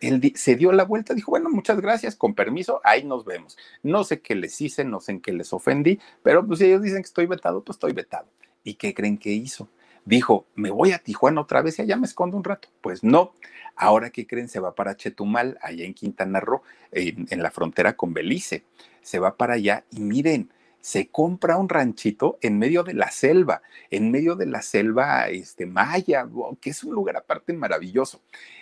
Él 0.00 0.32
se 0.34 0.56
dio 0.56 0.72
la 0.72 0.84
vuelta, 0.84 1.12
dijo, 1.12 1.30
bueno, 1.30 1.50
muchas 1.50 1.78
gracias, 1.82 2.16
con 2.16 2.34
permiso, 2.34 2.80
ahí 2.84 3.04
nos 3.04 3.26
vemos. 3.26 3.58
No 3.82 4.02
sé 4.02 4.20
qué 4.20 4.34
les 4.34 4.58
hice, 4.62 4.82
no 4.82 4.98
sé 5.00 5.12
en 5.12 5.20
qué 5.20 5.34
les 5.34 5.52
ofendí, 5.52 6.00
pero 6.22 6.44
pues 6.46 6.60
si 6.60 6.64
ellos 6.64 6.80
dicen 6.80 7.02
que 7.02 7.06
estoy 7.06 7.26
vetado, 7.26 7.62
pues 7.62 7.76
estoy 7.76 7.92
vetado. 7.92 8.28
¿Y 8.64 8.74
qué 8.74 8.94
creen 8.94 9.18
que 9.18 9.28
hizo? 9.28 9.68
Dijo, 10.06 10.46
me 10.54 10.70
voy 10.70 10.92
a 10.92 11.00
Tijuana 11.00 11.42
otra 11.42 11.60
vez 11.60 11.78
y 11.78 11.82
allá 11.82 11.98
me 11.98 12.06
escondo 12.06 12.38
un 12.38 12.44
rato. 12.44 12.68
Pues 12.80 13.04
no, 13.04 13.34
ahora 13.76 14.08
¿qué 14.08 14.26
creen? 14.26 14.48
Se 14.48 14.58
va 14.58 14.74
para 14.74 14.96
Chetumal, 14.96 15.58
allá 15.60 15.84
en 15.84 15.92
Quintana 15.92 16.40
Roo, 16.40 16.62
en, 16.92 17.26
en 17.28 17.42
la 17.42 17.50
frontera 17.50 17.94
con 17.94 18.14
Belice. 18.14 18.64
Se 19.02 19.18
va 19.18 19.36
para 19.36 19.54
allá 19.54 19.84
y 19.90 20.00
miren, 20.00 20.50
se 20.82 21.08
compra 21.08 21.56
un 21.56 21.68
ranchito 21.68 22.38
en 22.42 22.58
medio 22.58 22.82
de 22.82 22.92
la 22.92 23.10
selva, 23.10 23.62
en 23.90 24.10
medio 24.10 24.34
de 24.34 24.46
la 24.46 24.62
selva 24.62 25.28
este, 25.28 25.64
maya, 25.64 26.28
que 26.60 26.70
es 26.70 26.84
un 26.84 26.94
lugar 26.94 27.16
aparte 27.16 27.52
maravilloso. 27.52 28.20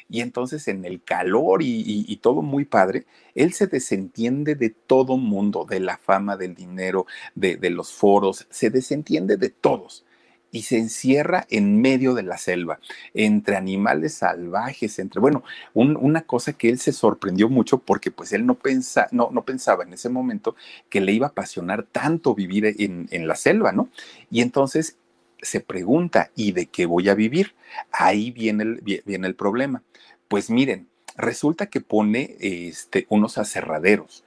Y 0.09 0.21
entonces 0.21 0.68
en 0.68 0.85
el 0.85 1.03
calor 1.03 1.62
y, 1.62 2.16
todo 2.23 2.43
muy 2.43 2.66
padre, 2.66 3.07
él 3.35 3.55
se 3.55 3.66
desentiende 3.66 4.55
de 4.55 4.71
todo 4.71 5.16
mundo, 5.16 5.64
de 5.64 5.81
la 5.81 5.97
fama, 5.97 6.37
del 6.37 6.55
dinero, 6.55 7.07
de, 7.35 7.57
de 7.57 7.71
los 7.71 7.93
foros, 7.93 8.47
se 8.51 8.71
desentiende 8.71 9.37
de 9.37 9.49
todos 9.51 10.05
y 10.53 10.63
se 10.63 10.79
encierra 10.79 11.47
en 11.51 11.81
medio 11.81 12.15
de 12.15 12.23
la 12.23 12.39
selva, 12.39 12.81
entre 13.15 13.57
animales 13.57 14.15
salvajes, 14.15 14.99
entre, 14.99 15.21
bueno, 15.21 15.45
una 15.75 16.23
cosa 16.23 16.53
que 16.53 16.69
él 16.69 16.79
se 16.79 16.93
sorprendió 16.93 17.49
mucho 17.49 17.79
porque 17.79 18.11
pues 18.11 18.33
él 18.33 18.47
no, 18.47 18.55
pensa, 18.55 19.09
no, 19.13 19.31
no 19.33 19.45
pensaba 19.45 19.85
en 19.85 19.93
ese 19.93 20.09
momento 20.09 20.57
que 20.89 21.01
le 21.01 21.13
iba 21.13 21.27
a 21.27 21.31
apasionar 21.31 21.85
tanto 21.85 22.35
vivir 22.35 22.67
en, 22.67 23.09
en 23.11 23.29
la 23.29 23.37
selva, 23.37 23.73
¿no? 23.73 23.89
Y 24.31 24.41
entonces 24.43 24.97
se 25.43 25.61
pregunta, 25.61 26.31
¿y 26.35 26.53
de 26.53 26.67
qué 26.67 26.87
voy 26.87 27.09
a 27.09 27.15
vivir? 27.15 27.55
Ahí 27.93 28.31
viene 28.31 28.65
el, 28.65 29.03
viene 29.05 29.27
el 29.27 29.35
problema. 29.35 29.83
Pues 30.29 30.51
miren, 30.51 30.89
resulta 31.17 31.67
que 31.67 31.81
pone 31.81 32.37
este, 32.41 33.07
unos 33.09 33.39
aserraderos, 33.39 34.25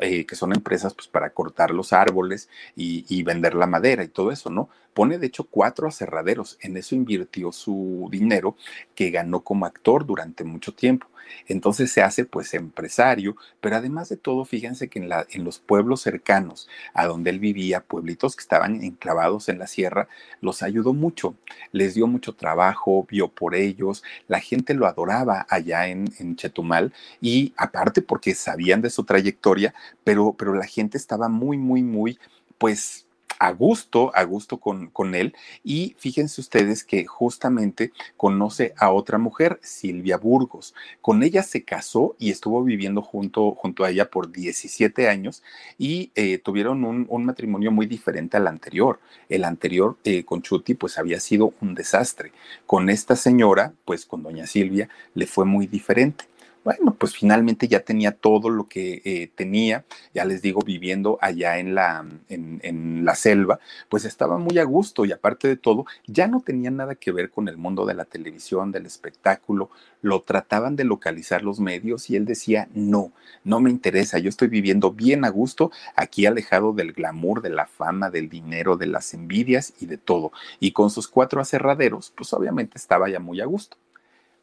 eh, 0.00 0.24
que 0.26 0.36
son 0.36 0.54
empresas 0.54 0.94
pues, 0.94 1.08
para 1.08 1.30
cortar 1.30 1.72
los 1.72 1.92
árboles 1.92 2.48
y, 2.76 3.22
vender 3.24 3.54
la 3.54 3.66
madera 3.66 4.04
y 4.04 4.08
todo 4.08 4.30
eso, 4.30 4.50
¿no? 4.50 4.68
Pone 4.94 5.18
de 5.18 5.26
hecho 5.26 5.44
cuatro 5.44 5.88
aserraderos, 5.88 6.58
en 6.60 6.76
eso 6.76 6.94
invirtió 6.94 7.52
su 7.52 8.08
dinero 8.10 8.56
que 8.94 9.10
ganó 9.10 9.40
como 9.40 9.66
actor 9.66 10.06
durante 10.06 10.44
mucho 10.44 10.72
tiempo. 10.72 11.08
Entonces 11.46 11.90
se 11.92 12.02
hace 12.02 12.24
pues 12.24 12.54
empresario, 12.54 13.36
pero 13.60 13.76
además 13.76 14.08
de 14.08 14.16
todo, 14.16 14.44
fíjense 14.44 14.88
que 14.88 14.98
en, 14.98 15.08
la, 15.08 15.26
en 15.30 15.44
los 15.44 15.58
pueblos 15.58 16.02
cercanos 16.02 16.68
a 16.92 17.06
donde 17.06 17.30
él 17.30 17.38
vivía, 17.38 17.80
pueblitos 17.80 18.36
que 18.36 18.42
estaban 18.42 18.82
enclavados 18.82 19.48
en 19.48 19.58
la 19.58 19.66
sierra, 19.66 20.08
los 20.40 20.62
ayudó 20.62 20.92
mucho, 20.92 21.34
les 21.72 21.94
dio 21.94 22.06
mucho 22.06 22.34
trabajo, 22.34 23.06
vio 23.10 23.28
por 23.28 23.54
ellos, 23.54 24.02
la 24.28 24.40
gente 24.40 24.74
lo 24.74 24.86
adoraba 24.86 25.46
allá 25.48 25.88
en, 25.88 26.12
en 26.18 26.36
Chetumal 26.36 26.92
y 27.20 27.52
aparte 27.56 28.02
porque 28.02 28.34
sabían 28.34 28.82
de 28.82 28.90
su 28.90 29.04
trayectoria, 29.04 29.74
pero, 30.04 30.34
pero 30.38 30.54
la 30.54 30.66
gente 30.66 30.98
estaba 30.98 31.28
muy, 31.28 31.56
muy, 31.56 31.82
muy, 31.82 32.18
pues 32.58 33.03
a 33.44 33.52
gusto, 33.52 34.10
a 34.14 34.24
gusto 34.24 34.58
con, 34.58 34.88
con, 34.88 35.14
él. 35.14 35.34
Y 35.62 35.94
fíjense 35.98 36.40
ustedes 36.40 36.82
que 36.82 37.04
justamente 37.04 37.92
conoce 38.16 38.72
a 38.78 38.90
otra 38.90 39.18
mujer, 39.18 39.60
Silvia 39.62 40.16
Burgos. 40.16 40.74
Con 41.02 41.22
ella 41.22 41.42
se 41.42 41.62
casó 41.62 42.16
y 42.18 42.30
estuvo 42.30 42.64
viviendo 42.64 43.02
junto, 43.02 43.52
junto 43.52 43.84
a 43.84 43.90
ella 43.90 44.10
por 44.10 44.32
17 44.32 45.08
años 45.08 45.42
y 45.76 46.10
eh, 46.14 46.38
tuvieron 46.38 46.84
un, 46.84 47.24
matrimonio 47.24 47.70
muy 47.70 47.86
diferente 47.86 48.36
al 48.38 48.46
anterior. 48.46 48.98
El 49.28 49.44
anterior 49.44 49.96
eh, 50.04 50.24
con 50.24 50.40
Chuti 50.40 50.74
pues 50.74 50.98
había 50.98 51.20
sido 51.20 51.52
un 51.60 51.74
desastre. 51.74 52.32
Con 52.66 52.88
esta 52.88 53.14
señora, 53.14 53.74
pues 53.84 54.06
con 54.06 54.22
doña 54.22 54.46
Silvia, 54.46 54.88
le 55.14 55.26
fue 55.26 55.44
muy 55.44 55.66
diferente. 55.66 56.24
Bueno, 56.64 56.94
pues 56.98 57.14
finalmente 57.14 57.68
ya 57.68 57.80
tenía 57.80 58.12
todo 58.12 58.48
lo 58.48 58.68
que 58.68 59.02
eh, 59.04 59.30
tenía, 59.34 59.84
ya 60.14 60.24
les 60.24 60.40
digo, 60.40 60.62
viviendo 60.62 61.18
allá 61.20 61.58
en 61.58 61.74
la, 61.74 62.06
en, 62.30 62.58
en, 62.62 63.04
la 63.04 63.14
selva, 63.16 63.60
pues 63.90 64.06
estaba 64.06 64.38
muy 64.38 64.58
a 64.58 64.64
gusto 64.64 65.04
y 65.04 65.12
aparte 65.12 65.46
de 65.46 65.56
todo, 65.58 65.84
ya 66.06 66.26
no 66.26 66.40
tenía 66.40 66.70
nada 66.70 66.94
que 66.94 67.12
ver 67.12 67.30
con 67.30 67.48
el 67.48 67.58
mundo 67.58 67.84
de 67.84 67.92
la 67.92 68.06
televisión, 68.06 68.72
del 68.72 68.86
espectáculo, 68.86 69.68
lo 70.00 70.22
trataban 70.22 70.74
de 70.74 70.84
localizar 70.84 71.42
los 71.42 71.60
medios 71.60 72.08
y 72.08 72.16
él 72.16 72.24
decía, 72.24 72.68
no, 72.72 73.12
no 73.44 73.60
me 73.60 73.70
interesa, 73.70 74.18
yo 74.18 74.30
estoy 74.30 74.48
viviendo 74.48 74.90
bien 74.90 75.26
a 75.26 75.28
gusto, 75.28 75.70
aquí 75.96 76.24
alejado 76.24 76.72
del 76.72 76.94
glamour, 76.94 77.42
de 77.42 77.50
la 77.50 77.66
fama, 77.66 78.08
del 78.08 78.30
dinero, 78.30 78.78
de 78.78 78.86
las 78.86 79.12
envidias 79.12 79.74
y 79.80 79.86
de 79.86 79.98
todo. 79.98 80.32
Y 80.60 80.72
con 80.72 80.88
sus 80.88 81.08
cuatro 81.08 81.42
aserraderos, 81.42 82.10
pues 82.16 82.32
obviamente 82.32 82.78
estaba 82.78 83.10
ya 83.10 83.20
muy 83.20 83.42
a 83.42 83.44
gusto. 83.44 83.76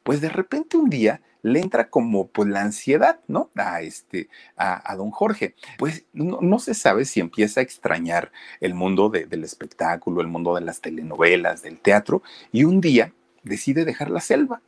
Pues 0.03 0.21
de 0.21 0.29
repente 0.29 0.77
un 0.77 0.89
día 0.89 1.21
le 1.43 1.59
entra 1.59 1.89
como 1.89 2.27
pues 2.27 2.49
la 2.49 2.61
ansiedad, 2.61 3.19
¿no? 3.27 3.49
A 3.55 3.81
este, 3.81 4.29
a, 4.55 4.95
don 4.95 5.11
Jorge. 5.11 5.55
Pues 5.77 6.05
no, 6.13 6.59
se 6.59 6.73
sabe 6.73 7.05
si 7.05 7.19
empieza 7.19 7.59
a 7.59 7.63
extrañar 7.63 8.31
el 8.59 8.73
mundo 8.73 9.09
de, 9.09 9.25
del 9.25 9.43
espectáculo, 9.43 10.21
el 10.21 10.27
mundo 10.27 10.55
de 10.55 10.61
las 10.61 10.81
telenovelas, 10.81 11.63
del 11.63 11.79
teatro, 11.79 12.21
y 12.51 12.63
un 12.63 12.81
día 12.81 13.13
decide 13.43 13.85
dejar 13.85 14.11
la 14.11 14.21
selva 14.21 14.61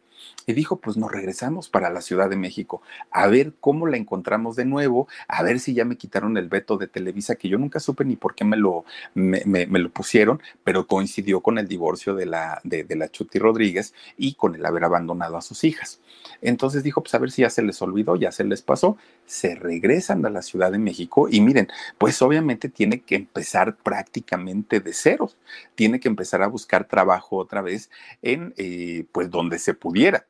y 0.45 0.53
dijo, 0.53 0.77
pues 0.77 0.97
nos 0.97 1.11
regresamos 1.11 1.69
para 1.69 1.89
la 1.89 2.01
Ciudad 2.01 2.29
de 2.29 2.35
México, 2.35 2.81
a 3.11 3.27
ver 3.27 3.53
cómo 3.59 3.87
la 3.87 3.97
encontramos 3.97 4.55
de 4.55 4.65
nuevo, 4.65 5.07
a 5.27 5.43
ver 5.43 5.59
si 5.59 5.73
ya 5.73 5.85
me 5.85 5.97
quitaron 5.97 6.37
el 6.37 6.49
veto 6.49 6.77
de 6.77 6.87
Televisa, 6.87 7.35
que 7.35 7.49
yo 7.49 7.57
nunca 7.57 7.79
supe 7.79 8.05
ni 8.05 8.15
por 8.15 8.35
qué 8.35 8.43
me 8.43 8.57
lo, 8.57 8.85
me, 9.13 9.65
lo 9.65 9.89
pusieron, 9.89 10.41
pero 10.63 10.87
coincidió 10.87 11.41
con 11.41 11.57
el 11.57 11.67
divorcio 11.67 12.15
de 12.15 12.25
la, 12.25 12.61
de, 12.63 12.83
de 12.83 12.95
la 12.95 13.09
Chuti 13.09 13.39
Rodríguez 13.39 13.93
y 14.17 14.33
con 14.35 14.55
el 14.55 14.65
haber 14.65 14.83
abandonado 14.83 15.37
a 15.37 15.41
sus 15.41 15.63
hijas. 15.63 15.99
Entonces 16.41 16.83
dijo, 16.83 17.01
pues 17.01 17.13
a 17.13 17.19
ver 17.19 17.31
si 17.31 17.41
ya 17.41 17.49
se 17.49 17.61
les 17.61 17.81
olvidó, 17.81 18.15
ya 18.15 18.31
se 18.31 18.43
les 18.43 18.61
pasó, 18.61 18.97
se 19.25 19.55
regresan 19.55 20.25
a 20.25 20.29
la 20.29 20.41
Ciudad 20.41 20.71
de 20.71 20.79
México 20.79 21.27
y 21.29 21.41
miren, 21.41 21.67
pues 21.97 22.21
obviamente 22.21 22.69
tiene 22.69 23.01
que 23.01 23.15
empezar 23.15 23.77
prácticamente 23.77 24.79
de 24.79 24.93
ceros, 24.93 25.37
tiene 25.75 25.99
que 25.99 26.09
empezar 26.09 26.43
a 26.43 26.47
buscar 26.47 26.87
trabajo 26.87 27.37
otra 27.37 27.61
vez 27.61 27.89
en, 28.21 28.53
eh, 28.57 29.05
pues 29.11 29.29
donde 29.29 29.59
se 29.59 29.73
pudiera 29.73 30.27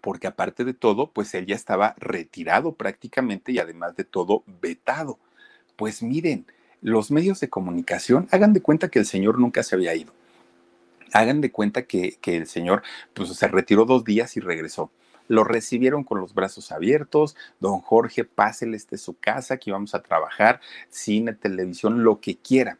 porque 0.00 0.26
aparte 0.26 0.64
de 0.64 0.74
todo, 0.74 1.10
pues 1.10 1.34
él 1.34 1.46
ya 1.46 1.54
estaba 1.54 1.94
retirado 1.98 2.74
prácticamente 2.74 3.52
y 3.52 3.58
además 3.58 3.96
de 3.96 4.04
todo 4.04 4.44
vetado. 4.60 5.18
Pues 5.76 6.02
miren, 6.02 6.46
los 6.80 7.10
medios 7.10 7.40
de 7.40 7.48
comunicación, 7.48 8.28
hagan 8.30 8.52
de 8.52 8.62
cuenta 8.62 8.88
que 8.88 8.98
el 8.98 9.06
señor 9.06 9.38
nunca 9.38 9.62
se 9.62 9.74
había 9.74 9.94
ido. 9.94 10.12
Hagan 11.12 11.40
de 11.40 11.50
cuenta 11.50 11.82
que, 11.82 12.16
que 12.20 12.36
el 12.36 12.46
señor 12.46 12.82
pues, 13.14 13.30
se 13.30 13.48
retiró 13.48 13.84
dos 13.84 14.04
días 14.04 14.36
y 14.36 14.40
regresó. 14.40 14.90
Lo 15.30 15.44
recibieron 15.44 16.02
con 16.02 16.20
los 16.20 16.34
brazos 16.34 16.72
abiertos. 16.72 17.36
Don 17.60 17.80
Jorge, 17.80 18.24
pásele 18.24 18.76
este 18.76 18.98
su 18.98 19.16
casa, 19.16 19.54
aquí 19.54 19.70
vamos 19.70 19.94
a 19.94 20.02
trabajar, 20.02 20.60
cine, 20.88 21.34
televisión, 21.34 22.02
lo 22.02 22.20
que 22.20 22.36
quiera. 22.36 22.78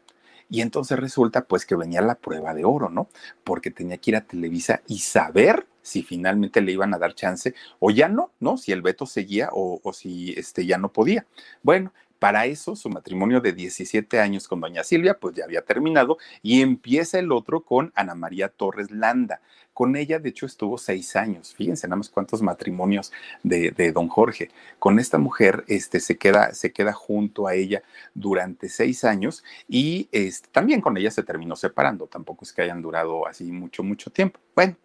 Y 0.49 0.59
entonces 0.59 0.99
resulta 0.99 1.45
pues 1.45 1.65
que 1.65 1.77
venía 1.77 2.01
la 2.01 2.15
prueba 2.15 2.53
de 2.53 2.65
oro, 2.65 2.89
¿no? 2.89 3.07
Porque 3.45 3.71
tenía 3.71 3.97
que 3.97 4.11
ir 4.11 4.17
a 4.17 4.27
Televisa 4.27 4.81
y 4.85 4.99
saber 4.99 5.65
si 5.81 6.03
finalmente 6.03 6.59
le 6.59 6.73
iban 6.73 6.93
a 6.93 6.97
dar 6.97 7.15
chance 7.15 7.55
o 7.79 7.89
ya 7.89 8.09
no, 8.09 8.33
¿no? 8.41 8.57
Si 8.57 8.73
el 8.73 8.81
veto 8.81 9.05
seguía 9.05 9.47
o, 9.53 9.79
o 9.81 9.93
si 9.93 10.33
este, 10.33 10.65
ya 10.65 10.77
no 10.77 10.91
podía. 10.91 11.25
Bueno, 11.63 11.93
para 12.21 12.45
eso, 12.45 12.75
su 12.75 12.87
matrimonio 12.87 13.41
de 13.41 13.51
17 13.51 14.19
años 14.19 14.47
con 14.47 14.61
doña 14.61 14.83
Silvia, 14.83 15.17
pues 15.17 15.33
ya 15.33 15.43
había 15.43 15.63
terminado 15.63 16.19
y 16.43 16.61
empieza 16.61 17.17
el 17.17 17.31
otro 17.31 17.61
con 17.61 17.91
Ana 17.95 18.13
María 18.13 18.49
Torres 18.49 18.91
Landa. 18.91 19.41
Con 19.73 19.95
ella, 19.95 20.19
de 20.19 20.29
hecho, 20.29 20.45
estuvo 20.45 20.77
seis 20.77 21.15
años. 21.15 21.55
Fíjense 21.55 21.87
nada 21.87 21.95
más 21.95 22.09
cuántos 22.09 22.43
matrimonios 22.43 23.11
de, 23.41 23.91
don 23.91 24.07
Jorge. 24.07 24.51
Con 24.77 24.99
esta 24.99 25.17
mujer 25.17 25.63
este, 25.67 25.99
se, 25.99 26.19
queda, 26.19 26.53
se 26.53 26.71
queda 26.71 26.93
junto 26.93 27.47
a 27.47 27.55
ella 27.55 27.81
durante 28.13 28.69
seis 28.69 29.03
años 29.03 29.43
y 29.67 30.07
este, 30.11 30.47
también 30.51 30.79
con 30.79 30.95
ella 30.97 31.09
se 31.09 31.23
terminó 31.23 31.55
separando. 31.55 32.05
Tampoco 32.05 32.45
es 32.45 32.53
que 32.53 32.61
hayan 32.61 32.83
durado 32.83 33.27
así 33.27 33.51
mucho, 33.51 33.81
mucho 33.81 34.11
tiempo. 34.11 34.39
Bueno, 34.53 34.75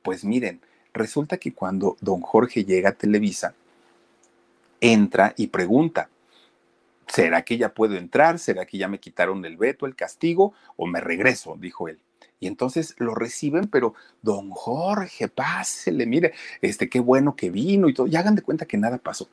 pues 0.00 0.24
miren, 0.24 0.60
resulta 0.92 1.38
que 1.38 1.52
cuando 1.52 1.96
don 2.00 2.20
Jorge 2.20 2.64
llega 2.64 2.90
a 2.90 2.92
Televisa, 2.92 3.52
entra 4.80 5.34
y 5.36 5.48
pregunta, 5.48 6.08
¿será 7.08 7.42
que 7.42 7.56
ya 7.58 7.74
puedo 7.74 7.96
entrar? 7.96 8.38
¿Será 8.38 8.66
que 8.66 8.78
ya 8.78 8.88
me 8.88 9.00
quitaron 9.00 9.44
el 9.44 9.56
veto, 9.56 9.86
el 9.86 9.96
castigo? 9.96 10.54
¿O 10.76 10.86
me 10.86 11.00
regreso? 11.00 11.56
dijo 11.58 11.88
él. 11.88 11.98
Y 12.40 12.46
entonces 12.46 12.94
lo 12.98 13.14
reciben, 13.14 13.68
pero 13.68 13.94
don 14.20 14.50
Jorge, 14.50 15.28
pásele, 15.28 16.04
mire, 16.04 16.34
este, 16.60 16.88
qué 16.88 17.00
bueno 17.00 17.36
que 17.36 17.50
vino 17.50 17.88
y 17.88 17.94
todo. 17.94 18.06
Y 18.06 18.16
hagan 18.16 18.34
de 18.34 18.42
cuenta 18.42 18.66
que 18.66 18.76
nada 18.76 18.98
pasó. 18.98 19.28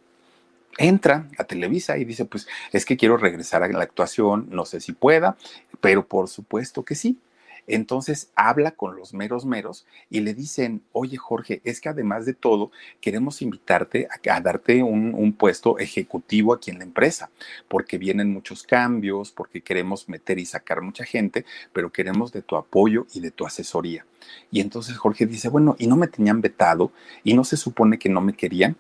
Entra 0.78 1.28
a 1.38 1.44
Televisa 1.44 1.98
y 1.98 2.06
dice, 2.06 2.26
pues 2.26 2.48
es 2.72 2.86
que 2.86 2.96
quiero 2.96 3.18
regresar 3.18 3.64
a 3.64 3.68
la 3.68 3.84
actuación, 3.84 4.48
no 4.50 4.66
sé 4.66 4.80
si 4.80 4.94
pueda, 4.94 5.36
pero 5.82 6.08
por 6.08 6.30
supuesto 6.30 6.84
que 6.84 6.96
sí. 6.96 7.20
Entonces 7.68 8.32
habla 8.36 8.72
con 8.72 8.96
los 8.96 9.14
meros 9.14 9.46
meros 9.46 9.86
y 10.10 10.22
le 10.22 10.34
dicen, 10.34 10.82
oye 10.92 11.18
Jorge, 11.18 11.62
es 11.64 11.82
que 11.82 11.90
además 11.90 12.26
de 12.26 12.34
todo, 12.34 12.72
queremos 13.00 13.42
invitarte 13.42 14.08
a, 14.30 14.42
darte 14.42 14.84
un, 14.84 15.14
un, 15.14 15.34
puesto 15.34 15.80
ejecutivo 15.80 16.54
aquí 16.54 16.72
en 16.72 16.80
la 16.80 16.84
empresa, 16.84 17.30
porque 17.68 17.98
vienen 17.98 18.32
muchos 18.32 18.64
cambios, 18.64 19.32
porque 19.32 19.62
queremos 19.62 20.10
meter 20.10 20.40
y 20.40 20.46
sacar 20.46 20.82
mucha 20.82 21.06
gente, 21.06 21.46
pero 21.74 21.92
queremos 21.92 22.32
de 22.32 22.42
tu 22.42 22.56
apoyo 22.56 23.08
y 23.14 23.20
de 23.20 23.32
tu 23.32 23.46
asesoría. 23.46 24.06
Y 24.52 24.60
entonces 24.60 24.98
Jorge 24.98 25.26
dice, 25.26 25.50
bueno, 25.50 25.76
y 25.80 25.88
no 25.88 25.96
me 25.96 26.08
tenían 26.08 26.42
vetado 26.42 26.92
y 27.24 27.34
no 27.34 27.44
se 27.44 27.58
supone 27.58 27.98
que 27.98 28.10
no 28.10 28.22
me 28.22 28.34
querían. 28.34 28.76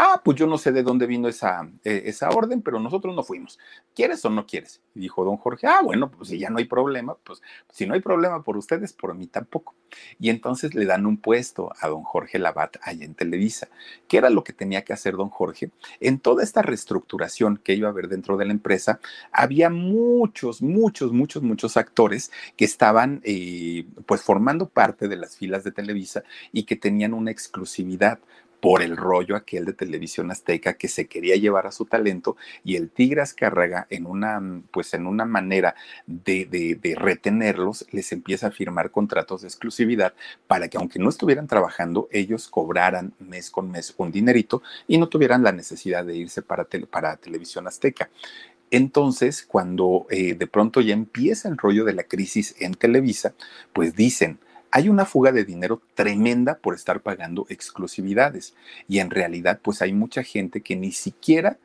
Ah, 0.00 0.22
pues 0.24 0.38
yo 0.38 0.46
no 0.46 0.58
sé 0.58 0.70
de 0.70 0.84
dónde 0.84 1.08
vino 1.08 1.26
esa, 1.26 1.68
eh, 1.82 2.02
esa 2.04 2.28
orden, 2.30 2.62
pero 2.62 2.78
nosotros 2.78 3.16
no 3.16 3.24
fuimos. 3.24 3.58
¿Quieres 3.96 4.24
o 4.24 4.30
no 4.30 4.46
quieres? 4.46 4.80
Y 4.94 5.00
dijo 5.00 5.24
don 5.24 5.38
Jorge, 5.38 5.66
ah, 5.66 5.80
bueno, 5.82 6.08
pues 6.08 6.28
si 6.28 6.38
ya 6.38 6.50
no 6.50 6.58
hay 6.58 6.66
problema, 6.66 7.16
pues 7.24 7.42
si 7.72 7.84
no 7.84 7.94
hay 7.94 8.00
problema 8.00 8.44
por 8.44 8.56
ustedes, 8.56 8.92
por 8.92 9.12
mí 9.16 9.26
tampoco. 9.26 9.74
Y 10.20 10.30
entonces 10.30 10.72
le 10.76 10.84
dan 10.84 11.04
un 11.04 11.16
puesto 11.16 11.72
a 11.80 11.88
don 11.88 12.04
Jorge 12.04 12.38
Labat 12.38 12.76
allá 12.80 13.04
en 13.04 13.14
Televisa. 13.14 13.66
¿Qué 14.06 14.18
era 14.18 14.30
lo 14.30 14.44
que 14.44 14.52
tenía 14.52 14.84
que 14.84 14.92
hacer 14.92 15.16
don 15.16 15.30
Jorge? 15.30 15.72
En 15.98 16.20
toda 16.20 16.44
esta 16.44 16.62
reestructuración 16.62 17.56
que 17.56 17.74
iba 17.74 17.88
a 17.88 17.90
haber 17.90 18.06
dentro 18.06 18.36
de 18.36 18.44
la 18.44 18.52
empresa, 18.52 19.00
había 19.32 19.68
muchos, 19.68 20.62
muchos, 20.62 21.12
muchos, 21.12 21.42
muchos 21.42 21.76
actores 21.76 22.30
que 22.56 22.64
estaban 22.64 23.20
eh, 23.24 23.84
pues 24.06 24.22
formando 24.22 24.68
parte 24.68 25.08
de 25.08 25.16
las 25.16 25.36
filas 25.36 25.64
de 25.64 25.72
Televisa 25.72 26.22
y 26.52 26.62
que 26.62 26.76
tenían 26.76 27.14
una 27.14 27.32
exclusividad 27.32 28.20
por 28.60 28.82
el 28.82 28.96
rollo 28.96 29.36
aquel 29.36 29.64
de 29.64 29.72
televisión 29.72 30.30
azteca 30.30 30.74
que 30.74 30.88
se 30.88 31.06
quería 31.06 31.36
llevar 31.36 31.66
a 31.66 31.72
su 31.72 31.84
talento 31.84 32.36
y 32.64 32.76
el 32.76 32.90
Tigre 32.90 33.22
Azcárraga 33.22 33.86
en 33.90 34.06
una, 34.06 34.40
pues 34.72 34.94
en 34.94 35.06
una 35.06 35.24
manera 35.24 35.74
de, 36.06 36.46
de, 36.46 36.74
de, 36.74 36.94
retenerlos 36.94 37.86
les 37.92 38.10
empieza 38.12 38.48
a 38.48 38.50
firmar 38.50 38.90
contratos 38.90 39.42
de 39.42 39.48
exclusividad 39.48 40.14
para 40.46 40.68
que 40.68 40.78
aunque 40.78 40.98
no 40.98 41.08
estuvieran 41.08 41.46
trabajando 41.46 42.08
ellos 42.10 42.48
cobraran 42.48 43.12
mes 43.18 43.50
con 43.50 43.70
mes 43.70 43.94
un 43.96 44.10
dinerito 44.10 44.62
y 44.86 44.98
no 44.98 45.08
tuvieran 45.08 45.42
la 45.42 45.52
necesidad 45.52 46.04
de 46.04 46.16
irse 46.16 46.42
para, 46.42 46.64
tele, 46.64 46.86
para 46.86 47.16
televisión 47.16 47.66
azteca. 47.66 48.10
Entonces, 48.70 49.44
cuando 49.44 50.06
eh, 50.10 50.34
de 50.34 50.46
pronto 50.46 50.80
ya 50.80 50.92
empieza 50.92 51.48
el 51.48 51.56
rollo 51.56 51.84
de 51.84 51.94
la 51.94 52.02
crisis 52.02 52.54
en 52.58 52.74
Televisa, 52.74 53.34
pues 53.72 53.94
dicen, 53.94 54.38
hay 54.70 54.88
una 54.88 55.04
fuga 55.04 55.32
de 55.32 55.44
dinero 55.44 55.82
tremenda 55.94 56.58
por 56.58 56.74
estar 56.74 57.00
pagando 57.00 57.46
exclusividades 57.48 58.54
y 58.88 58.98
en 58.98 59.10
realidad 59.10 59.60
pues 59.62 59.82
hay 59.82 59.92
mucha 59.92 60.22
gente 60.22 60.60
que 60.60 60.76
ni 60.76 60.92
siquiera 60.92 61.58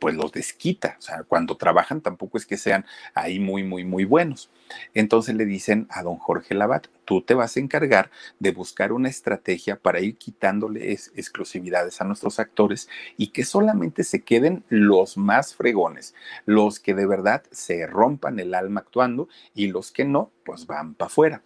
pues 0.00 0.16
los 0.16 0.32
desquita, 0.32 0.96
o 0.98 1.02
sea, 1.02 1.22
cuando 1.24 1.56
trabajan 1.56 2.00
tampoco 2.00 2.38
es 2.38 2.46
que 2.46 2.56
sean 2.56 2.86
ahí 3.14 3.38
muy, 3.38 3.62
muy, 3.62 3.84
muy 3.84 4.04
buenos. 4.04 4.50
Entonces 4.94 5.34
le 5.36 5.44
dicen 5.44 5.86
a 5.90 6.02
don 6.02 6.16
Jorge 6.16 6.54
Labat, 6.54 6.86
tú 7.04 7.22
te 7.22 7.34
vas 7.34 7.56
a 7.56 7.60
encargar 7.60 8.10
de 8.38 8.50
buscar 8.50 8.92
una 8.92 9.10
estrategia 9.10 9.76
para 9.76 10.00
ir 10.00 10.16
quitándole 10.16 10.92
exclusividades 10.92 12.00
a 12.00 12.04
nuestros 12.04 12.40
actores 12.40 12.88
y 13.16 13.28
que 13.28 13.44
solamente 13.44 14.02
se 14.02 14.22
queden 14.22 14.64
los 14.70 15.18
más 15.18 15.54
fregones, 15.54 16.14
los 16.46 16.80
que 16.80 16.94
de 16.94 17.06
verdad 17.06 17.42
se 17.50 17.86
rompan 17.86 18.40
el 18.40 18.54
alma 18.54 18.80
actuando 18.80 19.28
y 19.54 19.66
los 19.66 19.92
que 19.92 20.06
no, 20.06 20.30
pues 20.44 20.66
van 20.66 20.94
para 20.94 21.08
afuera. 21.08 21.42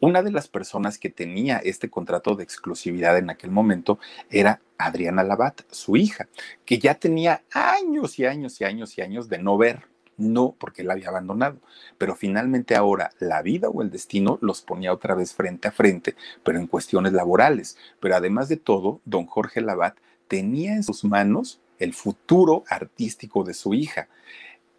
Una 0.00 0.22
de 0.22 0.30
las 0.30 0.48
personas 0.48 0.98
que 0.98 1.10
tenía 1.10 1.58
este 1.58 1.90
contrato 1.90 2.34
de 2.34 2.44
exclusividad 2.44 3.18
en 3.18 3.30
aquel 3.30 3.50
momento 3.50 3.98
era 4.30 4.60
Adriana 4.78 5.24
Labat, 5.24 5.62
su 5.70 5.96
hija, 5.96 6.28
que 6.64 6.78
ya 6.78 6.94
tenía 6.94 7.42
años 7.52 8.18
y 8.18 8.26
años 8.26 8.60
y 8.60 8.64
años 8.64 8.96
y 8.96 9.02
años 9.02 9.28
de 9.28 9.38
no 9.38 9.58
ver. 9.58 9.86
No, 10.16 10.56
porque 10.58 10.82
la 10.82 10.94
había 10.94 11.10
abandonado. 11.10 11.58
Pero 11.96 12.16
finalmente 12.16 12.74
ahora 12.74 13.12
la 13.20 13.40
vida 13.40 13.68
o 13.68 13.82
el 13.82 13.90
destino 13.90 14.38
los 14.40 14.62
ponía 14.62 14.92
otra 14.92 15.14
vez 15.14 15.32
frente 15.32 15.68
a 15.68 15.72
frente, 15.72 16.16
pero 16.42 16.58
en 16.58 16.66
cuestiones 16.66 17.12
laborales. 17.12 17.76
Pero 18.00 18.16
además 18.16 18.48
de 18.48 18.56
todo, 18.56 19.00
don 19.04 19.26
Jorge 19.26 19.60
Labat 19.60 19.96
tenía 20.26 20.74
en 20.74 20.82
sus 20.82 21.04
manos 21.04 21.60
el 21.78 21.94
futuro 21.94 22.64
artístico 22.68 23.44
de 23.44 23.54
su 23.54 23.74
hija, 23.74 24.08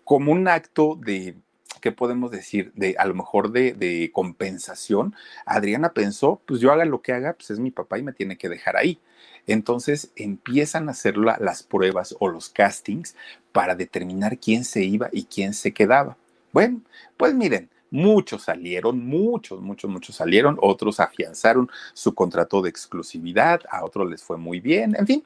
como 0.03 0.33
un 0.33 0.47
acto 0.49 0.97
de 0.99 1.35
¿qué 1.79 1.91
podemos 1.91 2.31
decir? 2.31 2.71
De 2.75 2.95
a 2.97 3.05
lo 3.05 3.13
mejor 3.15 3.51
de, 3.51 3.73
de, 3.73 4.11
compensación. 4.13 5.15
Adriana 5.45 5.93
pensó, 5.93 6.41
pues 6.45 6.59
yo 6.61 6.71
haga 6.71 6.85
lo 6.85 7.01
que 7.01 7.13
haga, 7.13 7.33
pues 7.33 7.51
es 7.51 7.59
mi 7.59 7.71
papá 7.71 7.97
y 7.97 8.03
me 8.03 8.13
tiene 8.13 8.37
que 8.37 8.49
dejar 8.49 8.77
ahí. 8.77 8.99
Entonces 9.47 10.11
empiezan 10.15 10.87
a 10.87 10.91
hacer 10.91 11.17
la, 11.17 11.37
las 11.39 11.63
pruebas 11.63 12.15
o 12.19 12.29
los 12.29 12.49
castings 12.49 13.15
para 13.51 13.75
determinar 13.75 14.37
quién 14.37 14.63
se 14.63 14.83
iba 14.83 15.09
y 15.11 15.25
quién 15.25 15.53
se 15.53 15.73
quedaba. 15.73 16.17
Bueno, 16.51 16.81
pues 17.17 17.33
miren, 17.33 17.69
muchos 17.91 18.43
salieron, 18.43 19.05
muchos, 19.05 19.61
muchos, 19.61 19.89
muchos 19.89 20.15
salieron, 20.15 20.57
otros 20.61 20.99
afianzaron 20.99 21.69
su 21.93 22.13
contrato 22.13 22.61
de 22.61 22.69
exclusividad, 22.69 23.61
a 23.71 23.83
otros 23.83 24.09
les 24.09 24.23
fue 24.23 24.37
muy 24.37 24.59
bien, 24.59 24.95
en 24.97 25.07
fin, 25.07 25.23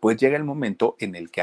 pues 0.00 0.16
llega 0.18 0.36
el 0.36 0.44
momento 0.44 0.96
en 0.98 1.14
el 1.14 1.30
que 1.30 1.42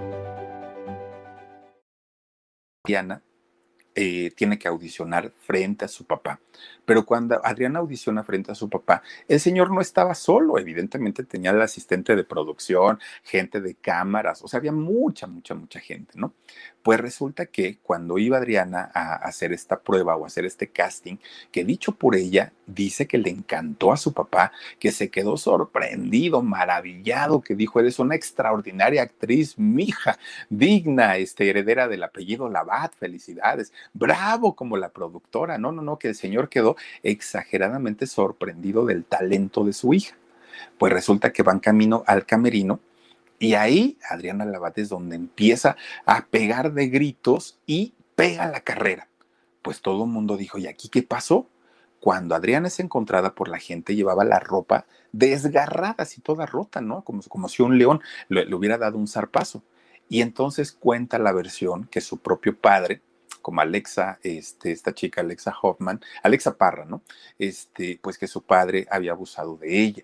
Diana 2.83 3.21
eh, 3.93 4.31
tiene 4.35 4.57
que 4.57 4.67
audicionar 4.67 5.33
frente 5.41 5.85
a 5.85 5.87
su 5.87 6.05
papá. 6.05 6.39
Pero 6.91 7.05
cuando 7.05 7.39
Adriana 7.45 7.79
audiciona 7.79 8.21
frente 8.21 8.51
a 8.51 8.55
su 8.55 8.69
papá, 8.69 9.01
el 9.29 9.39
señor 9.39 9.71
no 9.71 9.79
estaba 9.79 10.13
solo, 10.13 10.59
evidentemente 10.59 11.23
tenía 11.23 11.51
el 11.51 11.61
asistente 11.61 12.17
de 12.17 12.25
producción, 12.25 12.99
gente 13.23 13.61
de 13.61 13.75
cámaras, 13.75 14.41
o 14.43 14.49
sea, 14.49 14.57
había 14.57 14.73
mucha, 14.73 15.25
mucha, 15.25 15.55
mucha 15.55 15.79
gente, 15.79 16.11
¿no? 16.15 16.33
Pues 16.83 16.99
resulta 16.99 17.45
que 17.45 17.77
cuando 17.77 18.17
iba 18.17 18.37
Adriana 18.37 18.91
a 18.93 19.15
hacer 19.15 19.53
esta 19.53 19.79
prueba 19.79 20.17
o 20.17 20.25
hacer 20.25 20.43
este 20.43 20.67
casting, 20.67 21.15
que 21.51 21.63
dicho 21.63 21.93
por 21.93 22.15
ella, 22.15 22.51
dice 22.65 23.07
que 23.07 23.17
le 23.17 23.29
encantó 23.29 23.91
a 23.91 23.97
su 23.97 24.13
papá, 24.13 24.51
que 24.79 24.91
se 24.91 25.09
quedó 25.09 25.37
sorprendido, 25.37 26.41
maravillado, 26.41 27.41
que 27.41 27.55
dijo, 27.55 27.79
eres 27.79 27.99
una 27.99 28.15
extraordinaria 28.15 29.03
actriz, 29.03 29.57
mija, 29.57 30.17
digna, 30.49 31.17
este, 31.17 31.49
heredera 31.49 31.87
del 31.87 32.03
apellido 32.03 32.49
Labat, 32.49 32.95
felicidades, 32.95 33.73
bravo 33.93 34.55
como 34.55 34.77
la 34.77 34.89
productora, 34.89 35.57
no, 35.57 35.71
no, 35.71 35.81
no, 35.81 35.99
que 35.99 36.09
el 36.09 36.15
señor 36.15 36.49
quedó 36.49 36.75
exageradamente 37.03 38.07
sorprendido 38.07 38.85
del 38.85 39.05
talento 39.05 39.63
de 39.63 39.73
su 39.73 39.93
hija. 39.93 40.15
Pues 40.77 40.91
resulta 40.93 41.31
que 41.33 41.43
van 41.43 41.59
camino 41.59 42.03
al 42.07 42.25
camerino 42.25 42.79
y 43.41 43.55
ahí 43.55 43.97
Adriana 44.07 44.45
Labat 44.45 44.77
es 44.77 44.89
donde 44.89 45.15
empieza 45.15 45.75
a 46.05 46.27
pegar 46.27 46.73
de 46.73 46.89
gritos 46.89 47.57
y 47.65 47.95
pega 48.15 48.45
la 48.45 48.59
carrera. 48.59 49.07
Pues 49.63 49.81
todo 49.81 50.03
el 50.03 50.11
mundo 50.11 50.37
dijo, 50.37 50.59
¿y 50.59 50.67
aquí 50.67 50.89
qué 50.89 51.01
pasó? 51.01 51.47
Cuando 51.99 52.35
Adriana 52.35 52.67
es 52.67 52.79
encontrada 52.79 53.33
por 53.33 53.47
la 53.47 53.57
gente, 53.57 53.95
llevaba 53.95 54.23
la 54.25 54.39
ropa 54.39 54.85
desgarrada, 55.11 55.95
así 55.97 56.21
toda 56.21 56.45
rota, 56.45 56.81
¿no? 56.81 57.03
Como, 57.03 57.23
como 57.23 57.49
si 57.49 57.63
un 57.63 57.79
león 57.79 58.01
le, 58.29 58.45
le 58.45 58.53
hubiera 58.53 58.77
dado 58.77 58.99
un 58.99 59.07
zarpazo. 59.07 59.63
Y 60.07 60.21
entonces 60.21 60.71
cuenta 60.71 61.17
la 61.17 61.31
versión 61.31 61.87
que 61.87 62.01
su 62.01 62.19
propio 62.19 62.55
padre, 62.55 63.01
como 63.41 63.61
Alexa, 63.61 64.19
este, 64.23 64.71
esta 64.71 64.93
chica 64.93 65.21
Alexa 65.21 65.53
Hoffman, 65.61 66.01
Alexa 66.23 66.57
Parra, 66.57 66.85
¿no? 66.85 67.01
Este, 67.39 67.99
pues 68.01 68.17
que 68.17 68.27
su 68.27 68.43
padre 68.43 68.87
había 68.89 69.11
abusado 69.11 69.57
de 69.57 69.81
ella. 69.81 70.03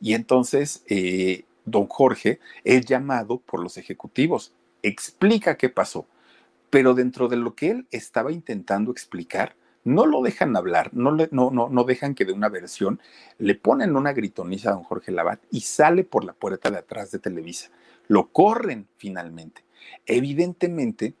Y 0.00 0.14
entonces 0.14 0.84
eh, 0.88 1.44
don 1.64 1.86
Jorge 1.86 2.40
es 2.64 2.86
llamado 2.86 3.38
por 3.38 3.62
los 3.62 3.76
ejecutivos, 3.76 4.52
explica 4.82 5.56
qué 5.56 5.68
pasó, 5.68 6.06
pero 6.70 6.94
dentro 6.94 7.28
de 7.28 7.36
lo 7.36 7.54
que 7.54 7.70
él 7.70 7.86
estaba 7.90 8.32
intentando 8.32 8.92
explicar, 8.92 9.56
no 9.84 10.04
lo 10.04 10.20
dejan 10.20 10.56
hablar, 10.56 10.90
no, 10.94 11.12
le, 11.12 11.28
no, 11.30 11.50
no, 11.50 11.68
no 11.68 11.84
dejan 11.84 12.16
que 12.16 12.24
de 12.24 12.32
una 12.32 12.48
versión, 12.48 13.00
le 13.38 13.54
ponen 13.54 13.94
una 13.94 14.12
gritoniza 14.12 14.70
a 14.70 14.72
don 14.72 14.82
Jorge 14.82 15.12
Labat 15.12 15.40
y 15.52 15.60
sale 15.60 16.02
por 16.02 16.24
la 16.24 16.32
puerta 16.32 16.70
de 16.70 16.78
atrás 16.78 17.12
de 17.12 17.20
Televisa. 17.20 17.70
Lo 18.08 18.28
corren 18.32 18.88
finalmente. 18.96 19.64
Evidentemente, 20.04 21.14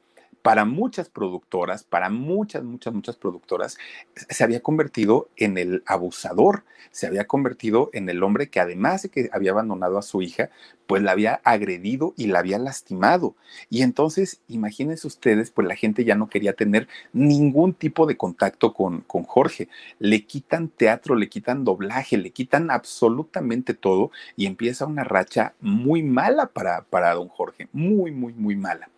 para 0.46 0.64
muchas 0.64 1.08
productoras, 1.08 1.82
para 1.82 2.08
muchas, 2.08 2.62
muchas, 2.62 2.94
muchas 2.94 3.16
productoras, 3.16 3.78
se 4.14 4.44
había 4.44 4.60
convertido 4.60 5.28
en 5.36 5.58
el 5.58 5.82
abusador, 5.86 6.62
se 6.92 7.08
había 7.08 7.26
convertido 7.26 7.90
en 7.92 8.08
el 8.08 8.22
hombre 8.22 8.48
que 8.48 8.60
además 8.60 9.02
de 9.02 9.08
que 9.08 9.28
había 9.32 9.50
abandonado 9.50 9.98
a 9.98 10.02
su 10.02 10.22
hija, 10.22 10.50
pues 10.86 11.02
la 11.02 11.10
había 11.10 11.40
agredido 11.42 12.14
y 12.16 12.28
la 12.28 12.38
había 12.38 12.60
lastimado. 12.60 13.34
Y 13.70 13.82
entonces, 13.82 14.40
imagínense 14.46 15.08
ustedes, 15.08 15.50
pues 15.50 15.66
la 15.66 15.74
gente 15.74 16.04
ya 16.04 16.14
no 16.14 16.28
quería 16.28 16.52
tener 16.52 16.86
ningún 17.12 17.74
tipo 17.74 18.06
de 18.06 18.16
contacto 18.16 18.72
con, 18.72 19.00
con 19.00 19.24
Jorge. 19.24 19.68
Le 19.98 20.26
quitan 20.26 20.68
teatro, 20.68 21.16
le 21.16 21.28
quitan 21.28 21.64
doblaje, 21.64 22.18
le 22.18 22.30
quitan 22.30 22.70
absolutamente 22.70 23.74
todo 23.74 24.12
y 24.36 24.46
empieza 24.46 24.86
una 24.86 25.02
racha 25.02 25.54
muy 25.60 26.04
mala 26.04 26.46
para, 26.46 26.82
para 26.82 27.14
don 27.14 27.26
Jorge, 27.26 27.68
muy, 27.72 28.12
muy, 28.12 28.32
muy 28.32 28.54
mala. 28.54 28.88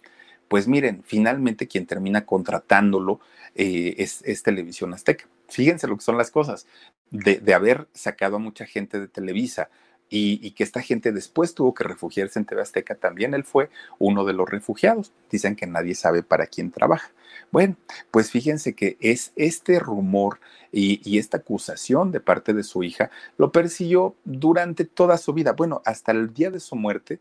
Pues 0.48 0.66
miren, 0.66 1.02
finalmente 1.04 1.68
quien 1.68 1.86
termina 1.86 2.24
contratándolo 2.24 3.20
eh, 3.54 3.94
es, 3.98 4.42
Televisión 4.42 4.94
Azteca. 4.94 5.26
Fíjense 5.48 5.86
lo 5.86 5.96
que 5.96 6.04
son 6.04 6.16
las 6.16 6.30
cosas. 6.30 6.66
De, 7.10 7.54
haber 7.54 7.88
sacado 7.94 8.36
a 8.36 8.38
mucha 8.38 8.66
gente 8.66 9.00
de 9.00 9.08
Televisa 9.08 9.70
y, 10.10 10.50
que 10.52 10.64
esta 10.64 10.80
gente 10.80 11.12
después 11.12 11.54
tuvo 11.54 11.74
que 11.74 11.84
refugiarse 11.84 12.38
en 12.38 12.44
TV 12.46 12.62
Azteca, 12.62 12.94
también 12.94 13.34
él 13.34 13.44
fue 13.44 13.70
uno 13.98 14.24
de 14.24 14.32
los 14.32 14.48
refugiados. 14.48 15.12
Dicen 15.30 15.56
que 15.56 15.66
nadie 15.66 15.94
sabe 15.94 16.22
para 16.22 16.46
quién 16.46 16.70
trabaja. 16.70 17.10
Bueno, 17.50 17.76
pues 18.10 18.30
fíjense 18.30 18.74
que 18.74 18.96
es 19.00 19.32
este 19.36 19.78
rumor 19.78 20.40
y, 20.70 21.18
esta 21.18 21.38
acusación 21.38 22.10
de 22.12 22.20
parte 22.20 22.52
de 22.52 22.62
su 22.62 22.82
hija 22.82 23.10
lo 23.36 23.52
persiguió 23.52 24.14
durante 24.24 24.84
toda 24.84 25.18
su 25.18 25.32
vida. 25.32 25.52
Bueno, 25.52 25.82
hasta 25.84 26.12
el 26.12 26.32
día 26.32 26.50
de 26.50 26.60
su 26.60 26.76
muerte 26.76 27.20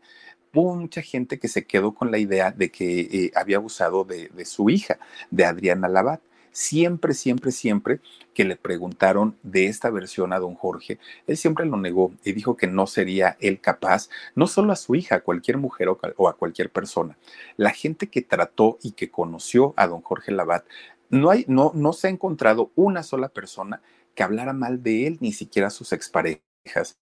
mucha 0.52 1.02
gente 1.02 1.38
que 1.38 1.48
se 1.48 1.64
quedó 1.64 1.94
con 1.94 2.10
la 2.10 2.18
idea 2.18 2.50
de 2.50 2.70
que 2.70 3.00
eh, 3.00 3.32
había 3.34 3.56
abusado 3.56 4.04
de, 4.04 4.44
su 4.44 4.70
hija, 4.70 4.98
de 5.30 5.44
Adriana 5.44 5.88
Labat. 5.88 6.20
Siempre, 6.50 7.14
siempre, 7.14 7.52
siempre 7.52 8.00
que 8.34 8.44
le 8.44 8.56
preguntaron 8.56 9.36
de 9.42 9.66
esta 9.66 9.90
versión 9.90 10.32
a 10.32 10.40
don 10.40 10.54
Jorge, 10.54 10.98
él 11.26 11.36
siempre 11.36 11.66
lo 11.66 11.76
negó 11.76 12.12
y 12.24 12.32
dijo 12.32 12.56
que 12.56 12.66
no 12.66 12.86
sería 12.86 13.36
él 13.40 13.60
capaz, 13.60 14.08
no 14.34 14.46
solo 14.48 14.72
a 14.72 14.76
su 14.76 14.96
hija, 14.96 15.16
a 15.16 15.20
cualquier 15.20 15.58
mujer 15.58 15.88
o, 15.88 16.28
a 16.28 16.36
cualquier 16.36 16.70
persona. 16.70 17.16
La 17.56 17.70
gente 17.70 18.08
que 18.08 18.22
trató 18.22 18.78
y 18.82 18.92
que 18.92 19.10
conoció 19.10 19.72
a 19.76 19.86
don 19.86 20.00
Jorge 20.00 20.32
Labat, 20.32 20.64
no, 21.10 21.30
hay, 21.30 21.44
no, 21.46 21.70
no 21.74 21.92
se 21.92 22.08
ha 22.08 22.10
encontrado 22.10 22.72
una 22.74 23.02
sola 23.02 23.28
persona 23.28 23.80
que 24.14 24.24
hablara 24.24 24.52
mal 24.52 24.82
de 24.82 25.06
él, 25.06 25.18
ni 25.20 25.32
siquiera 25.32 25.70
sus 25.70 25.92
exparejas. 25.92 26.98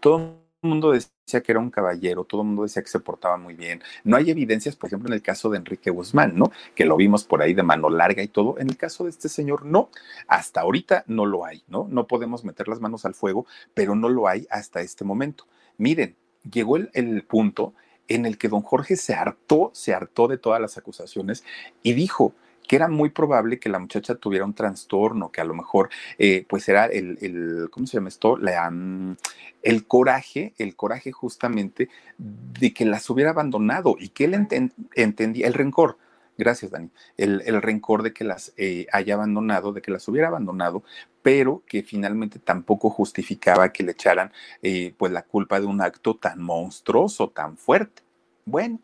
Todo 0.00 0.47
mundo 0.62 0.92
decía 0.92 1.42
que 1.42 1.52
era 1.52 1.60
un 1.60 1.70
caballero, 1.70 2.24
todo 2.24 2.42
el 2.42 2.48
mundo 2.48 2.62
decía 2.62 2.82
que 2.82 2.88
se 2.88 3.00
portaba 3.00 3.36
muy 3.36 3.54
bien. 3.54 3.82
No 4.04 4.16
hay 4.16 4.30
evidencias, 4.30 4.76
por 4.76 4.88
ejemplo, 4.88 5.08
en 5.08 5.14
el 5.14 5.22
caso 5.22 5.50
de 5.50 5.58
Enrique 5.58 5.90
Guzmán, 5.90 6.36
¿no? 6.36 6.50
Que 6.74 6.84
lo 6.84 6.96
vimos 6.96 7.24
por 7.24 7.42
ahí 7.42 7.54
de 7.54 7.62
mano 7.62 7.90
larga 7.90 8.22
y 8.22 8.28
todo. 8.28 8.58
En 8.58 8.68
el 8.68 8.76
caso 8.76 9.04
de 9.04 9.10
este 9.10 9.28
señor, 9.28 9.64
no. 9.64 9.90
Hasta 10.26 10.60
ahorita 10.62 11.04
no 11.06 11.26
lo 11.26 11.44
hay, 11.44 11.62
¿no? 11.68 11.86
No 11.90 12.06
podemos 12.06 12.44
meter 12.44 12.68
las 12.68 12.80
manos 12.80 13.04
al 13.04 13.14
fuego, 13.14 13.46
pero 13.74 13.94
no 13.94 14.08
lo 14.08 14.28
hay 14.28 14.46
hasta 14.50 14.80
este 14.80 15.04
momento. 15.04 15.44
Miren, 15.76 16.16
llegó 16.50 16.76
el, 16.76 16.90
el 16.92 17.22
punto 17.24 17.74
en 18.08 18.26
el 18.26 18.38
que 18.38 18.48
don 18.48 18.62
Jorge 18.62 18.96
se 18.96 19.14
hartó, 19.14 19.70
se 19.74 19.94
hartó 19.94 20.28
de 20.28 20.38
todas 20.38 20.60
las 20.60 20.78
acusaciones 20.78 21.44
y 21.82 21.92
dijo, 21.92 22.34
que 22.68 22.76
era 22.76 22.86
muy 22.86 23.10
probable 23.10 23.58
que 23.58 23.68
la 23.68 23.80
muchacha 23.80 24.14
tuviera 24.14 24.44
un 24.44 24.54
trastorno, 24.54 25.32
que 25.32 25.40
a 25.40 25.44
lo 25.44 25.54
mejor 25.54 25.88
eh, 26.18 26.44
pues 26.48 26.68
era 26.68 26.86
el, 26.86 27.18
el, 27.20 27.68
¿cómo 27.70 27.86
se 27.86 27.96
llama 27.96 28.08
esto? 28.10 28.36
La, 28.36 28.68
um, 28.68 29.16
el 29.62 29.86
coraje, 29.86 30.54
el 30.58 30.76
coraje 30.76 31.10
justamente 31.10 31.88
de 32.18 32.72
que 32.72 32.84
las 32.84 33.08
hubiera 33.10 33.30
abandonado 33.30 33.96
y 33.98 34.10
que 34.10 34.26
él 34.26 34.34
ent 34.34 34.72
entendía, 34.94 35.46
el 35.48 35.54
rencor, 35.54 35.98
gracias 36.36 36.70
Dani, 36.70 36.90
el, 37.16 37.42
el 37.46 37.60
rencor 37.60 38.02
de 38.02 38.12
que 38.12 38.24
las 38.24 38.52
eh, 38.56 38.86
haya 38.92 39.14
abandonado, 39.14 39.72
de 39.72 39.82
que 39.82 39.90
las 39.90 40.06
hubiera 40.06 40.28
abandonado, 40.28 40.84
pero 41.22 41.62
que 41.66 41.82
finalmente 41.82 42.38
tampoco 42.38 42.90
justificaba 42.90 43.72
que 43.72 43.82
le 43.82 43.92
echaran 43.92 44.32
eh, 44.62 44.94
pues 44.96 45.10
la 45.10 45.22
culpa 45.22 45.58
de 45.58 45.66
un 45.66 45.80
acto 45.80 46.16
tan 46.16 46.40
monstruoso, 46.40 47.30
tan 47.30 47.56
fuerte. 47.56 48.02
Bueno, 48.44 48.78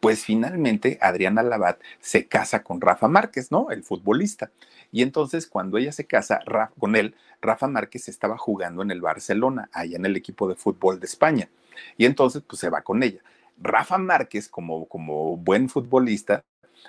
pues 0.00 0.24
finalmente 0.24 0.98
Adriana 1.00 1.42
Labat 1.42 1.80
se 2.00 2.26
casa 2.26 2.62
con 2.62 2.80
Rafa 2.80 3.08
Márquez, 3.08 3.50
¿no? 3.50 3.70
El 3.70 3.84
futbolista. 3.84 4.50
Y 4.90 5.02
entonces 5.02 5.46
cuando 5.46 5.78
ella 5.78 5.92
se 5.92 6.06
casa 6.06 6.40
con 6.78 6.96
él, 6.96 7.14
Rafa 7.40 7.68
Márquez 7.68 8.08
estaba 8.08 8.36
jugando 8.36 8.82
en 8.82 8.90
el 8.90 9.00
Barcelona, 9.00 9.68
allá 9.72 9.96
en 9.96 10.06
el 10.06 10.16
equipo 10.16 10.48
de 10.48 10.56
fútbol 10.56 10.98
de 11.00 11.06
España. 11.06 11.48
Y 11.96 12.06
entonces 12.06 12.42
pues 12.46 12.60
se 12.60 12.70
va 12.70 12.82
con 12.82 13.02
ella. 13.02 13.20
Rafa 13.58 13.98
Márquez, 13.98 14.48
como, 14.48 14.86
como 14.86 15.36
buen 15.36 15.68
futbolista, 15.68 16.44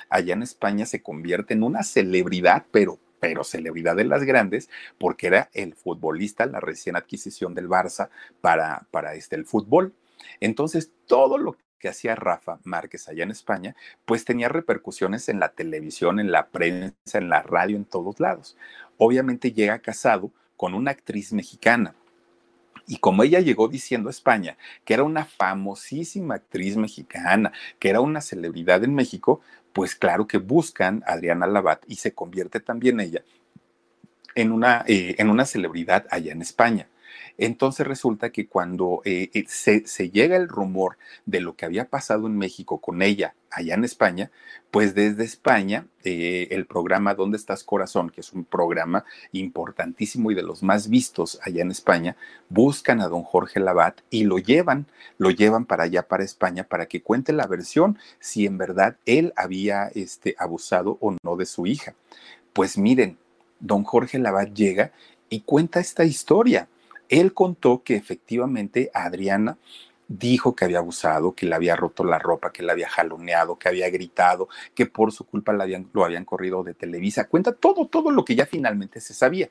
allá 0.09 0.33
en 0.33 0.43
España 0.43 0.85
se 0.85 1.03
convierte 1.03 1.53
en 1.53 1.63
una 1.63 1.83
celebridad, 1.83 2.65
pero 2.71 2.99
pero 3.19 3.43
celebridad 3.43 3.95
de 3.95 4.03
las 4.03 4.23
grandes, 4.23 4.67
porque 4.97 5.27
era 5.27 5.49
el 5.53 5.75
futbolista, 5.75 6.47
la 6.47 6.59
recién 6.59 6.95
adquisición 6.95 7.53
del 7.53 7.69
Barça 7.69 8.09
para, 8.41 8.87
para 8.89 9.13
este, 9.13 9.35
el 9.35 9.45
fútbol. 9.45 9.93
Entonces, 10.39 10.91
todo 11.05 11.37
lo 11.37 11.55
que 11.81 11.89
hacía 11.89 12.15
Rafa 12.15 12.59
Márquez 12.63 13.09
allá 13.09 13.23
en 13.23 13.31
España, 13.31 13.75
pues 14.05 14.23
tenía 14.23 14.47
repercusiones 14.47 15.27
en 15.27 15.39
la 15.39 15.49
televisión, 15.49 16.19
en 16.19 16.31
la 16.31 16.47
prensa, 16.47 17.17
en 17.17 17.27
la 17.27 17.41
radio, 17.41 17.75
en 17.75 17.85
todos 17.85 18.19
lados. 18.19 18.55
Obviamente 18.97 19.51
llega 19.51 19.79
casado 19.79 20.31
con 20.55 20.75
una 20.75 20.91
actriz 20.91 21.33
mexicana. 21.33 21.95
Y 22.87 22.97
como 22.97 23.23
ella 23.23 23.39
llegó 23.39 23.67
diciendo 23.67 24.09
a 24.09 24.11
España 24.11 24.57
que 24.85 24.93
era 24.93 25.03
una 25.03 25.25
famosísima 25.25 26.35
actriz 26.35 26.77
mexicana, 26.77 27.51
que 27.79 27.89
era 27.89 28.01
una 28.01 28.21
celebridad 28.21 28.83
en 28.83 28.93
México, 28.93 29.41
pues 29.73 29.95
claro 29.95 30.27
que 30.27 30.37
buscan 30.37 31.03
a 31.07 31.13
Adriana 31.13 31.47
Labat 31.47 31.83
y 31.87 31.95
se 31.95 32.13
convierte 32.13 32.59
también 32.59 32.99
ella 32.99 33.23
en 34.35 34.51
una, 34.51 34.83
eh, 34.87 35.15
en 35.17 35.29
una 35.29 35.45
celebridad 35.45 36.05
allá 36.11 36.31
en 36.31 36.41
España. 36.41 36.87
Entonces 37.37 37.87
resulta 37.87 38.31
que 38.31 38.47
cuando 38.47 39.01
eh, 39.05 39.29
eh, 39.33 39.45
se, 39.47 40.09
llega 40.09 40.35
el 40.35 40.47
rumor 40.47 40.97
de 41.25 41.41
lo 41.41 41.55
que 41.55 41.65
había 41.65 41.85
pasado 41.89 42.27
en 42.27 42.37
México 42.37 42.79
con 42.79 43.01
ella 43.01 43.35
allá 43.49 43.73
en 43.73 43.83
España, 43.83 44.31
pues 44.69 44.95
desde 44.95 45.23
España 45.23 45.85
eh, 46.03 46.47
el 46.51 46.65
programa 46.65 47.15
¿Dónde 47.15 47.37
estás 47.37 47.63
corazón? 47.63 48.09
que 48.09 48.21
es 48.21 48.31
un 48.31 48.45
programa 48.45 49.03
importantísimo 49.31 50.31
y 50.31 50.35
de 50.35 50.43
los 50.43 50.63
más 50.63 50.89
vistos 50.89 51.39
allá 51.43 51.61
en 51.61 51.71
España, 51.71 52.15
buscan 52.49 53.01
a 53.01 53.07
don 53.07 53.23
Jorge 53.23 53.59
Labat 53.59 53.99
y 54.09 54.23
lo 54.23 54.37
llevan, 54.37 54.85
lo 55.17 55.31
llevan 55.31 55.65
para 55.65 55.83
allá, 55.83 56.07
para 56.07 56.23
España, 56.23 56.63
para 56.63 56.85
que 56.85 57.01
cuente 57.01 57.33
la 57.33 57.47
versión 57.47 57.97
si 58.19 58.45
en 58.45 58.57
verdad 58.57 58.97
él 59.05 59.33
había 59.35 59.87
este, 59.87 60.35
abusado 60.37 60.97
o 61.01 61.15
no 61.23 61.35
de 61.35 61.45
su 61.45 61.65
hija. 61.65 61.95
Pues 62.53 62.77
miren, 62.77 63.17
don 63.59 63.83
Jorge 63.83 64.19
Labat 64.19 64.53
llega 64.53 64.91
y 65.29 65.41
cuenta 65.41 65.79
esta 65.79 66.03
historia 66.03 66.67
él 67.11 67.33
contó 67.33 67.83
que 67.83 67.95
efectivamente 67.95 68.89
Adriana 68.93 69.57
dijo 70.07 70.55
que 70.55 70.65
había 70.65 70.79
abusado, 70.79 71.33
que 71.33 71.45
le 71.45 71.55
había 71.55 71.75
roto 71.75 72.03
la 72.03 72.19
ropa, 72.19 72.51
que 72.51 72.63
le 72.63 72.71
había 72.71 72.89
jaloneado, 72.89 73.57
que 73.59 73.69
había 73.69 73.89
gritado, 73.89 74.49
que 74.73 74.85
por 74.85 75.11
su 75.11 75.25
culpa 75.25 75.53
lo 75.53 75.63
habían 75.63 76.25
corrido 76.25 76.63
de 76.63 76.73
Televisa. 76.73 77.27
Cuenta 77.27 77.53
todo, 77.53 77.87
todo 77.87 78.11
lo 78.11 78.25
que 78.25 78.35
ya 78.35 78.45
finalmente 78.45 78.99
se 78.99 79.13
sabía, 79.13 79.49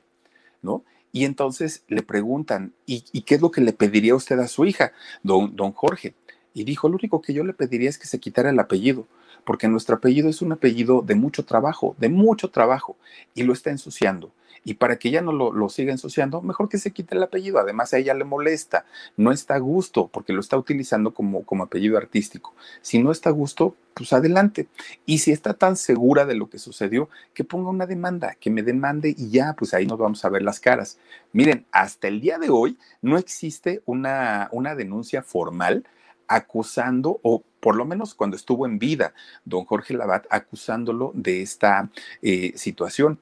¿no? 0.61 0.83
Y 1.11 1.25
entonces 1.25 1.83
le 1.87 2.03
preguntan, 2.03 2.73
¿y, 2.85 3.21
qué 3.21 3.35
es 3.35 3.41
lo 3.41 3.51
que 3.51 3.61
le 3.61 3.73
pediría 3.73 4.15
usted 4.15 4.39
a 4.39 4.47
su 4.47 4.65
hija, 4.65 4.93
don, 5.23 5.55
don 5.55 5.71
Jorge? 5.71 6.15
Y 6.53 6.63
dijo, 6.63 6.89
lo 6.89 6.95
único 6.95 7.21
que 7.21 7.33
yo 7.33 7.43
le 7.43 7.53
pediría 7.53 7.89
es 7.89 7.97
que 7.97 8.07
se 8.07 8.19
quitara 8.19 8.49
el 8.49 8.59
apellido, 8.59 9.07
porque 9.43 9.67
nuestro 9.67 9.95
apellido 9.95 10.29
es 10.29 10.41
un 10.41 10.51
apellido 10.51 11.01
de 11.01 11.15
mucho 11.15 11.45
trabajo, 11.45 11.95
de 11.99 12.09
mucho 12.09 12.49
trabajo, 12.49 12.97
y 13.33 13.43
lo 13.43 13.53
está 13.53 13.69
ensuciando. 13.69 14.31
Y 14.63 14.75
para 14.75 14.97
que 14.97 15.09
ella 15.09 15.21
no 15.21 15.31
lo, 15.31 15.69
siga 15.69 15.91
ensuciando, 15.91 16.41
mejor 16.41 16.69
que 16.69 16.77
se 16.77 16.91
quite 16.91 17.15
el 17.15 17.23
apellido. 17.23 17.57
Además, 17.57 17.93
a 17.93 17.97
ella 17.97 18.13
le 18.13 18.25
molesta, 18.25 18.85
no 19.17 19.31
está 19.31 19.55
a 19.55 19.59
gusto, 19.59 20.07
porque 20.07 20.33
lo 20.33 20.39
está 20.39 20.55
utilizando 20.55 21.13
como, 21.15 21.43
como 21.43 21.63
apellido 21.63 21.97
artístico. 21.97 22.53
Si 22.81 22.99
no 22.99 23.11
está 23.11 23.29
a 23.29 23.33
gusto, 23.33 23.75
pues 23.95 24.13
adelante. 24.13 24.67
Y 25.05 25.17
si 25.17 25.31
está 25.31 25.55
tan 25.55 25.75
segura 25.77 26.25
de 26.25 26.35
lo 26.35 26.47
que 26.47 26.59
sucedió, 26.59 27.09
que 27.33 27.43
ponga 27.43 27.71
una 27.71 27.87
demanda, 27.87 28.35
que 28.39 28.51
me 28.51 28.61
demande 28.61 29.15
y 29.17 29.31
ya, 29.31 29.53
pues 29.53 29.73
ahí 29.73 29.87
nos 29.87 29.97
vamos 29.97 30.23
a 30.25 30.29
ver 30.29 30.43
las 30.43 30.59
caras. 30.59 30.99
Miren, 31.33 31.65
hasta 31.71 32.07
el 32.07 32.21
día 32.21 32.37
de 32.37 32.51
hoy 32.51 32.77
no 33.01 33.17
existe 33.17 33.81
una, 33.85 34.47
una 34.51 34.75
denuncia 34.75 35.23
formal 35.23 35.85
acusando, 36.27 37.19
o 37.23 37.43
por 37.61 37.77
lo 37.77 37.85
menos 37.85 38.13
cuando 38.13 38.35
estuvo 38.35 38.65
en 38.65 38.79
vida, 38.79 39.13
don 39.45 39.63
Jorge 39.63 39.93
Labat, 39.93 40.25
acusándolo 40.29 41.11
de 41.15 41.41
esta 41.41 41.89
eh, 42.21 42.51
situación. 42.57 43.21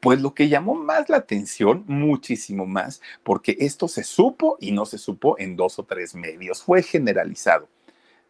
Pues 0.00 0.22
lo 0.22 0.32
que 0.32 0.48
llamó 0.48 0.74
más 0.74 1.10
la 1.10 1.18
atención, 1.18 1.84
muchísimo 1.86 2.64
más, 2.64 3.02
porque 3.22 3.58
esto 3.60 3.86
se 3.86 4.02
supo 4.02 4.56
y 4.58 4.72
no 4.72 4.86
se 4.86 4.96
supo 4.96 5.38
en 5.38 5.56
dos 5.56 5.78
o 5.78 5.84
tres 5.84 6.14
medios, 6.14 6.62
fue 6.62 6.82
generalizado. 6.82 7.68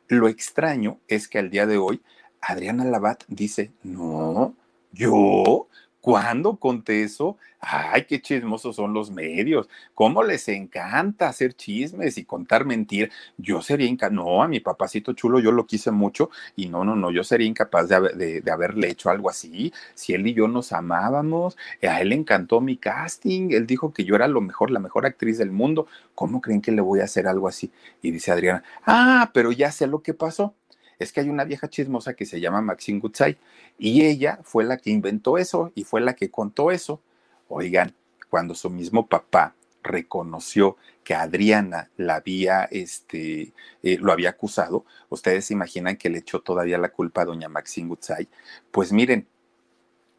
Lo 0.08 0.26
extraño 0.26 0.98
es 1.06 1.28
que 1.28 1.38
al 1.38 1.50
día 1.50 1.66
de 1.66 1.78
hoy 1.78 2.02
Adriana 2.40 2.84
Labat 2.84 3.22
dice, 3.28 3.70
no, 3.84 4.56
yo, 4.92 5.68
¿Cuándo 6.00 6.56
conté 6.56 7.02
eso? 7.02 7.36
Ay, 7.60 8.06
qué 8.06 8.22
chismosos 8.22 8.76
son 8.76 8.94
los 8.94 9.10
medios. 9.10 9.68
¿Cómo 9.94 10.22
les 10.22 10.48
encanta 10.48 11.28
hacer 11.28 11.52
chismes 11.52 12.16
y 12.16 12.24
contar 12.24 12.64
mentiras? 12.64 13.10
Yo 13.36 13.60
sería 13.60 13.86
incapaz. 13.86 14.12
No, 14.12 14.42
a 14.42 14.48
mi 14.48 14.60
papacito 14.60 15.12
chulo 15.12 15.40
yo 15.40 15.52
lo 15.52 15.66
quise 15.66 15.90
mucho 15.90 16.30
y 16.56 16.68
no, 16.68 16.84
no, 16.84 16.96
no, 16.96 17.10
yo 17.10 17.22
sería 17.22 17.46
incapaz 17.46 17.88
de, 17.88 18.40
de, 18.40 18.50
haberle 18.50 18.88
hecho 18.88 19.10
algo 19.10 19.28
así. 19.28 19.74
Si 19.94 20.14
él 20.14 20.26
y 20.26 20.32
yo 20.32 20.48
nos 20.48 20.72
amábamos, 20.72 21.58
a 21.82 22.00
él 22.00 22.08
le 22.10 22.14
encantó 22.14 22.62
mi 22.62 22.78
casting. 22.78 23.50
Él 23.52 23.66
dijo 23.66 23.92
que 23.92 24.04
yo 24.04 24.16
era 24.16 24.26
lo 24.26 24.40
mejor, 24.40 24.70
la 24.70 24.80
mejor 24.80 25.04
actriz 25.04 25.36
del 25.36 25.50
mundo. 25.50 25.86
¿Cómo 26.14 26.40
creen 26.40 26.62
que 26.62 26.72
le 26.72 26.80
voy 26.80 27.00
a 27.00 27.04
hacer 27.04 27.26
algo 27.26 27.46
así? 27.46 27.70
Y 28.00 28.10
dice 28.10 28.32
Adriana, 28.32 28.64
ah, 28.86 29.30
pero 29.34 29.52
ya 29.52 29.70
sé 29.70 29.86
lo 29.86 30.02
que 30.02 30.14
pasó 30.14 30.54
es 31.00 31.12
que 31.12 31.20
hay 31.20 31.30
una 31.30 31.44
vieja 31.44 31.68
chismosa 31.68 32.14
que 32.14 32.26
se 32.26 32.40
llama 32.40 32.60
Maxine 32.60 33.00
Gutzai 33.00 33.38
y 33.78 34.04
ella 34.04 34.38
fue 34.44 34.64
la 34.64 34.76
que 34.76 34.90
inventó 34.90 35.38
eso 35.38 35.72
y 35.74 35.84
fue 35.84 36.02
la 36.02 36.14
que 36.14 36.30
contó 36.30 36.70
eso. 36.70 37.00
Oigan, 37.48 37.94
cuando 38.28 38.54
su 38.54 38.68
mismo 38.70 39.06
papá 39.08 39.54
reconoció 39.82 40.76
que 41.02 41.14
Adriana 41.14 41.90
la 41.96 42.16
había, 42.16 42.64
este, 42.64 43.54
eh, 43.82 43.96
lo 43.98 44.12
había 44.12 44.28
acusado, 44.28 44.84
ustedes 45.08 45.46
se 45.46 45.54
imaginan 45.54 45.96
que 45.96 46.10
le 46.10 46.18
echó 46.18 46.40
todavía 46.40 46.76
la 46.76 46.90
culpa 46.90 47.22
a 47.22 47.24
doña 47.24 47.48
Maxine 47.48 47.88
Gutzai. 47.88 48.28
Pues 48.70 48.92
miren, 48.92 49.26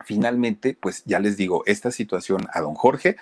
finalmente, 0.04 0.76
pues 0.78 1.04
ya 1.06 1.20
les 1.20 1.38
digo, 1.38 1.62
esta 1.68 1.92
situación 1.92 2.48
a 2.52 2.60
don 2.60 2.74
Jorge 2.74 3.18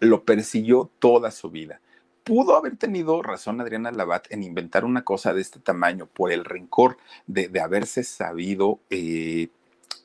lo 0.00 0.24
persiguió 0.24 0.90
toda 0.98 1.30
su 1.30 1.50
vida 1.50 1.80
pudo 2.26 2.56
haber 2.56 2.76
tenido 2.76 3.22
razón 3.22 3.60
Adriana 3.60 3.92
Labat 3.92 4.26
en 4.30 4.42
inventar 4.42 4.84
una 4.84 5.04
cosa 5.04 5.32
de 5.32 5.40
este 5.40 5.60
tamaño 5.60 6.06
por 6.06 6.32
el 6.32 6.44
rencor 6.44 6.98
de, 7.28 7.48
haberse 7.60 8.02
sabido 8.02 8.80
eh, 8.90 9.48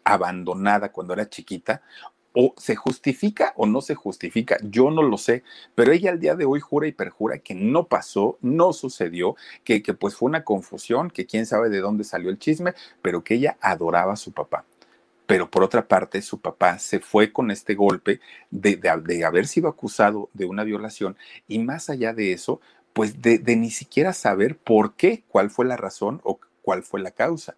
abandonada 0.03 0.91
cuando 0.91 1.13
era 1.13 1.27
chiquita. 1.27 1.81
O 2.33 2.53
se 2.55 2.77
justifica 2.77 3.53
o 3.57 3.65
no 3.65 3.81
se 3.81 3.95
justifica, 3.95 4.57
yo 4.63 4.89
no 4.89 5.03
lo 5.03 5.17
sé, 5.17 5.43
pero 5.75 5.91
ella 5.91 6.11
al 6.11 6.19
día 6.21 6.35
de 6.35 6.45
hoy 6.45 6.61
jura 6.61 6.87
y 6.87 6.93
perjura 6.93 7.39
que 7.39 7.55
no 7.55 7.87
pasó, 7.87 8.37
no 8.39 8.71
sucedió, 8.71 9.35
que, 9.65 9.83
que 9.83 9.93
pues 9.93 10.15
fue 10.15 10.29
una 10.29 10.45
confusión, 10.45 11.09
que 11.09 11.25
quién 11.25 11.45
sabe 11.45 11.69
de 11.69 11.81
dónde 11.81 12.05
salió 12.05 12.29
el 12.29 12.39
chisme, 12.39 12.73
pero 13.01 13.21
que 13.23 13.33
ella 13.33 13.57
adoraba 13.59 14.13
a 14.13 14.15
su 14.15 14.31
papá 14.31 14.63
pero 15.31 15.49
por 15.49 15.63
otra 15.63 15.87
parte 15.87 16.21
su 16.21 16.41
papá 16.41 16.77
se 16.77 16.99
fue 16.99 17.31
con 17.31 17.51
este 17.51 17.73
golpe 17.73 18.19
de, 18.49 18.77
haber 19.25 19.47
sido 19.47 19.69
acusado 19.69 20.29
de 20.33 20.43
una 20.43 20.65
violación 20.65 21.15
y 21.47 21.59
más 21.59 21.89
allá 21.89 22.11
de 22.11 22.33
eso, 22.33 22.59
pues 22.91 23.21
de, 23.21 23.39
ni 23.55 23.71
siquiera 23.71 24.11
saber 24.11 24.57
por 24.57 24.93
qué, 24.95 25.23
cuál 25.29 25.49
fue 25.49 25.63
la 25.63 25.77
razón 25.77 26.19
o 26.25 26.41
cuál 26.61 26.83
fue 26.83 26.99
la 26.99 27.11
causa. 27.11 27.55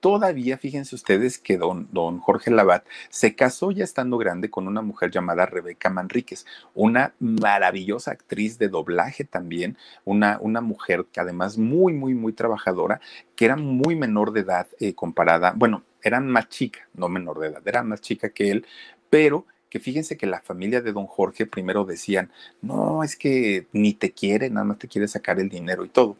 Todavía 0.00 0.58
fíjense 0.58 0.94
ustedes 0.94 1.38
que 1.38 1.56
don, 1.56 1.88
don 1.90 2.18
Jorge 2.18 2.50
Labat 2.50 2.86
se 3.08 3.34
casó 3.34 3.70
ya 3.70 3.82
estando 3.82 4.18
grande 4.18 4.50
con 4.50 4.68
una 4.68 4.82
mujer 4.82 5.10
llamada 5.10 5.46
Rebeca 5.46 5.88
Manríquez, 5.88 6.44
una 6.74 7.14
maravillosa 7.18 8.10
actriz 8.10 8.58
de 8.58 8.68
doblaje 8.68 9.24
también, 9.24 9.78
una, 10.04 10.38
una 10.40 10.60
mujer 10.60 11.06
que 11.10 11.20
además 11.20 11.56
muy, 11.56 11.94
muy, 11.94 12.14
muy 12.14 12.32
trabajadora, 12.34 13.00
que 13.34 13.46
era 13.46 13.56
muy 13.56 13.96
menor 13.96 14.32
de 14.32 14.40
edad 14.40 14.66
eh, 14.80 14.94
comparada, 14.94 15.54
bueno, 15.56 15.82
eran 16.02 16.28
más 16.28 16.48
chica, 16.50 16.88
no 16.94 17.08
menor 17.08 17.40
de 17.40 17.48
edad, 17.48 17.62
era 17.66 17.82
más 17.82 18.00
chica 18.00 18.30
que 18.30 18.50
él, 18.50 18.66
pero 19.10 19.46
que 19.70 19.80
fíjense 19.80 20.16
que 20.16 20.26
la 20.26 20.40
familia 20.40 20.80
de 20.80 20.92
don 20.92 21.06
Jorge 21.06 21.46
primero 21.46 21.84
decían, 21.84 22.30
no, 22.62 23.02
es 23.02 23.16
que 23.16 23.66
ni 23.72 23.94
te 23.94 24.12
quiere, 24.12 24.50
nada 24.50 24.64
más 24.64 24.78
te 24.78 24.88
quiere 24.88 25.08
sacar 25.08 25.40
el 25.40 25.48
dinero 25.48 25.84
y 25.84 25.88
todo. 25.88 26.16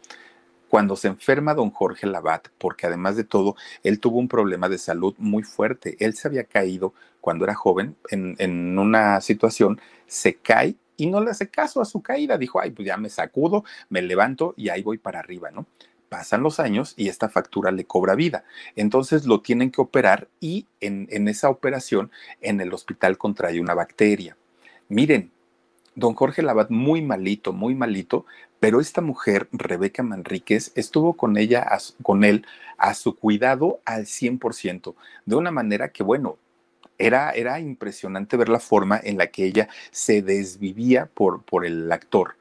Cuando 0.69 0.97
se 0.97 1.09
enferma 1.09 1.55
don 1.55 1.71
Jorge 1.71 2.07
Labat, 2.07 2.49
porque 2.59 2.87
además 2.87 3.17
de 3.17 3.25
todo, 3.25 3.57
él 3.83 4.01
tuvo 4.01 4.19
un 4.19 4.29
problema 4.29 4.69
de 4.69 4.79
salud 4.79 5.15
muy 5.19 5.43
fuerte, 5.43 5.97
él 6.01 6.15
se 6.15 6.29
había 6.29 6.45
caído 6.45 6.93
cuando 7.21 7.45
era 7.45 7.55
joven 7.55 7.97
en, 8.11 8.37
en 8.39 8.79
una 8.79 9.21
situación, 9.21 9.81
se 10.07 10.35
cae 10.35 10.77
y 10.97 11.07
no 11.07 11.21
le 11.21 11.31
hace 11.31 11.49
caso 11.49 11.81
a 11.81 11.85
su 11.85 12.01
caída, 12.01 12.39
dijo, 12.39 12.61
ay, 12.61 12.71
pues 12.71 12.87
ya 12.87 12.97
me 12.97 13.11
sacudo, 13.11 13.65
me 13.89 14.03
levanto 14.03 14.55
y 14.57 14.69
ahí 14.69 14.83
voy 14.83 14.99
para 14.99 15.21
arriba, 15.21 15.51
¿no? 15.51 15.67
pasan 16.09 16.43
los 16.43 16.61
años 16.61 16.95
y 16.97 17.09
esta 17.09 17.29
factura 17.29 17.71
le 17.71 17.85
cobra 17.85 18.15
vida. 18.15 18.45
Entonces 18.75 19.27
lo 19.27 19.41
tienen 19.41 19.71
que 19.71 19.81
operar 19.81 20.29
y 20.41 20.67
en, 20.81 21.29
esa 21.29 21.51
operación 21.51 22.11
en 22.41 22.61
el 22.61 22.73
hospital 22.73 23.19
contrae 23.19 23.61
una 23.61 23.75
bacteria. 23.75 24.37
Miren, 24.89 25.31
don 25.97 26.15
Jorge 26.15 26.43
Labat 26.43 26.71
muy 26.71 27.03
malito, 27.03 27.53
muy 27.53 27.75
malito, 27.75 28.27
pero 28.61 28.81
esta 28.81 29.01
mujer, 29.01 29.49
Rebeca 29.51 30.03
Manríquez, 30.03 30.71
estuvo 30.77 31.15
con 31.15 31.37
ella, 31.37 31.67
con 32.03 32.23
él, 32.23 32.47
a 32.79 32.95
su 32.95 33.17
cuidado 33.17 33.81
al 33.85 34.07
100%, 34.07 34.95
de 35.25 35.37
una 35.37 35.51
manera 35.51 35.89
que, 35.89 36.03
bueno, 36.03 36.37
era, 36.99 37.31
era 37.33 37.59
impresionante 37.61 38.37
ver 38.37 38.49
la 38.49 38.61
forma 38.61 39.01
en 39.03 39.19
la 39.19 39.27
que 39.27 39.45
ella 39.45 39.69
se 39.91 40.23
desvivía 40.23 41.07
por, 41.07 41.43
por 41.43 41.67
el 41.67 41.91
actor 41.91 42.37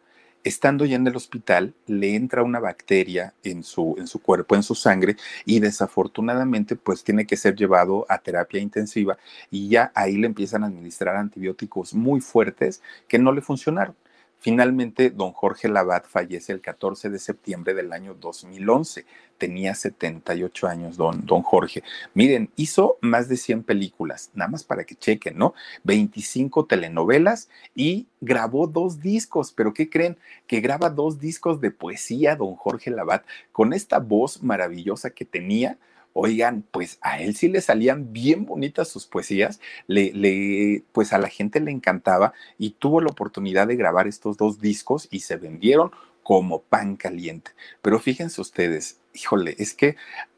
estando 0.45 0.85
ya 0.85 0.95
en 0.95 1.07
el 1.07 1.15
hospital, 1.15 1.73
le 1.87 2.15
entra 2.15 2.43
una 2.43 2.59
bacteria 2.59 3.33
en 3.43 3.63
su, 3.63 3.95
en 3.97 4.07
su 4.07 4.21
cuerpo, 4.21 4.55
en 4.55 4.63
su 4.63 4.75
sangre, 4.75 5.17
y 5.43 5.59
desafortunadamente, 5.59 6.75
pues 6.77 7.03
tiene 7.03 7.25
que 7.25 7.35
ser 7.35 7.55
llevado 7.55 8.05
a 8.07 8.19
terapia 8.19 8.61
intensiva 8.61 9.17
y 9.51 9.67
ya 9.67 9.91
ahí 9.95 10.17
le 10.17 10.27
empiezan 10.27 10.63
a 10.63 10.67
administrar 10.67 11.17
antibióticos 11.17 11.93
muy 11.93 12.21
fuertes 12.21 12.81
que 13.07 13.19
no 13.19 13.31
le 13.33 13.41
funcionaron. 13.41 13.95
Finalmente, 14.39 15.09
don 15.09 15.31
Jorge 15.31 15.67
Labat 15.67 16.05
fallece 16.05 16.53
el 16.53 16.61
14 16.61 17.09
de 17.09 17.17
septiembre 17.19 17.73
del 17.73 17.91
año 17.91 18.13
2011. 18.13 19.05
Tenía 19.38 19.73
78 19.73 20.67
años, 20.67 20.97
don, 20.97 21.25
don 21.25 21.41
Jorge. 21.41 21.83
Miren, 22.13 22.51
hizo 22.55 22.97
más 23.01 23.27
de 23.27 23.38
100 23.38 23.63
películas, 23.63 24.29
nada 24.33 24.51
más 24.51 24.63
para 24.63 24.83
que 24.83 24.95
chequen, 24.95 25.38
¿no? 25.38 25.55
25 25.83 26.65
telenovelas 26.65 27.49
y 27.73 28.07
grabó 28.21 28.67
dos 28.67 29.01
discos. 29.01 29.51
¿Pero 29.51 29.73
qué 29.73 29.89
creen? 29.89 30.17
Que 30.47 30.61
graba 30.61 30.89
dos 30.89 31.19
discos 31.19 31.59
de 31.59 31.71
poesía, 31.71 32.36
don 32.36 32.55
Jorge 32.55 32.91
Labat, 32.91 33.25
con 33.51 33.73
esta 33.73 33.99
voz 33.99 34.43
maravillosa 34.43 35.09
que 35.09 35.25
tenía 35.25 35.77
Oigan, 36.18 36.63
pues 36.72 36.97
a 37.01 37.20
él 37.20 37.36
sí 37.36 37.49
le 37.49 37.59
salían 37.59 38.13
bien 38.13 38.45
bonitas 38.45 38.88
sus 38.88 39.05
poesías, 39.05 39.59
le, 39.86 40.82
pues 40.93 41.11
a 41.11 41.18
la 41.18 41.28
gente 41.28 41.59
le 41.59 41.72
encantaba 41.72 42.32
y 42.57 42.70
tuvo 42.70 43.01
la 43.01 43.09
oportunidad 43.09 43.68
de 43.68 43.76
grabar 43.76 44.07
estos 44.07 44.38
dos 44.38 44.61
discos 44.61 45.09
y 45.11 45.20
se 45.20 45.36
vendieron 45.36 45.91
como 46.24 46.61
pan 46.61 46.95
caliente. 46.95 47.51
Pero 47.82 47.99
fíjense 47.99 48.39
ustedes, 48.39 49.01
híjole, 49.13 49.57
es 49.59 49.74
que 49.74 49.97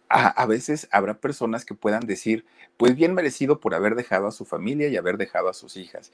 a, 0.09 0.45
veces 0.47 0.87
habrá 0.89 1.19
personas 1.19 1.63
que 1.63 1.75
puedan 1.75 2.07
decir, 2.07 2.43
pues 2.77 2.95
bien 2.95 3.13
merecido 3.13 3.59
por 3.59 3.75
haber 3.75 3.93
dejado 3.93 4.25
a 4.25 4.31
su 4.31 4.45
familia 4.45 4.87
y 4.87 4.97
haber 4.97 5.17
dejado 5.17 5.47
a 5.47 5.53
sus 5.53 5.77
hijas, 5.77 6.11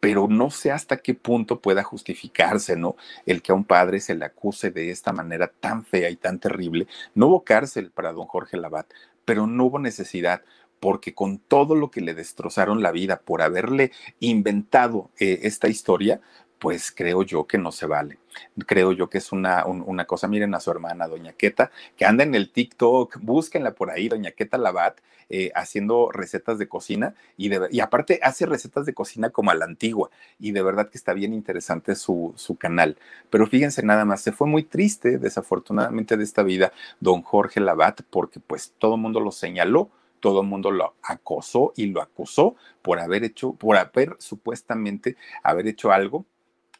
pero 0.00 0.26
no 0.28 0.50
sé 0.50 0.72
hasta 0.72 0.96
qué 0.96 1.14
punto 1.14 1.60
pueda 1.60 1.82
justificarse, 1.82 2.76
¿no? 2.76 2.96
El 3.26 3.42
que 3.42 3.52
a 3.52 3.54
un 3.54 3.64
padre 3.64 4.00
se 4.00 4.14
le 4.14 4.24
acuse 4.24 4.70
de 4.70 4.90
esta 4.90 5.12
manera 5.12 5.48
tan 5.48 5.84
fea 5.84 6.10
y 6.10 6.16
tan 6.16 6.40
terrible. 6.40 6.86
No 7.14 7.28
hubo 7.28 7.44
cárcel 7.44 7.90
para 7.90 8.12
don 8.12 8.26
Jorge 8.26 8.56
Labat, 8.56 8.86
pero 9.26 9.46
no 9.46 9.66
hubo 9.66 9.78
necesidad 9.78 10.42
porque 10.80 11.14
con 11.14 11.38
todo 11.38 11.74
lo 11.74 11.90
que 11.90 12.00
le 12.00 12.14
destrozaron 12.14 12.82
la 12.82 12.90
vida 12.90 13.20
por 13.20 13.42
haberle 13.42 13.92
inventado 14.18 15.10
eh, 15.20 15.40
esta 15.42 15.68
historia, 15.68 16.22
pues 16.60 16.92
creo 16.92 17.22
yo 17.22 17.46
que 17.46 17.58
no 17.58 17.72
se 17.72 17.86
vale. 17.86 18.18
Creo 18.66 18.92
yo 18.92 19.08
que 19.08 19.18
es 19.18 19.32
una, 19.32 19.64
una 19.64 20.04
cosa, 20.04 20.28
miren 20.28 20.54
a 20.54 20.60
su 20.60 20.70
hermana, 20.70 21.08
doña 21.08 21.32
Queta, 21.32 21.70
que 21.96 22.04
anda 22.04 22.22
en 22.22 22.34
el 22.34 22.52
TikTok, 22.52 23.18
búsquenla 23.20 23.74
por 23.74 23.90
ahí, 23.90 24.08
doña 24.08 24.30
Queta 24.32 24.58
Labat, 24.58 25.00
eh, 25.30 25.50
haciendo 25.54 26.10
recetas 26.12 26.58
de 26.58 26.68
cocina 26.68 27.14
y, 27.36 27.48
de, 27.48 27.68
y 27.70 27.80
aparte 27.80 28.20
hace 28.22 28.46
recetas 28.46 28.84
de 28.84 28.94
cocina 28.94 29.30
como 29.30 29.52
a 29.52 29.54
la 29.54 29.64
antigua 29.64 30.10
y 30.38 30.50
de 30.52 30.60
verdad 30.62 30.90
que 30.90 30.98
está 30.98 31.14
bien 31.14 31.32
interesante 31.32 31.94
su, 31.94 32.34
su 32.36 32.56
canal. 32.56 32.98
Pero 33.30 33.46
fíjense 33.46 33.82
nada 33.82 34.04
más, 34.04 34.20
se 34.20 34.32
fue 34.32 34.46
muy 34.46 34.64
triste 34.64 35.18
desafortunadamente 35.18 36.16
de 36.16 36.24
esta 36.24 36.42
vida 36.42 36.72
don 36.98 37.22
Jorge 37.22 37.60
Labat 37.60 38.02
porque 38.10 38.40
pues 38.40 38.74
todo 38.78 38.96
el 38.96 39.00
mundo 39.00 39.20
lo 39.20 39.32
señaló 39.32 39.90
todo 40.20 40.42
el 40.42 40.46
mundo 40.46 40.70
lo 40.70 40.94
acosó 41.02 41.72
y 41.76 41.86
lo 41.86 42.02
acusó 42.02 42.54
por 42.82 42.98
haber 42.98 43.24
hecho, 43.24 43.54
por 43.54 43.78
haber 43.78 44.16
supuestamente 44.18 45.16
haber 45.42 45.66
hecho 45.66 45.92
algo 45.92 46.26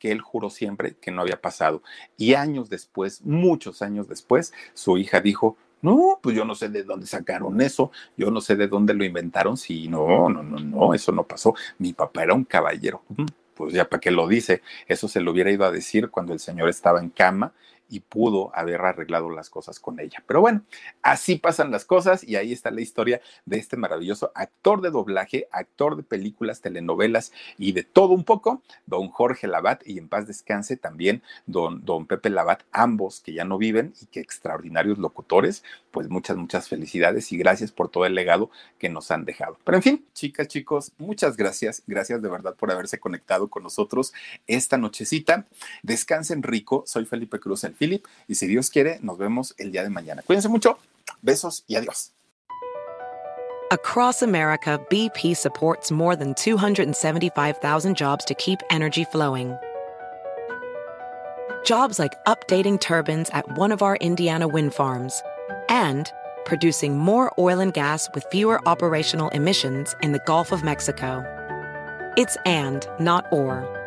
que 0.01 0.11
él 0.11 0.21
juró 0.21 0.51
siempre 0.51 0.97
que 1.01 1.13
no 1.13 1.23
había 1.23 1.41
pasado. 1.41 1.83
Y 2.17 2.35
años 2.35 2.69
después, 2.69 3.23
muchos 3.23 3.83
años 3.83 4.09
después, 4.09 4.53
su 4.75 4.99
hija 4.99 5.21
dijo, 5.21 5.57
no, 5.83 6.19
pues 6.23 6.35
yo 6.35 6.45
no 6.45 6.55
sé 6.55 6.69
de 6.69 6.83
dónde 6.83 7.07
sacaron 7.07 7.61
eso, 7.61 7.93
yo 8.17 8.31
no 8.31 8.41
sé 8.41 8.57
de 8.57 8.67
dónde 8.67 8.95
lo 8.95 9.05
inventaron, 9.05 9.57
si 9.57 9.89
no, 9.89 10.29
no, 10.29 10.43
no, 10.43 10.59
no, 10.59 10.95
eso 10.95 11.13
no 11.13 11.25
pasó. 11.25 11.55
Mi 11.79 11.93
papá 11.93 12.25
era 12.25 12.35
un 12.35 12.45
caballero. 12.45 13.03
Pues 13.55 13.75
ya 13.75 13.89
para 13.89 14.01
qué 14.01 14.11
lo 14.11 14.27
dice, 14.27 14.63
eso 14.89 15.07
se 15.07 15.21
lo 15.21 15.33
hubiera 15.33 15.51
ido 15.51 15.65
a 15.65 15.71
decir 15.71 16.11
cuando 16.11 16.33
el 16.33 16.41
señor 16.41 16.69
estaba 16.69 16.99
en 17.01 17.11
cama 17.11 17.53
y 17.91 18.01
pudo 18.01 18.51
haber 18.55 18.81
arreglado 18.81 19.29
las 19.31 19.51
cosas 19.51 19.81
con 19.81 20.01
ella. 20.01 20.23
Pero 20.27 20.41
bueno, 20.41 20.63
así 21.03 21.37
pasan 21.37 21.71
las 21.71 21.85
cosas 21.85 22.25
y 22.25 22.37
ahí 22.37 22.53
está 22.53 22.71
la 22.71 22.81
historia 22.81 23.21
de 23.45 23.59
este 23.59 23.77
maravilloso 23.77 24.33
actor 24.35 24.81
de 24.81 24.91
doblaje, 24.91 25.49
actor 25.51 25.97
de 25.97 26.03
películas, 26.03 26.61
telenovelas 26.61 27.33
y 27.59 27.73
de 27.73 27.83
todo 27.83 28.11
un 28.11 28.25
poco, 28.25 28.63
don 28.87 29.09
Jorge 29.09 29.47
Labat 29.47 29.87
y 29.87 29.99
en 29.99 30.09
paz 30.09 30.27
descanse 30.27 30.77
también 30.77 31.23
don, 31.47 31.85
don 31.85 32.07
Pepe 32.07 32.31
Labat, 32.31 32.63
ambos 32.73 33.21
que 33.21 33.33
ya 33.33 33.45
no 33.45 33.59
viven 33.59 33.93
y 34.01 34.07
que 34.07 34.21
extraordinarios 34.21 34.99
locutores, 34.99 35.65
pues 35.91 36.09
muchas, 36.09 36.37
muchas 36.37 36.69
felicidades 36.69 37.33
y 37.33 37.37
gracias 37.37 37.73
por 37.73 37.89
todo 37.89 38.07
el 38.07 38.15
legado 38.15 38.51
que 38.79 38.89
nos 38.89 39.11
han 39.11 39.25
dejado. 39.25 39.59
Pero 39.65 39.77
en 39.77 39.83
fin, 39.83 40.07
chicas, 40.15 40.49
chicos, 40.49 40.93
muchas 40.99 41.37
gracias, 41.37 41.83
gracias 41.87 42.23
de 42.23 42.29
verdad 42.29 42.55
por 42.55 42.71
haberse 42.71 43.01
conectado 43.01 43.49
con 43.49 43.63
nosotros 43.63 44.13
esta 44.47 44.79
nochecita. 44.79 45.47
Descansen 45.83 46.43
rico, 46.43 46.85
soy 46.87 47.05
Felipe 47.05 47.41
Cruz, 47.41 47.65
el 47.65 47.75
Philip. 47.81 48.07
Y 48.29 48.35
si 48.35 48.47
Dios 48.47 48.71
quiere, 48.71 48.99
nos 49.03 49.19
vemos 49.19 49.55
el 49.59 49.73
día 49.73 49.83
de 49.83 49.91
mañana. 49.91 50.23
Cuídense 50.23 50.49
mucho. 50.49 50.79
Besos 51.23 51.65
y 51.67 51.77
adiós. 51.77 52.13
Across 53.73 54.23
America, 54.23 54.81
BP 54.91 55.37
supports 55.37 55.91
more 55.91 56.17
than 56.17 56.35
275,000 56.35 57.97
jobs 57.97 58.25
to 58.25 58.35
keep 58.35 58.59
energy 58.69 59.05
flowing. 59.05 59.57
Jobs 61.65 61.99
like 61.99 62.13
updating 62.27 62.81
turbines 62.81 63.31
at 63.31 63.47
one 63.57 63.71
of 63.71 63.81
our 63.81 63.97
Indiana 63.97 64.49
wind 64.49 64.75
farms 64.75 65.23
and 65.69 66.11
producing 66.45 66.99
more 66.99 67.33
oil 67.39 67.61
and 67.61 67.73
gas 67.73 68.09
with 68.13 68.27
fewer 68.33 68.61
operational 68.67 69.29
emissions 69.29 69.95
in 70.03 70.13
the 70.13 70.23
Gulf 70.27 70.51
of 70.53 70.65
Mexico. 70.65 71.23
It's 72.17 72.37
and, 72.45 72.85
not 72.99 73.27
or. 73.31 73.80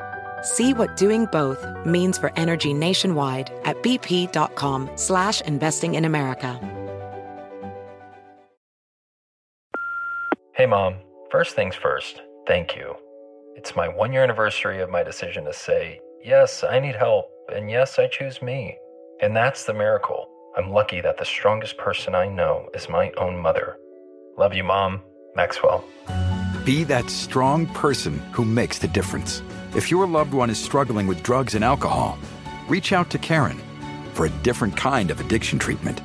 See 0.43 0.73
what 0.73 0.97
doing 0.97 1.25
both 1.31 1.65
means 1.85 2.17
for 2.17 2.31
energy 2.35 2.73
nationwide 2.73 3.49
at 3.63 3.81
bp.com 3.81 4.89
slash 4.95 5.39
investing 5.41 5.95
in 5.95 6.03
America. 6.03 6.59
Hey 10.53 10.65
mom, 10.67 10.97
first 11.31 11.55
things 11.55 11.75
first, 11.75 12.21
thank 12.45 12.75
you. 12.75 12.95
It's 13.55 13.75
my 13.75 13.87
one 13.87 14.11
year 14.11 14.21
anniversary 14.21 14.81
of 14.81 14.89
my 14.89 15.01
decision 15.01 15.45
to 15.45 15.53
say, 15.53 15.99
yes, 16.23 16.63
I 16.63 16.79
need 16.79 16.95
help, 16.95 17.31
and 17.55 17.71
yes, 17.71 17.97
I 17.97 18.07
choose 18.07 18.41
me. 18.41 18.77
And 19.21 19.35
that's 19.35 19.63
the 19.63 19.73
miracle. 19.73 20.29
I'm 20.57 20.69
lucky 20.69 21.01
that 21.01 21.17
the 21.17 21.25
strongest 21.25 21.77
person 21.77 22.13
I 22.13 22.27
know 22.27 22.67
is 22.73 22.89
my 22.89 23.11
own 23.17 23.37
mother. 23.37 23.77
Love 24.37 24.53
you, 24.53 24.63
mom. 24.63 25.01
Maxwell. 25.35 25.85
Be 26.65 26.83
that 26.83 27.09
strong 27.09 27.65
person 27.67 28.19
who 28.31 28.45
makes 28.45 28.77
the 28.77 28.87
difference. 28.87 29.41
If 29.75 29.89
your 29.89 30.07
loved 30.07 30.33
one 30.33 30.49
is 30.49 30.59
struggling 30.59 31.07
with 31.07 31.23
drugs 31.23 31.55
and 31.55 31.63
alcohol, 31.63 32.17
reach 32.67 32.93
out 32.93 33.09
to 33.09 33.17
Karen 33.17 33.59
for 34.13 34.25
a 34.25 34.29
different 34.43 34.77
kind 34.77 35.09
of 35.09 35.19
addiction 35.19 35.57
treatment. 35.59 35.99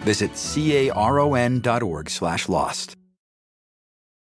Visit 0.00 0.30
caron.org 0.32 2.10
slash 2.10 2.48
lost. 2.48 2.96